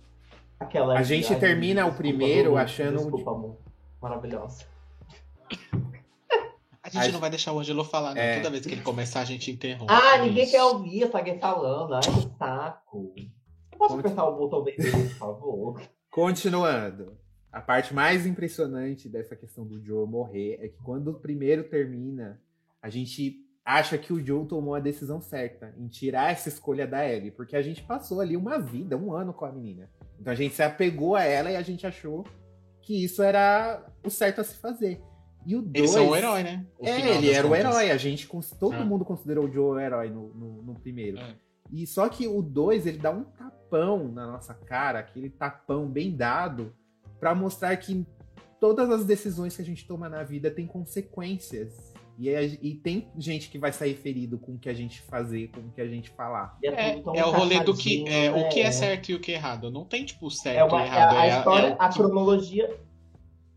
[0.60, 3.58] Aquela a ali- gente ai, termina o primeiro achando- Desculpa, amor.
[4.00, 4.66] Maravilhosa.
[6.84, 8.22] A gente A- não vai deixar o Angelo falar, não.
[8.22, 8.38] É.
[8.38, 9.92] Toda vez que ele começar, a gente interrompe.
[9.92, 10.52] Ah, ninguém Isso.
[10.52, 11.94] quer ouvir essa alguém falando.
[11.94, 13.14] Ai, que saco.
[13.72, 15.82] Eu posso Conte- apertar o botão vermelho, por favor?
[16.12, 17.18] Continuando.
[17.52, 22.40] A parte mais impressionante dessa questão do Joe morrer é que quando o primeiro termina,
[22.82, 27.08] a gente acha que o Joe tomou a decisão certa em tirar essa escolha da
[27.08, 29.90] Ellie, porque a gente passou ali uma vida, um ano com a menina.
[30.20, 32.26] Então a gente se apegou a ela e a gente achou
[32.82, 35.02] que isso era o certo a se fazer.
[35.46, 36.66] E o Eles dois, são o herói, né?
[36.78, 37.66] O é, ele era o contas.
[37.66, 37.92] herói.
[37.92, 38.28] A gente,
[38.60, 38.84] todo É.
[38.84, 41.18] mundo considerou o Joe o herói no, no, no primeiro.
[41.18, 41.36] É.
[41.72, 46.16] E só que o 2, ele dá um tapão na nossa cara, aquele tapão bem
[46.16, 46.74] dado,
[47.20, 48.06] pra mostrar que
[48.60, 51.94] todas as decisões que a gente toma na vida têm consequências.
[52.18, 55.48] E, a- e tem gente que vai sair ferido com o que a gente fazer,
[55.52, 56.58] com o que a gente falar.
[56.62, 58.46] É, tão é o rolê do que é, né?
[58.46, 59.72] o que é certo e o que é errado.
[59.72, 61.16] Não tem, tipo, certo É uma, e é errado.
[61.16, 62.78] a, é- história, é o a cronologia.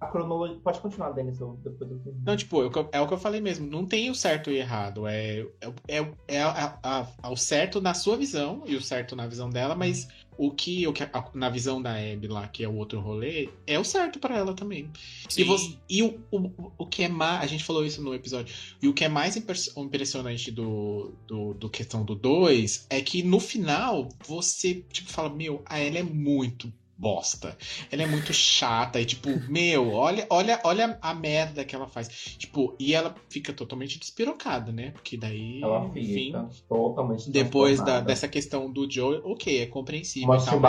[0.01, 0.59] A cronologia.
[0.63, 2.23] Pode continuar, Denis, depois eu termino.
[2.25, 3.69] Não, tipo, é o que eu- é o que eu falei mesmo.
[3.69, 5.09] Não tem o certo e o errado.
[5.09, 9.17] É, é, é, é a- a- a- o certo na sua visão e o certo
[9.17, 10.07] na visão dela, mas
[10.37, 13.49] o que, o que a- na visão da Abby lá, que é o outro rolê,
[13.67, 14.91] é o certo pra ela também.
[15.29, 15.45] E, Sim.
[15.45, 17.43] você- e o, o, o que é mais.
[17.43, 18.55] A gente falou isso no episódio.
[18.81, 23.39] E o que é mais impressionante do, do, do questão do 2 é que no
[23.41, 26.73] final você, tipo, fala: Meu, a ela é muito
[27.03, 27.59] bosta.
[27.91, 29.01] Ela é muito chata.
[29.01, 32.09] E, tipo, meu, olha, olha, olha a merda que ela faz.
[32.39, 34.93] Tipo, e ela fica totalmente despirocada, né?
[34.93, 36.27] Porque daí, Ela enfim.
[36.27, 40.61] fica totalmente Depois da, dessa questão do Joe, ok, é compreensível tal,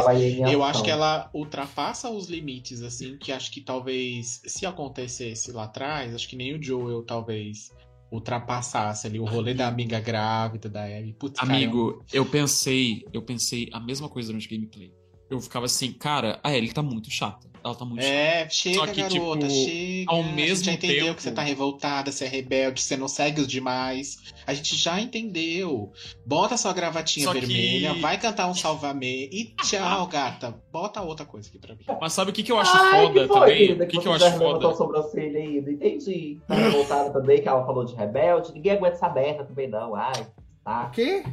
[0.52, 5.66] eu acho que ela ultrapassa os limites, assim, que acho que talvez, se acontecesse lá
[5.66, 7.72] atrás, acho que nem o Joel talvez
[8.12, 11.14] ultrapassasse ali o rolê da amiga grávida, da Abby.
[11.14, 15.03] Putz, Amigo, eu pensei, eu pensei a mesma coisa durante o gameplay.
[15.30, 17.52] Eu ficava assim, cara, a Ellie tá muito chata.
[17.64, 18.14] Ela tá muito chata.
[18.14, 20.12] É, chega, Só que, garota, tipo, chega.
[20.12, 22.98] ao a gente mesmo já entendeu tempo- que você tá revoltada, você é rebelde, você
[22.98, 24.18] não segue os demais.
[24.46, 25.92] A gente já entendeu.
[26.26, 30.62] Bota sua gravatinha Só que- vermelha, vai cantar um salvamê e tchau, gata.
[30.72, 31.86] Bota outra coisa aqui pra mim.
[32.02, 33.58] Mas sabe o que, que eu acho Ai, foda que foi, também?
[33.58, 34.76] querida, O que, que você eu acho foda?
[34.76, 35.62] sobrancelha?
[35.62, 36.38] Não entendi.
[36.48, 38.54] Tá revoltada também, que ela falou de rebelde.
[38.54, 39.96] Ninguém aguenta essa merda também, não.
[39.96, 40.26] Ai, O
[40.66, 40.90] tá.
[40.94, 41.24] quê?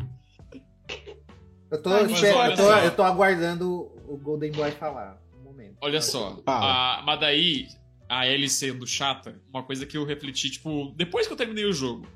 [1.70, 5.20] Eu tô, mas eu tô, eu tô aguardando o Golden Boy falar.
[5.38, 5.76] Um momento.
[5.80, 7.68] Olha só, a, mas daí,
[8.08, 11.72] a Ellie sendo chata, uma coisa que eu refleti, tipo, depois que eu terminei o
[11.72, 12.06] jogo,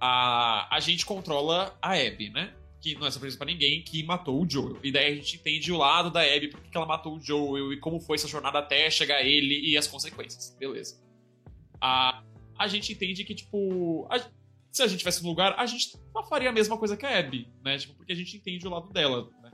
[0.00, 2.52] a, a gente controla a Abby, né?
[2.80, 4.78] Que não é surpresa pra ninguém, que matou o Joel.
[4.82, 7.72] E daí a gente entende o lado da Abby, por que ela matou o Joel
[7.72, 10.54] e como foi essa jornada até chegar a ele e as consequências.
[10.58, 11.02] Beleza.
[11.80, 12.22] A,
[12.58, 14.20] a gente entende que, tipo, a-
[14.76, 17.18] se a gente tivesse no lugar, a gente não faria a mesma coisa que a
[17.18, 17.78] Abby, né?
[17.78, 19.50] Tipo, porque a gente entende o lado dela, né?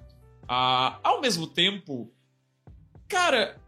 [0.49, 2.11] Ah, ao mesmo tempo,
[3.09, 3.61] cara,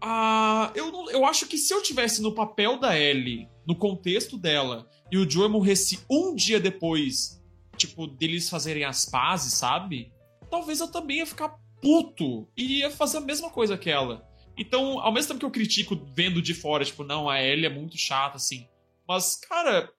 [0.00, 4.36] ah, eu, não- eu acho que se eu tivesse no papel da Ellie, no contexto
[4.38, 7.42] dela, e o Joe morresse um dia depois,
[7.76, 10.12] tipo, deles fazerem as pazes, sabe?
[10.50, 14.26] Talvez eu também ia ficar puto e ia fazer a mesma coisa que ela.
[14.56, 17.68] Então, ao mesmo tempo que eu critico vendo de fora, tipo, não, a Ellie é
[17.68, 18.66] muito chata, assim.
[19.06, 19.90] Mas, cara,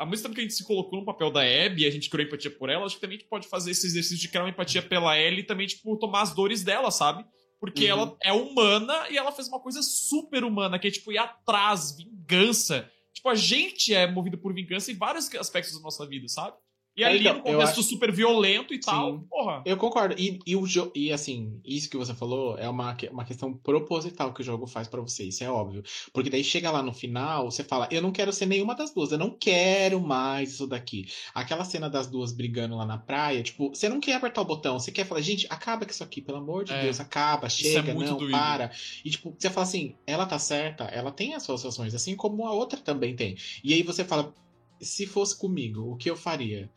[0.00, 2.08] ao mesmo tempo que a gente se colocou no papel da Abby e a gente
[2.08, 4.44] criou empatia por ela, acho que também a gente pode fazer esse exercício de criar
[4.44, 7.22] uma empatia pela Ellie e também, tipo, tomar as dores dela, sabe?
[7.60, 7.90] Porque Uhum.
[7.90, 11.94] ela é humana e ela fez uma coisa super humana, que é, tipo, ir atrás,
[11.94, 12.90] vingança.
[13.12, 16.56] Tipo, a gente é movido por vingança em vários aspectos da nossa vida, sabe?
[16.96, 19.24] E É, ali, então, no contexto acho- super violento e tal, Sim.
[19.30, 19.62] porra.
[19.64, 20.14] Eu concordo.
[20.18, 24.34] E, e, o jo- e assim, isso que você falou é uma, uma questão proposital
[24.34, 25.82] que o jogo faz pra você, isso é óbvio.
[26.12, 29.12] Porque daí chega lá no final, você fala, eu não quero ser nenhuma das duas,
[29.12, 31.06] eu não quero mais isso daqui.
[31.32, 34.78] Aquela cena das duas brigando lá na praia, tipo, você não quer apertar o botão,
[34.78, 36.82] você quer falar, gente, acaba com isso aqui, pelo amor de É.
[36.82, 38.30] Deus, acaba, Isso chega, é não, doído.
[38.32, 38.72] para.
[39.04, 42.46] E tipo, você fala assim, ela tá certa, ela tem as suas ações, assim como
[42.46, 43.36] a outra também tem.
[43.62, 44.34] E aí você fala,
[44.80, 46.70] se fosse comigo, o que eu faria?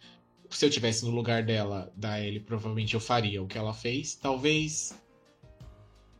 [0.49, 4.13] Se eu tivesse no lugar dela, da Ellie, provavelmente eu faria o que ela fez.
[4.13, 4.93] Talvez.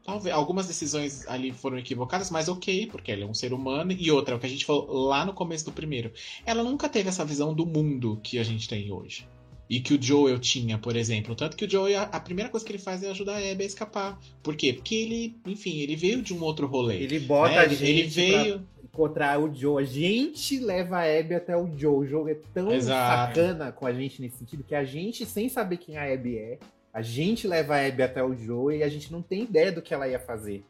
[0.04, 0.36] Talvez.
[0.36, 3.92] Algumas decisões ali foram equivocadas, mas ok, porque ela é um ser humano.
[3.92, 6.12] E outra, o que a gente falou lá no começo do primeiro.
[6.46, 9.28] Ela nunca teve essa visão do mundo que a gente tem hoje.
[9.70, 11.36] E que o Joel tinha, por exemplo.
[11.36, 13.64] Tanto que o Joel, a, a primeira coisa que ele faz é ajudar a Abby
[13.64, 14.20] a escapar.
[14.42, 14.74] Por quê?
[14.74, 16.98] Porque ele, enfim, ele veio de um outro rolê.
[16.98, 17.60] Ele bota né?
[17.60, 18.60] a gente ele veio.
[18.60, 19.82] pra encontrar o Joe.
[19.82, 21.96] A gente leva a Abby até o Joe.
[21.96, 23.36] O jogo é tão Exato.
[23.36, 26.60] sacana com a gente nesse sentido que a gente, sem saber quem a Abby é,
[26.94, 29.82] a gente leva a Abby até o Joe e a gente não tem ideia do
[29.82, 30.64] que ela ia fazer.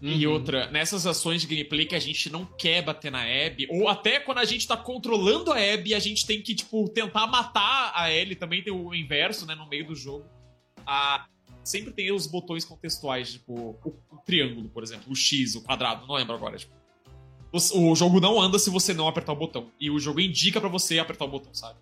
[0.00, 0.34] E Uhum.
[0.34, 4.20] outra, nessas ações de gameplay que a gente não quer bater na Abby, ou até
[4.20, 8.10] quando a gente tá controlando a Abby, a gente tem que, tipo, tentar matar a
[8.10, 10.26] Ellie, também tem o inverso, né, no meio do jogo.
[10.86, 11.26] A...
[11.62, 16.06] Sempre tem os botões contextuais, tipo, o, o triângulo, por exemplo, o X, o quadrado,
[16.06, 16.74] não lembro agora, tipo.
[17.50, 19.70] O, o jogo não anda se você não apertar o botão.
[19.80, 21.78] E o jogo indica pra você apertar o botão, sabe?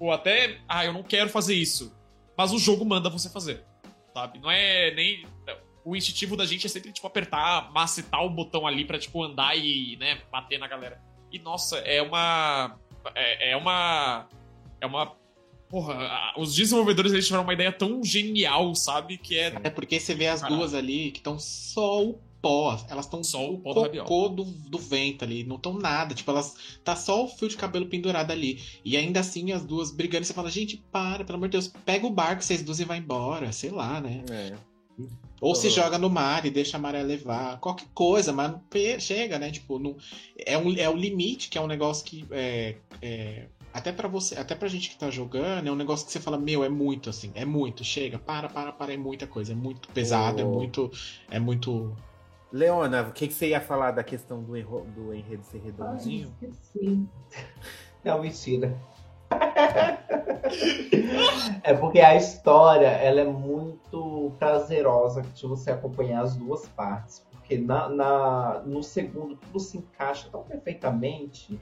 [0.00, 1.92] Ou até, ah, eu não quero fazer isso.
[2.38, 3.62] Mas o jogo manda você fazer,
[4.14, 4.38] sabe?
[4.38, 5.26] Não é nem
[5.86, 9.56] o instintivo da gente é sempre, tipo, apertar, macetar o botão ali pra, tipo, andar
[9.56, 11.00] e, né, bater na galera.
[11.30, 12.76] E, nossa, é uma...
[13.14, 14.26] É, é uma...
[14.80, 15.14] É uma...
[15.68, 19.16] Porra, os desenvolvedores, eles tiveram uma ideia tão genial, sabe?
[19.16, 19.46] Que é...
[19.62, 20.58] É porque você vê as Caralho.
[20.58, 22.84] duas ali que estão só o pó.
[22.88, 25.44] Elas estão Só o pó do cocô do, do vento ali.
[25.44, 26.14] Não estão nada.
[26.14, 26.78] Tipo, elas.
[26.84, 28.62] Tá só o fio de cabelo pendurado ali.
[28.84, 30.22] E ainda assim as duas brigando.
[30.22, 32.84] E você fala, gente, para, pelo amor de Deus, pega o barco, vocês duas e
[32.84, 33.50] vai embora.
[33.50, 34.22] Sei lá, né?
[35.40, 35.70] Ou se Oh.
[35.70, 37.58] joga no mar e deixa a maré levar.
[37.60, 38.54] Qualquer coisa, mas
[39.00, 39.50] chega, né?
[39.50, 39.96] Tipo, não,
[40.38, 42.26] é, um, é o limite, que é um negócio que.
[42.30, 46.12] É, é, até pra você, até pra gente que tá jogando, é um negócio que
[46.12, 49.52] você fala, meu, é muito assim, é muito, chega, para, para, para, é muita coisa,
[49.52, 50.48] é muito pesado, é Oh.
[50.54, 50.90] muito.
[51.30, 51.94] É muito.
[52.50, 55.64] Leona, o que, que você ia falar da questão do, enro- do enredo ser Ai,
[55.66, 56.34] redondinho?
[56.40, 57.04] esqueci.
[58.02, 58.74] Não, mentira.
[61.62, 67.26] É porque a história ela é muito prazerosa de você acompanhar as duas partes.
[67.30, 71.60] Porque na, na- no segundo tudo se encaixa tão perfeitamente.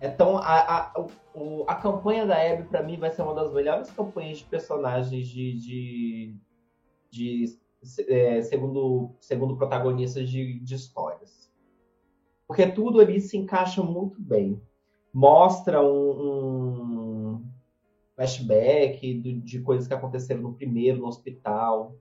[0.00, 3.90] Então a, a, o- a campanha da Abby pra mim vai ser uma das melhores
[3.90, 6.36] campanhas de personagens de, de,
[7.10, 7.58] de
[8.08, 11.52] é, segundo, segundo protagonistas de, de histórias.
[12.46, 14.60] Porque tudo ali se encaixa muito bem.
[15.14, 16.10] Mostra um,
[17.38, 17.44] um
[18.16, 21.96] flashback do- de coisas que aconteceram no primeiro, no hospital,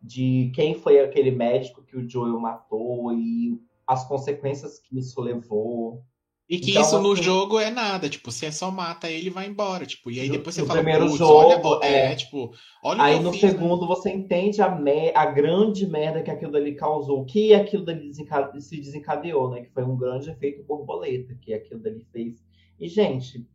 [0.00, 6.02] de quem foi aquele médico que o Joel matou e as consequências que isso levou.
[6.46, 9.30] E que Então, isso no assim- jogo é nada, tipo, você só mata ele e
[9.30, 12.12] vai embora, tipo, e aí No- depois você no fala, primeiro "Putz, jogo, olha, é.
[12.12, 12.50] é, tipo,
[12.82, 16.74] olha Aí no né?" segundo você entende a, me- a grande merda que aquilo dali
[16.74, 19.62] causou, o que aquilo dali desenca- se desencadeou, né?
[19.62, 22.43] Que foi um grande efeito borboleta que aquilo dali fez.
[22.78, 23.46] E, gente,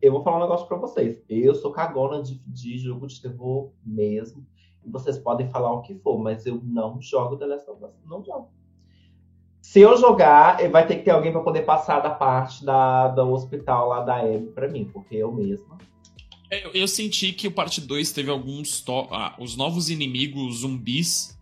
[0.00, 1.22] eu vou falar um negócio pra vocês.
[1.28, 4.46] Eu sou cagona de, de jogo de terror mesmo.
[4.84, 7.90] E vocês podem falar o que for, mas eu não jogo The Last of Us.
[8.06, 8.50] Não jogo.
[9.60, 13.32] Se eu jogar, vai ter que ter alguém pra poder passar da parte da, do
[13.32, 15.76] hospital lá da Abby pra mim, porque eu mesma
[16.50, 18.84] Eu, eu senti que o parte 2 teve alguns.
[19.10, 21.38] Ah, os novos inimigos zumbis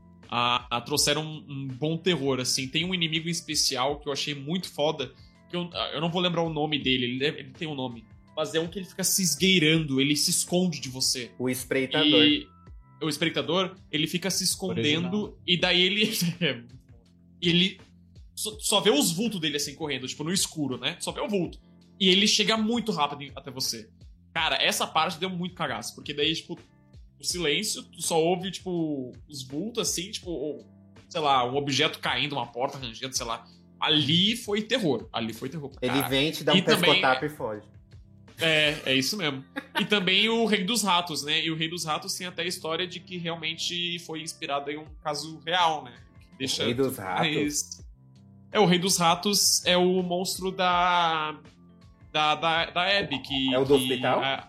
[0.85, 2.67] trouxeram um, um bom terror, assim.
[2.67, 5.13] Tem um inimigo em especial que eu achei muito foda.
[5.49, 8.05] Que eu, ah, eu não vou lembrar o nome dele, ele, ele tem um nome.
[8.37, 11.31] Mas é um que ele fica se esgueirando, ele se esconde de você.
[11.39, 12.23] O espreitador.
[12.25, 12.47] E
[13.01, 15.39] o espectador, ele fica se escondendo Original.
[15.47, 16.13] e daí ele.
[17.41, 17.81] ele
[18.35, 20.97] só, só vê os vultos dele assim correndo, tipo, no escuro, né?
[21.01, 21.59] Só vê o vulto.
[21.99, 23.89] E ele chega muito rápido até você.
[24.35, 26.59] Cara, essa parte deu muito cagaço, porque daí, tipo,
[27.19, 30.67] o silêncio, tu só ouve, tipo, os vultos assim, tipo, ou,
[31.09, 33.47] sei lá, um objeto caindo, uma porta rangendo, sei lá.
[33.81, 35.07] Ali foi terror.
[35.13, 35.71] Ali foi terror.
[35.83, 37.63] Ele vem, te dá um E também- e foge.
[38.39, 39.43] É, é isso mesmo.
[39.81, 41.41] E também o Rei dos Ratos, né?
[41.43, 44.77] E o Rei dos Ratos tem até a história de que realmente foi inspirado em
[44.77, 45.93] um caso real, né?
[46.21, 47.81] Que deixa Rei dos Ratos?
[48.53, 51.39] É, o Rei dos Ratos é o monstro da.
[52.13, 53.55] Da, da, da Abby, que.
[53.55, 54.25] É o do que- hospital?
[54.25, 54.49] É,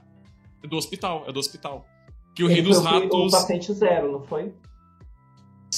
[0.63, 1.87] é do hospital, é do hospital.
[2.35, 3.31] Que o Ele Rei dos foi o- O Ratos.
[3.31, 4.53] paciente zero, não foi?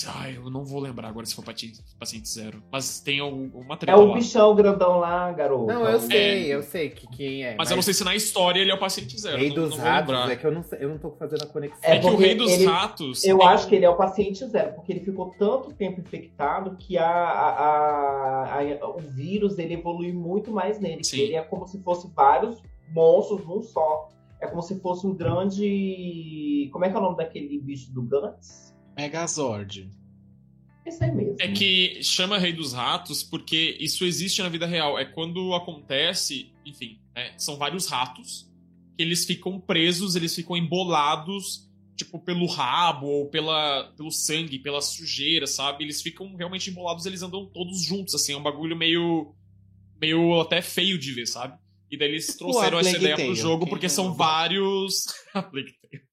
[0.08, 2.62] Ai, eu não vou lembrar agora se for paciente, paciente zero.
[2.72, 4.14] Mas tem um, uma É treta o lá.
[4.14, 5.66] bichão grandão lá, garoto.
[5.66, 7.56] Não, É eu sei, eu sei que quem é.
[7.58, 9.38] Mas eu não sei se na história ele é o paciente zero.
[9.38, 11.44] Rei não, dos não vou Ratos, é que eu não, sei- eu não tô fazendo
[11.44, 11.80] a conexão.
[11.82, 13.24] É, É que o Rei dos ele- Ratos.
[13.26, 16.76] Eu tem- acho que ele é o paciente zero, porque ele ficou tanto tempo infectado
[16.78, 21.04] que a, a- a- a- o vírus ele evolui muito mais nele.
[21.04, 21.20] Sim.
[21.20, 22.62] Ele é como se fosse vários
[22.94, 24.08] monstros num só.
[24.40, 26.70] É como se fosse um grande.
[26.72, 28.70] Como é que é o nome daquele bicho do Gantz?
[29.00, 29.90] Megazord.
[30.86, 31.36] Esse aí mesmo.
[31.40, 35.00] É que chama Rei dos Ratos porque isso existe na vida real.
[35.00, 38.50] É quando acontece, enfim, né, são vários ratos
[38.98, 44.82] que eles ficam presos, eles ficam embolados, tipo, pelo rabo ou pela, pelo sangue, pela
[44.82, 45.86] sujeira, sabe?
[45.86, 49.34] Eles ficam realmente embolados, eles andam todos juntos, assim, é um bagulho meio.
[50.02, 51.58] meio até feio de ver, sabe?
[51.90, 55.06] E daí eles trouxeram a essa ideia pro jogo porque são vários.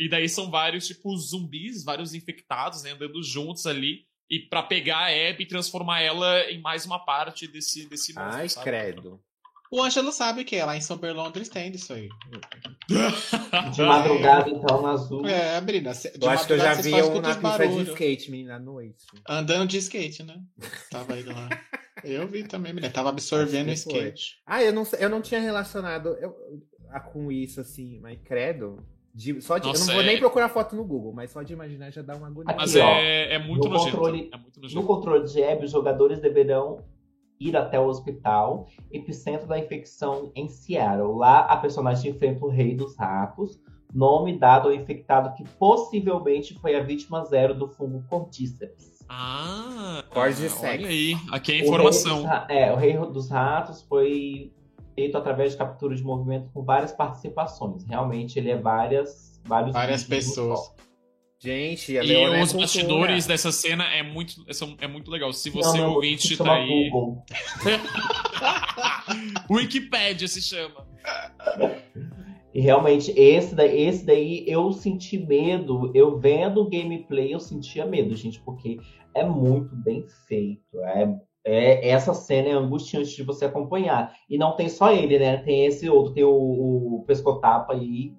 [0.00, 4.06] E daí são vários, tipo, zumbis, vários infectados, né, andando juntos ali.
[4.30, 8.34] E pra pegar a Abby e transformar ela em mais uma parte desse, desse monstro,
[8.40, 8.64] Ai, sabe?
[8.64, 9.20] credo.
[9.72, 12.08] O Ângelo sabe que é lá em São Berlondres tem isso aí.
[13.72, 15.24] De madrugada, então, na azul.
[15.26, 15.94] É, Brina.
[15.94, 18.58] cê- de Eu acho que eu já vi um na pista de skate, menina, à
[18.58, 19.04] noite.
[19.28, 20.40] Andando de skate, né?
[20.90, 21.48] Tava indo lá.
[22.02, 22.92] Eu vi também, menina.
[22.92, 24.38] Tava absorvendo o skate.
[24.46, 26.34] Ah, eu não, sei- eu não tinha relacionado eu-
[26.90, 28.84] a- com isso, assim, mas credo.
[29.14, 31.42] De- só de, eu Nossa, não vou é- nem procurar foto no Google, mas só
[31.42, 32.54] de imaginar já dá uma agonia.
[32.56, 33.96] Mas Aqui, ó, é, é muito no nojento.
[33.96, 34.86] controle- É muito No nojento.
[34.86, 36.78] controle de Hebe, os jogadores deverão
[37.40, 41.16] ir até o hospital, epicentro da infecção em Seattle.
[41.16, 43.58] Lá, a personagem enfrenta o Rei dos Ratos,
[43.92, 49.00] nome dado ao infectado que possivelmente foi a vítima zero do fungo Cordyceps.
[49.08, 50.62] Ah, Cordyceps.
[50.62, 51.16] olha aí.
[51.32, 52.16] Aqui é O a Rei informação.
[52.18, 54.52] dos Ra- é, o Rei dos Ratos foi
[54.94, 57.84] feito através de captura de movimento com várias participações.
[57.84, 60.58] Realmente, ele é várias, vários Várias pessoas.
[61.42, 62.62] Gente, a E Leona é os cultura.
[62.66, 64.34] bastidores dessa cena é muito,
[64.78, 65.32] é muito legal.
[65.32, 66.90] Se você, Não, não, ouvinte, se tá chama aí.
[66.90, 67.24] Google.
[69.50, 70.86] Wikipedia se chama.
[72.52, 75.90] E realmente, esse daí, esse daí eu senti medo.
[75.94, 78.78] Eu vendo o gameplay, eu sentia medo, gente, porque
[79.14, 80.78] é muito bem feito.
[80.82, 81.08] É,
[81.44, 84.12] é- essa cena é angustiante de você acompanhar.
[84.28, 85.38] E não tem só ele, né?
[85.38, 88.14] Tem esse outro, tem o, o pescotapa aí.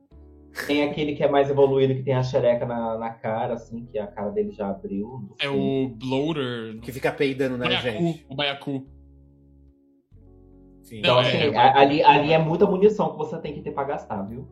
[0.67, 3.97] Tem aquele que é mais evoluído, que tem a xereca na, na cara, assim, que
[3.97, 5.29] a cara dele já abriu.
[5.39, 6.79] É o Bloater.
[6.81, 7.83] Que fica peidando na Baiacu.
[7.87, 8.25] gente.
[8.29, 8.85] O Baiacu.
[10.81, 10.99] Sim.
[10.99, 13.71] Então, Não, assim, é- a- ali, ali é muita munição que você tem que ter
[13.71, 14.45] pra gastar, viu?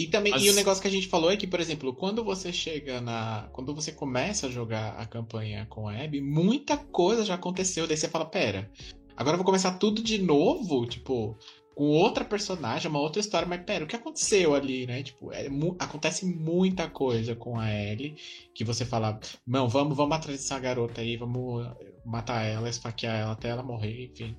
[0.00, 2.24] E também, Mas- e o negócio que a gente falou é que, por exemplo, quando
[2.24, 3.48] você chega na.
[3.52, 7.86] Quando você começa a jogar a campanha com a Abby, muita coisa já aconteceu.
[7.86, 8.70] Daí você fala, pera,
[9.16, 11.36] agora eu vou começar tudo de novo, tipo,
[11.74, 15.02] com outra personagem, uma outra história, mas pera, o que aconteceu ali, né?
[15.02, 18.14] Tipo, é mu- acontece muita coisa com a Ellie
[18.54, 21.66] que você fala, não, vamos, vamos atrás dessa garota aí, vamos
[22.04, 24.36] matar ela, esfaquear ela até ela morrer, enfim.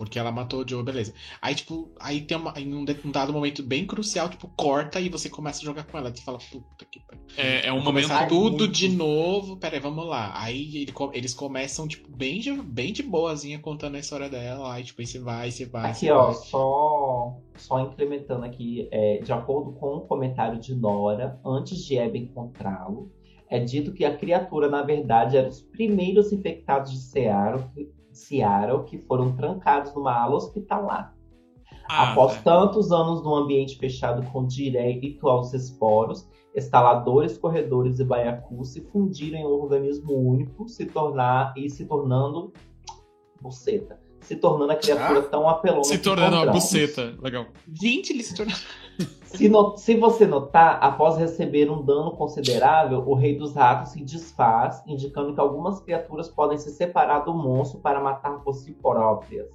[0.00, 1.12] Porque ela matou o Joe, beleza.
[1.42, 4.98] Aí, tipo, aí tem uma, em um de- um dado momento bem crucial, tipo, corta
[4.98, 6.10] e você começa a jogar com ela.
[6.10, 7.22] Você fala, puta que pariu.
[7.36, 8.06] É, é um momento.
[8.08, 9.58] começar tudo muito- de novo.
[9.58, 10.32] Pera aí, vamos lá.
[10.34, 14.72] Aí ele eles começam, tipo, bem de, bem de boazinha contando a história dela.
[14.72, 15.90] Aí, tipo, aí você vai, você vai.
[15.90, 16.34] Aqui, você ó, vai.
[16.34, 22.20] só, só incrementando aqui, é, de acordo com o comentário de Nora, antes de Abby
[22.20, 23.12] encontrá-lo,
[23.48, 28.84] é dito que a criatura, na verdade, era os primeiros infectados de Seattle, que- Seattle
[28.84, 31.14] que foram trancados numa ala hospitalar.
[31.88, 32.42] Ah, Após tá.
[32.42, 39.38] tantos anos num ambiente fechado com direito aos esporos, instaladores, corredores e baiacus se fundiram
[39.38, 42.52] em um organismo único, se tornar e se tornando
[43.40, 45.84] buceta, se tornando a criatura tão apelona.
[45.84, 47.16] Se tornando uma buceta.
[47.20, 47.46] Legal.
[47.72, 48.54] Gente, ele se tornou.
[49.32, 54.04] Se, no- se você notar, após receber um dano considerável, o Rei dos Ratos se
[54.04, 59.48] desfaz, indicando que algumas criaturas podem se separar do monstro para matar por si próprias.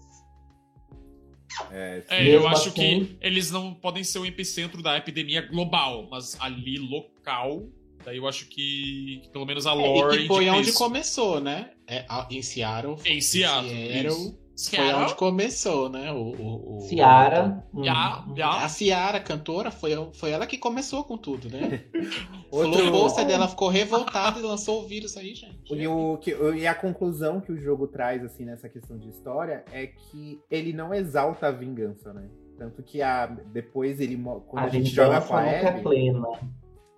[1.72, 6.08] É, É, eu acho assim- que eles não podem ser o epicentro da epidemia global,
[6.10, 7.64] mas ali local,
[8.04, 10.78] daí eu acho que, que pelo menos a É, lore e que foi onde isso.
[10.78, 11.72] começou, né?
[11.88, 12.96] É, a- em Seattle.
[13.06, 14.76] Em Seattle, Seattle isso.
[14.76, 16.12] foi onde começou, né?
[16.12, 17.64] O, o, o- Ciara.
[17.76, 18.64] Ya, hum, ya.
[18.64, 21.84] A Ciara, cantora, foi, foi ela que começou com tudo, né?
[22.52, 25.74] Outro- O pôster dela ficou revoltada e lançou o vírus aí, gente.
[25.74, 29.66] E, o, que, e a conclusão que o jogo traz, assim, nessa questão de história,
[29.74, 32.30] é que ele não exalta a vingança, né?
[32.58, 34.16] Tanto que a, depois ele,
[34.48, 36.26] quando a, A gente joga com a é Abby, plena.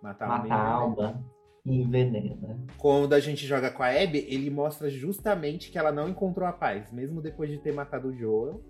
[0.03, 1.36] matar a Mata a alma e
[1.73, 2.57] envenena.
[2.77, 6.53] Quando a gente joga com a Abby, ele mostra justamente que ela não encontrou a
[6.53, 8.61] paz, mesmo depois de ter matado o Joel.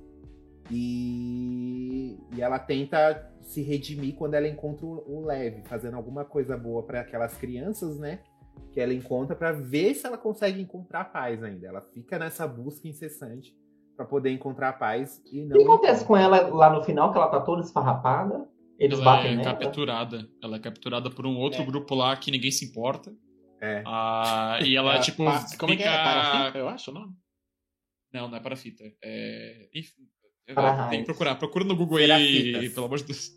[0.69, 6.57] E, e ela tenta se redimir quando ela encontra o o Lev, fazendo alguma coisa
[6.57, 8.19] boa para aquelas crianças, né?
[8.73, 11.67] Que ela encontra para ver se ela consegue encontrar a paz ainda.
[11.67, 13.55] Ela fica nessa busca incessante
[13.95, 15.57] para poder encontrar a paz e O não.
[15.57, 16.07] que acontece encontra.
[16.07, 18.47] com ela lá no final, que ela tá toda esfarrapada?
[18.79, 19.55] Eles Ela batem é nela?
[19.55, 20.29] capturada.
[20.43, 21.65] Ela é capturada por um outro É.
[21.65, 23.11] grupo lá que ninguém se importa.
[23.61, 23.81] É.
[23.85, 25.87] Ah, e ela, É, tipo, pa- Como é que é?
[25.87, 27.13] fica- Parafita, eu acho o nome.
[28.13, 28.83] Não, não é parafita.
[29.03, 29.67] É...
[29.73, 30.03] Enfim,
[30.53, 31.35] Para tenho que procurar.
[31.35, 32.73] Procura no Google aí, Serafitas.
[32.73, 33.31] pelo amor de Deus.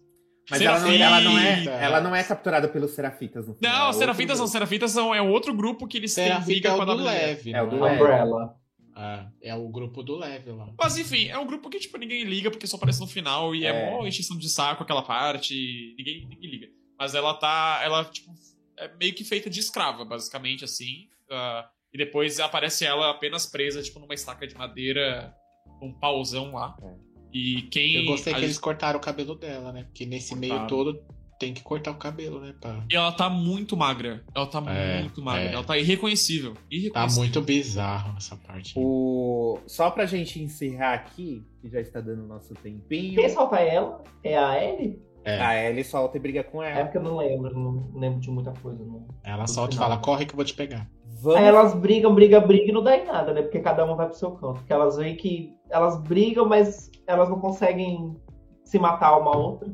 [0.50, 3.72] Mas ela não, ela, não é, ela não é capturada pelos Serafitas no final.
[3.72, 4.46] é Não, outro Serafitas não.
[4.46, 7.02] Serafitas são, é outro grupo que eles têm Serafita briga é com o a do.
[7.02, 7.52] Leve.
[7.54, 8.02] É o não do Leve.
[8.02, 8.59] Umbrella.
[8.96, 10.72] É, é o grupo do Leve lá.
[10.78, 13.64] Mas enfim, é um grupo que, tipo, ninguém liga porque só aparece no final e
[13.64, 13.90] é, É.
[13.90, 15.94] mó encheção de saco aquela parte.
[15.96, 16.68] Ninguém, ninguém liga.
[16.98, 17.80] Mas ela tá.
[17.82, 18.32] Ela, tipo,
[18.76, 21.08] é meio que feita de escrava, basicamente, assim.
[21.30, 25.34] ah, e depois aparece ela apenas presa, tipo, numa estaca de madeira,
[25.82, 26.76] um pauzão lá.
[26.82, 26.94] É.
[27.32, 27.94] E quem.
[27.96, 29.84] Eu gostei que eles cortaram o cabelo dela, né?
[29.84, 30.68] Porque nesse meio Cortaram.
[30.68, 31.04] todo
[31.40, 32.54] tem que cortar o cabelo, né?
[32.60, 32.84] Pra...
[32.88, 34.22] E ela tá muito magra.
[34.34, 35.42] Ela tá É, muito magra.
[35.42, 35.52] é.
[35.54, 36.52] Ela tá irreconhecível.
[36.54, 37.22] Tá irreconhecível.
[37.24, 38.74] muito bizarro essa parte.
[38.76, 39.58] O...
[39.66, 43.14] Só pra gente encerrar aqui, que já está dando o nosso tempinho.
[43.18, 44.04] Quem solta ela?
[44.22, 45.02] É a Ellie?
[45.24, 46.84] É, A Ellie solta e briga com É ela.
[46.84, 48.82] porque eu não lembro, não lembro de muita coisa.
[48.84, 49.06] Não.
[49.24, 50.88] ela solta e fala, corre que eu vou te pegar.
[51.22, 51.38] Vamos...
[51.40, 53.42] Aí elas brigam, brigam, brigam e não dá em nada, né?
[53.42, 54.54] Porque cada uma vai pro seu canto.
[54.60, 58.16] Porque elas veem que elas brigam, mas elas não conseguem
[58.64, 59.68] se matar uma a outra.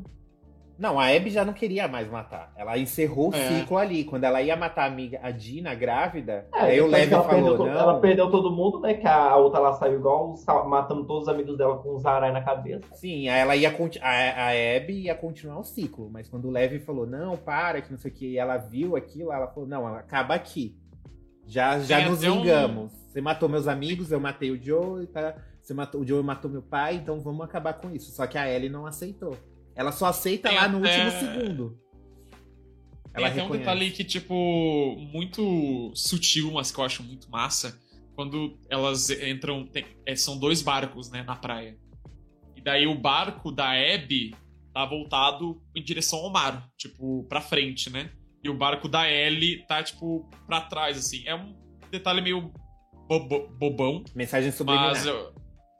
[0.77, 2.53] Não, a Abby já não queria mais matar.
[2.55, 3.47] Ela encerrou o É.
[3.49, 4.03] ciclo ali.
[4.03, 7.57] Quando ela ia matar a amiga, a Dina, grávida, É, aí o Levi falou, perdeu,
[7.57, 7.67] não...
[7.67, 8.93] ela perdeu todo mundo, né?
[8.93, 10.35] Que a outra lá saiu igual,
[10.67, 12.83] matando todos os amigos dela com um zarai na cabeça.
[12.93, 13.69] Sim, aí ela ia
[14.01, 17.89] a, a Abby ia continuar o ciclo, mas quando o Levi falou, não, para, que
[17.91, 20.77] não sei o que, e ela viu aquilo, ela falou, não, ela acaba aqui.
[21.45, 22.91] Já, já nos até um- vingamos.
[23.07, 25.35] Você matou meus amigos, eu matei o Joe, tá?
[25.61, 28.11] Você matou, o Joe matou meu pai, então vamos acabar com isso.
[28.11, 29.35] Só que a Ellie não aceitou.
[29.77, 31.79] Ela só aceita Tem lá no até- último segundo.
[32.25, 37.79] Tem Ela até um detalhe que, tipo, muito sutil, mas que eu acho muito massa.
[38.15, 39.65] Quando elas entram.
[39.67, 41.77] tem- é, são dois barcos, né, na praia.
[42.55, 44.35] E daí o barco da Abby
[44.73, 48.09] tá voltado em direção ao mar, tipo, pra frente, né?
[48.43, 51.23] E o barco da Ellie tá, tipo, pra trás, assim.
[51.27, 51.55] É um
[51.91, 52.51] detalhe meio
[53.07, 54.89] bobo- bobão, Mensagem subliminar.
[54.93, 55.33] mas eu,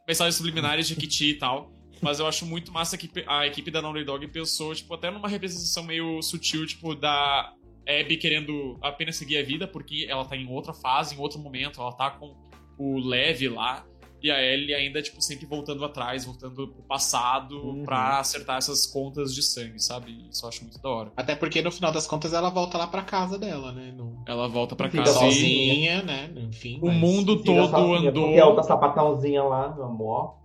[0.07, 1.71] mensagens subliminares de Kiti e tal.
[2.01, 5.27] Mas eu acho muito massa que a equipe da Naughty Dog pensou, tipo, até numa
[5.27, 7.53] representação meio sutil, tipo, da
[7.87, 11.79] Abby querendo apenas seguir a vida, porque ela tá em outra fase, em outro momento,
[11.81, 12.35] ela tá com
[12.77, 13.85] o Lev lá,
[14.21, 17.83] e a Ellie ainda, tipo, sempre voltando atrás, voltando pro passado, Uhum.
[17.83, 20.27] pra acertar essas contas de sangue, sabe?
[20.31, 21.11] Isso eu acho muito da hora.
[21.15, 23.91] Até porque no final das contas ela volta lá pra casa dela, né?
[23.95, 24.23] No...
[24.27, 26.31] Ela volta pra Fica casa e Sozinha, né?
[26.35, 26.79] Enfim.
[26.81, 28.25] o mas- mundo todo sozinha, andou...
[28.25, 30.41] Porque a outra sapatãozinha lá, meu amor.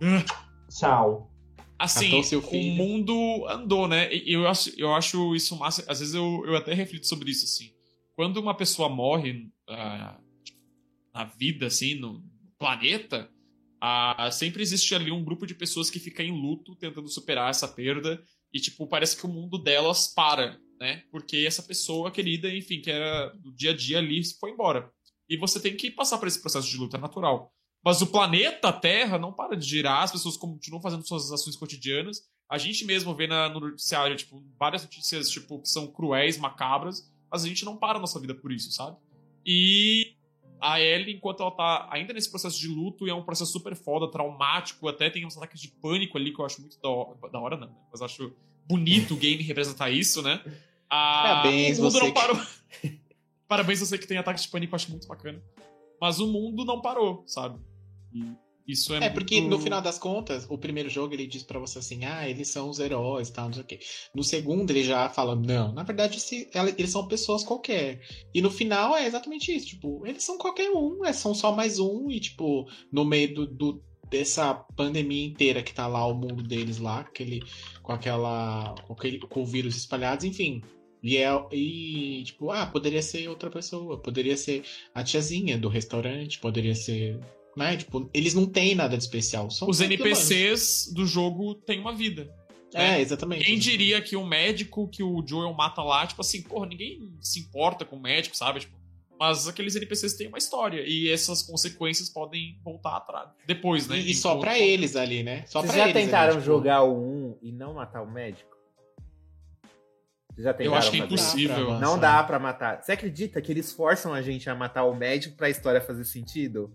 [0.69, 1.29] Tchau.
[1.83, 4.13] Assim, o mundo andou, né?
[4.13, 5.83] E eu acho, eu acho isso massa.
[5.85, 7.73] Às vezes eu, eu até reflito sobre isso, assim.
[8.15, 10.17] Quando uma pessoa morre ah,
[11.13, 12.23] na vida, assim, no
[12.57, 13.29] planeta,
[13.81, 17.67] ah, sempre existe ali um grupo de pessoas que fica em luto tentando superar essa
[17.67, 18.23] perda.
[18.53, 21.03] E, tipo, parece que o mundo delas para, né?
[21.11, 24.89] Porque essa pessoa querida, enfim, que era do dia a dia ali, foi embora.
[25.27, 27.53] E você tem que passar por esse processo de luta, natural.
[27.83, 32.21] Mas o planeta Terra não para de girar, as pessoas continuam fazendo suas ações cotidianas.
[32.49, 37.11] A gente mesmo vê na, no noticiário, tipo, várias notícias, tipo, que são cruéis, macabras,
[37.29, 38.95] mas a gente não para a nossa vida por isso, sabe?
[39.45, 40.15] E
[40.61, 43.75] a Ellie, enquanto ela tá ainda nesse processo de luto, e é um processo super
[43.75, 47.17] foda, traumático, até tem uns ataques de pânico ali que eu acho muito da hora,
[47.31, 47.73] da hora não, né?
[47.91, 48.33] Mas acho
[48.65, 50.41] bonito o game representar isso, né?
[50.89, 52.37] Parabéns, o mundo você não que- parou.
[53.47, 55.41] Parabéns você que tem ataques de pânico, eu acho muito bacana.
[55.99, 57.59] Mas o mundo não parou, sabe?
[58.65, 61.59] Isso é, É, muito- porque no final das contas, o primeiro jogo ele diz pra
[61.59, 63.79] você assim, ah, eles são os heróis tal, não sei o quê.
[64.15, 67.99] No segundo ele já fala, não, na verdade esse- eles são pessoas qualquer.
[68.33, 71.77] E no final é exatamente isso, tipo, eles são qualquer um, é, são só mais
[71.77, 76.41] um, e tipo, no meio do, do- dessa pandemia inteira que tá lá o mundo
[76.43, 77.41] deles lá, aquele,
[77.81, 78.75] com aquela.
[78.87, 80.61] com, aquele, com o vírus espalhados, enfim.
[81.01, 81.27] E é.
[81.51, 84.63] E, tipo, ah, poderia ser outra pessoa, poderia ser
[84.95, 87.19] a tiazinha do restaurante, poderia ser.
[87.55, 87.77] Né?
[87.77, 89.49] Tipo, eles não têm nada de especial.
[89.51, 92.23] São Os NPCs do jogo têm uma vida.
[92.23, 92.43] humanos.
[92.73, 93.45] É, exatamente.
[93.45, 97.39] Quem diria que o médico que o Joel mata lá, tipo assim, porra, ninguém se
[97.39, 98.61] importa com o médico, sabe?
[98.61, 98.75] Tipo,
[99.19, 103.29] mas aqueles NPCs têm uma história e essas consequências podem voltar atrás.
[103.45, 103.97] Depois, né?
[103.97, 105.45] E, e só pra eles ali, né?
[105.45, 108.11] Só Vocês pra já eles ali, tentaram tipo, jogar o 1 e não matar o
[108.11, 108.51] médico?
[110.33, 111.79] Vocês já tentaram Eu acho que é impossível.
[111.79, 112.81] Não dá pra matar.
[112.81, 116.73] Você acredita que eles forçam a gente a matar o médico pra história fazer sentido?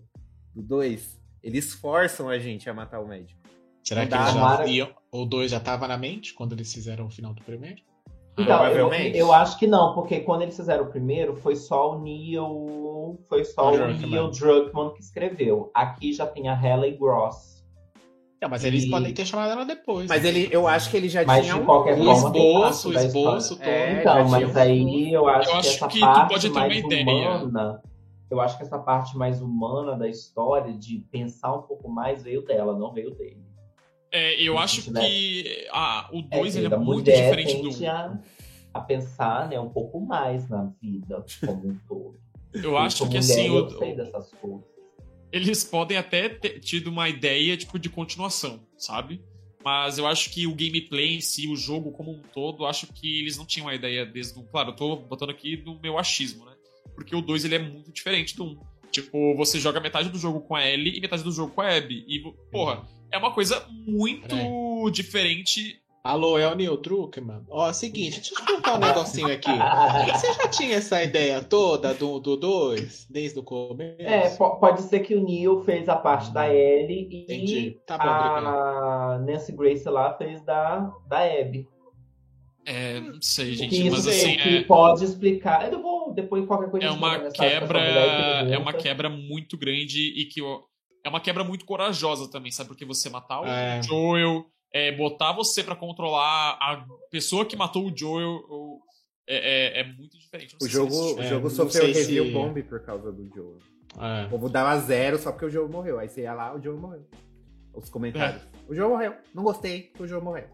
[0.61, 1.19] Do 2?
[1.43, 3.39] Eles forçam a gente a matar o médico.
[3.83, 4.67] Será Não que eles já Mara.
[4.67, 7.81] iam, o 2 já tava na mente quando eles fizeram o final do primeiro?
[8.37, 9.17] Então, eu, Provavelmente.
[9.17, 13.19] eu acho que não, porque quando eles fizeram o primeiro, foi só o Neil.
[13.27, 14.09] Foi só o Druckmann.
[14.09, 15.71] Neil Druckmann que escreveu.
[15.73, 17.59] Aqui já tem a Halle Gross.
[18.41, 20.07] É, mas eles E- podem ter chamado ela depois.
[20.07, 21.65] Mas ele, eu acho que ele já Mas tinha de um.
[21.65, 23.67] qualquer O forma, esboço, o esboço todo.
[23.67, 26.41] É, Então, mas um aí eu acho Eu que acho essa que tu parte pode
[26.49, 27.03] ter uma mais ideia.
[27.31, 27.81] humana.
[28.29, 32.43] Eu acho que essa parte mais humana da história, de pensar um pouco mais, veio
[32.43, 33.41] dela, não veio dele.
[34.11, 37.85] É, eu acho que ah, o É, 2 ele é a muito diferente do tende
[37.85, 37.89] 1.
[37.89, 38.19] a,
[38.73, 42.19] a pensar né, um pouco mais na vida como um todo.
[42.53, 44.65] Eu acho como que mulher, assim, eu o- sei dessas coisas.
[45.31, 49.23] eles podem até ter tido uma ideia tipo de continuação, sabe?
[49.63, 53.19] Mas eu acho que o gameplay em si, o jogo como um todo, acho que
[53.19, 54.43] eles não tinham a ideia desde o.
[54.43, 56.48] Claro, eu tô botando aqui do meu achismo, né?
[56.99, 58.47] Porque o 2 ele é muito diferente do 1.
[58.47, 58.59] Um.
[58.91, 61.75] Tipo, você joga metade do jogo com a Ellie e metade do jogo com a
[61.77, 62.03] Abby.
[62.07, 62.19] E,
[62.51, 65.79] porra, é uma coisa muito diferente.
[66.03, 67.43] Alô, é o Neil Druckmann?
[67.49, 69.51] Ó, é o seguinte, deixa eu te perguntar um negocinho aqui.
[70.11, 74.01] Você já tinha essa ideia toda do 2 desde o começo?
[74.01, 77.77] É, po- pode ser que o Neil fez a parte da Ellie e Entendi.
[77.85, 78.47] Tá bom, obrigado.
[78.47, 81.67] a Nancy Grace lá fez da, da Abby.
[82.65, 85.71] É, não sei, gente, mas assim, que é, pode explicar.
[85.71, 86.85] Eu vou depois qualquer coisa.
[86.87, 87.79] é uma quebra.
[87.79, 90.41] É uma quebra muito grande e que
[91.05, 92.69] é uma quebra muito corajosa também, sabe?
[92.69, 93.81] Porque você matar o É.
[93.83, 98.81] Joel, é, botar você pra controlar a pessoa que matou o Joel ou-
[99.27, 100.55] é, é, é muito diferente.
[100.59, 103.29] O se jogo, eles- o É, jogo sofreu sei se- review bomb por causa do
[103.33, 103.57] Joe.
[103.99, 104.25] É.
[104.25, 105.99] O povo dava zero só porque o Joe morreu.
[105.99, 107.05] Aí você ia lá, o Joe morreu.
[107.73, 108.41] Os comentários.
[108.43, 108.47] É.
[108.67, 109.13] O Joe morreu.
[109.33, 110.47] Não gostei que o Joe morreu.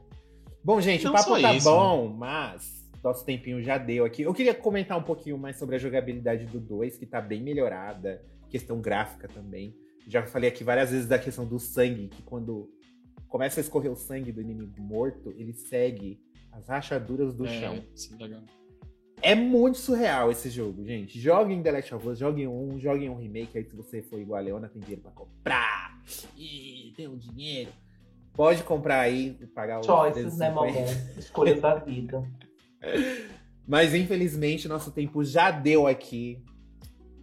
[0.64, 4.24] Bom, gente, Não o papo tá isso, bom, mas nosso tempinho já deu aqui.
[4.24, 8.22] Eu queria comentar um pouquinho mais sobre a jogabilidade do 2, que tá bem melhorada.
[8.50, 9.76] Questão gráfica também.
[10.08, 12.70] Já falei aqui várias vezes da questão do sangue, que quando
[13.28, 16.20] começa a escorrer o sangue do inimigo morto, ele segue
[16.52, 17.84] as rachaduras do é, chão.
[17.94, 18.44] isso é legal.
[19.22, 21.20] É muito surreal esse jogo, gente.
[21.20, 23.58] Joguem The Last of Us, joguem um, joguem um remake.
[23.58, 26.02] Aí se você for igual a Leona, tem dinheiro pra comprar.
[26.38, 27.72] Ih, tem um dinheiro.
[28.34, 30.54] Pode comprar aí e pagar os Choices, né, 350.
[30.54, 31.18] mamãe?
[31.18, 32.24] Escolhas da vida.
[33.68, 36.40] Mas infelizmente nosso tempo já deu aqui.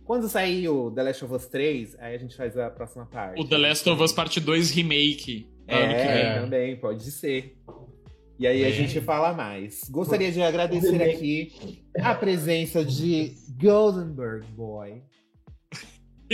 [0.04, 3.40] Quando sair o The Last of Us 3, aí a gente faz a próxima parte.
[3.40, 5.46] O The Last of Us Parte 2 Remake.
[5.68, 6.42] ano que É, vem.
[6.42, 7.56] também, pode ser.
[8.38, 8.72] E aí a É.
[8.72, 9.88] gente fala mais.
[9.88, 11.52] Gostaria de agradecer aqui
[12.00, 15.02] a presença de Goldenberg Boy.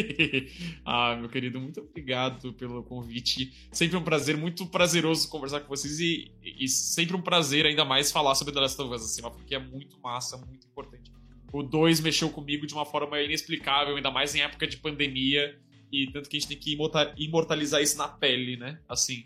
[0.85, 3.69] ah, meu querido, muito obrigado pelo convite.
[3.73, 8.11] Sempre um prazer, muito prazeroso conversar com vocês e, e sempre um prazer ainda mais
[8.11, 11.12] falar sobre The Last of Us acima, porque é muito massa, muito importante.
[11.53, 15.59] O 2 mexeu comigo de uma forma inexplicável, ainda mais em época de pandemia,
[15.91, 18.79] e tanto que a gente tem que imorta- imortalizar isso na pele, né?
[18.89, 19.25] Assim.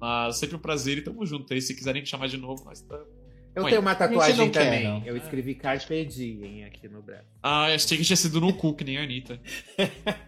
[0.00, 1.60] Mas sempre um prazer e tamo junto aí.
[1.60, 3.19] Se quiserem me chamar de novo, nós estamos.
[3.54, 4.84] Eu Ué, tenho uma tatuagem quer, também.
[4.84, 5.02] não.
[5.04, 7.24] Eu escrevi Carpe Diem aqui no braço.
[7.42, 9.40] Ah, achei que tinha sido no cu, que nem a Anitta.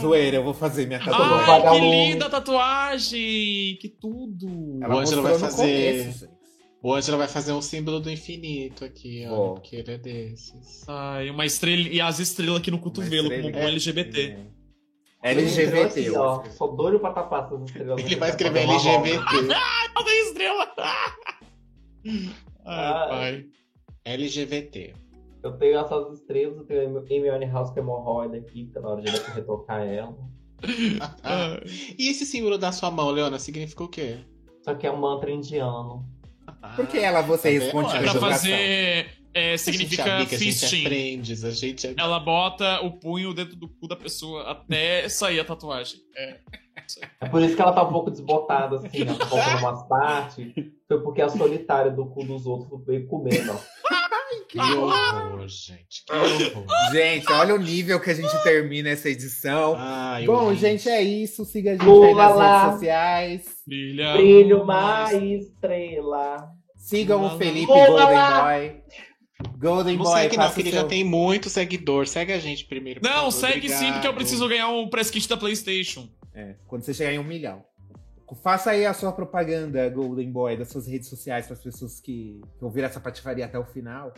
[0.00, 1.46] Zoeira, eu vou fazer minha Ai, tatuagem.
[1.46, 1.80] vagabundo.
[1.80, 3.78] que linda a tatuagem!
[3.80, 4.78] Que tudo!
[4.82, 6.28] Ela O Ângelo mostrou vai fazer- começo.
[6.82, 9.34] O Ângelo vai fazer um símbolo do infinito aqui, ó.
[9.34, 9.54] Vou.
[9.54, 10.84] Porque ele é desses.
[10.88, 14.36] Ai, uma estrela e as estrelas aqui no cotovelo, como bom LGBT.
[15.22, 15.30] É.
[15.32, 16.10] LGBT.
[16.16, 18.00] Ó, sou doido pra tapar essas estrelas.
[18.04, 19.08] Ele vai escrever uma volta.
[19.08, 19.54] LGBT.
[19.94, 20.74] Não tem estrela!
[22.64, 23.08] Ai, Ai.
[23.08, 23.46] pai.
[24.04, 24.94] LGBT.
[25.42, 28.80] Eu tenho essas estrelas, eu tenho a Amy House que é hemorroida aqui, que tá
[28.80, 30.16] na hora de eu retocar ela.
[31.22, 31.60] Ah,
[31.98, 34.16] e esse símbolo da sua mão, Leona, significa o quê?
[34.60, 36.04] Isso aqui é um mantra indiano.
[36.74, 38.30] Por que ela você Tá responde com É pra educação?
[38.30, 39.06] fazer.
[39.34, 40.86] é, A gente significa sabe que a gente fisting.
[40.86, 41.94] é a gente é...
[41.98, 46.00] Ela bota o punho dentro do cu da pessoa até sair a tatuagem.
[46.16, 46.38] É.
[47.20, 49.12] É por isso que ela tá um pouco desbotada, assim, né?
[49.12, 50.52] Um pouco umas partes.
[50.86, 53.76] Foi porque a solitária do cu dos outros veio comendo, ó.
[54.48, 56.04] Que horror, gente.
[56.06, 56.66] Que horror.
[56.92, 59.74] Gente, olha o nível que a gente termina essa edição.
[59.76, 61.44] Ai, Bom, gente, é isso.
[61.44, 62.62] Siga a gente Lula aí nas lá.
[62.62, 63.44] redes sociais.
[63.66, 64.12] Brilha.
[64.12, 66.48] Brilho mais estrela.
[66.76, 67.86] Sigam Lula o Felipe lá.
[67.86, 68.82] Golden Boy.
[69.58, 70.80] Golden Não Boy, segue não, que ele seu...
[70.82, 72.06] já tem muito seguidor.
[72.06, 73.00] Segue a gente primeiro.
[73.02, 73.32] Não, favor.
[73.32, 74.14] segue sim, porque eu Obrigado.
[74.14, 76.08] preciso ganhar um press kit da PlayStation.
[76.36, 77.64] É, quando você chegar em um milhão.
[78.42, 82.40] Faça aí a sua propaganda, Golden Boy, das suas redes sociais para as pessoas que,
[82.58, 84.12] que ouviram essa patifaria até o final.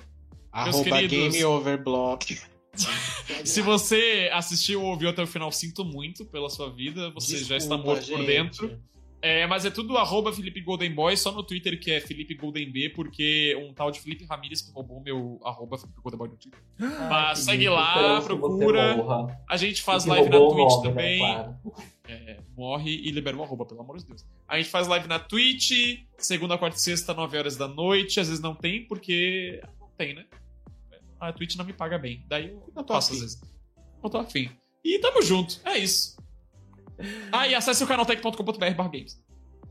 [0.51, 1.35] Arroba queridos.
[1.35, 2.41] Game Over Block.
[3.45, 7.11] Se você assistiu ou ouviu até o final, sinto muito pela sua vida.
[7.11, 8.27] Você já está Desculpa, morto por gente.
[8.27, 8.83] dentro.
[9.21, 12.71] É, mas é tudo arroba Felipe Golden Boy, só no Twitter que é Felipe Golden
[12.71, 16.37] B, porque um tal de Felipe Ramirez que roubou meu arroba Felipe Golden Boy no
[16.37, 16.61] Twitter.
[17.11, 19.37] Mas segue lá, que você procura.
[19.49, 21.19] A gente faz live na Twitch nome, né, também.
[21.19, 21.57] claro.
[22.09, 24.25] É, morre e libera o arroba, pelo amor de Deus.
[24.49, 28.19] A gente faz live na Twitch, segunda, quarta e sexta, 9 horas da noite.
[28.19, 29.61] Às vezes não tem, porque.
[29.79, 30.25] Não tem, né?
[31.21, 32.25] A Twitch não me paga bem.
[32.27, 33.15] Daí eu Não tô afim.
[33.15, 33.41] às vezes.
[34.03, 34.49] Não tô afim.
[34.83, 36.17] E tamo junto, é isso.
[37.31, 39.23] Ah, e acesse o canaltech.com.br barra games.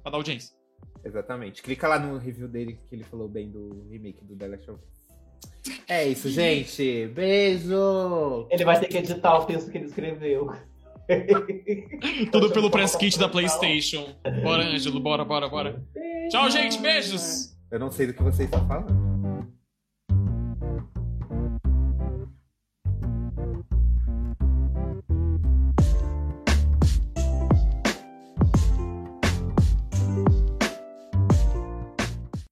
[0.04, 0.56] Pra dar audiência.
[1.04, 1.62] Exatamente.
[1.64, 4.80] Clica lá no review dele que ele falou bem do remake do The Last of
[4.84, 5.78] Us.
[5.88, 7.08] É isso, gente.
[7.08, 8.48] Beijo!
[8.50, 10.52] Ele vai ter que editar o texto que ele escreveu.
[12.32, 14.08] Tudo pelo press kit da PlayStation.
[14.44, 15.84] Bora, Ângelo, bora, bora, bora.
[16.30, 17.56] Tchau, gente, beijos!
[17.72, 19.17] Eu não sei do que você está falando.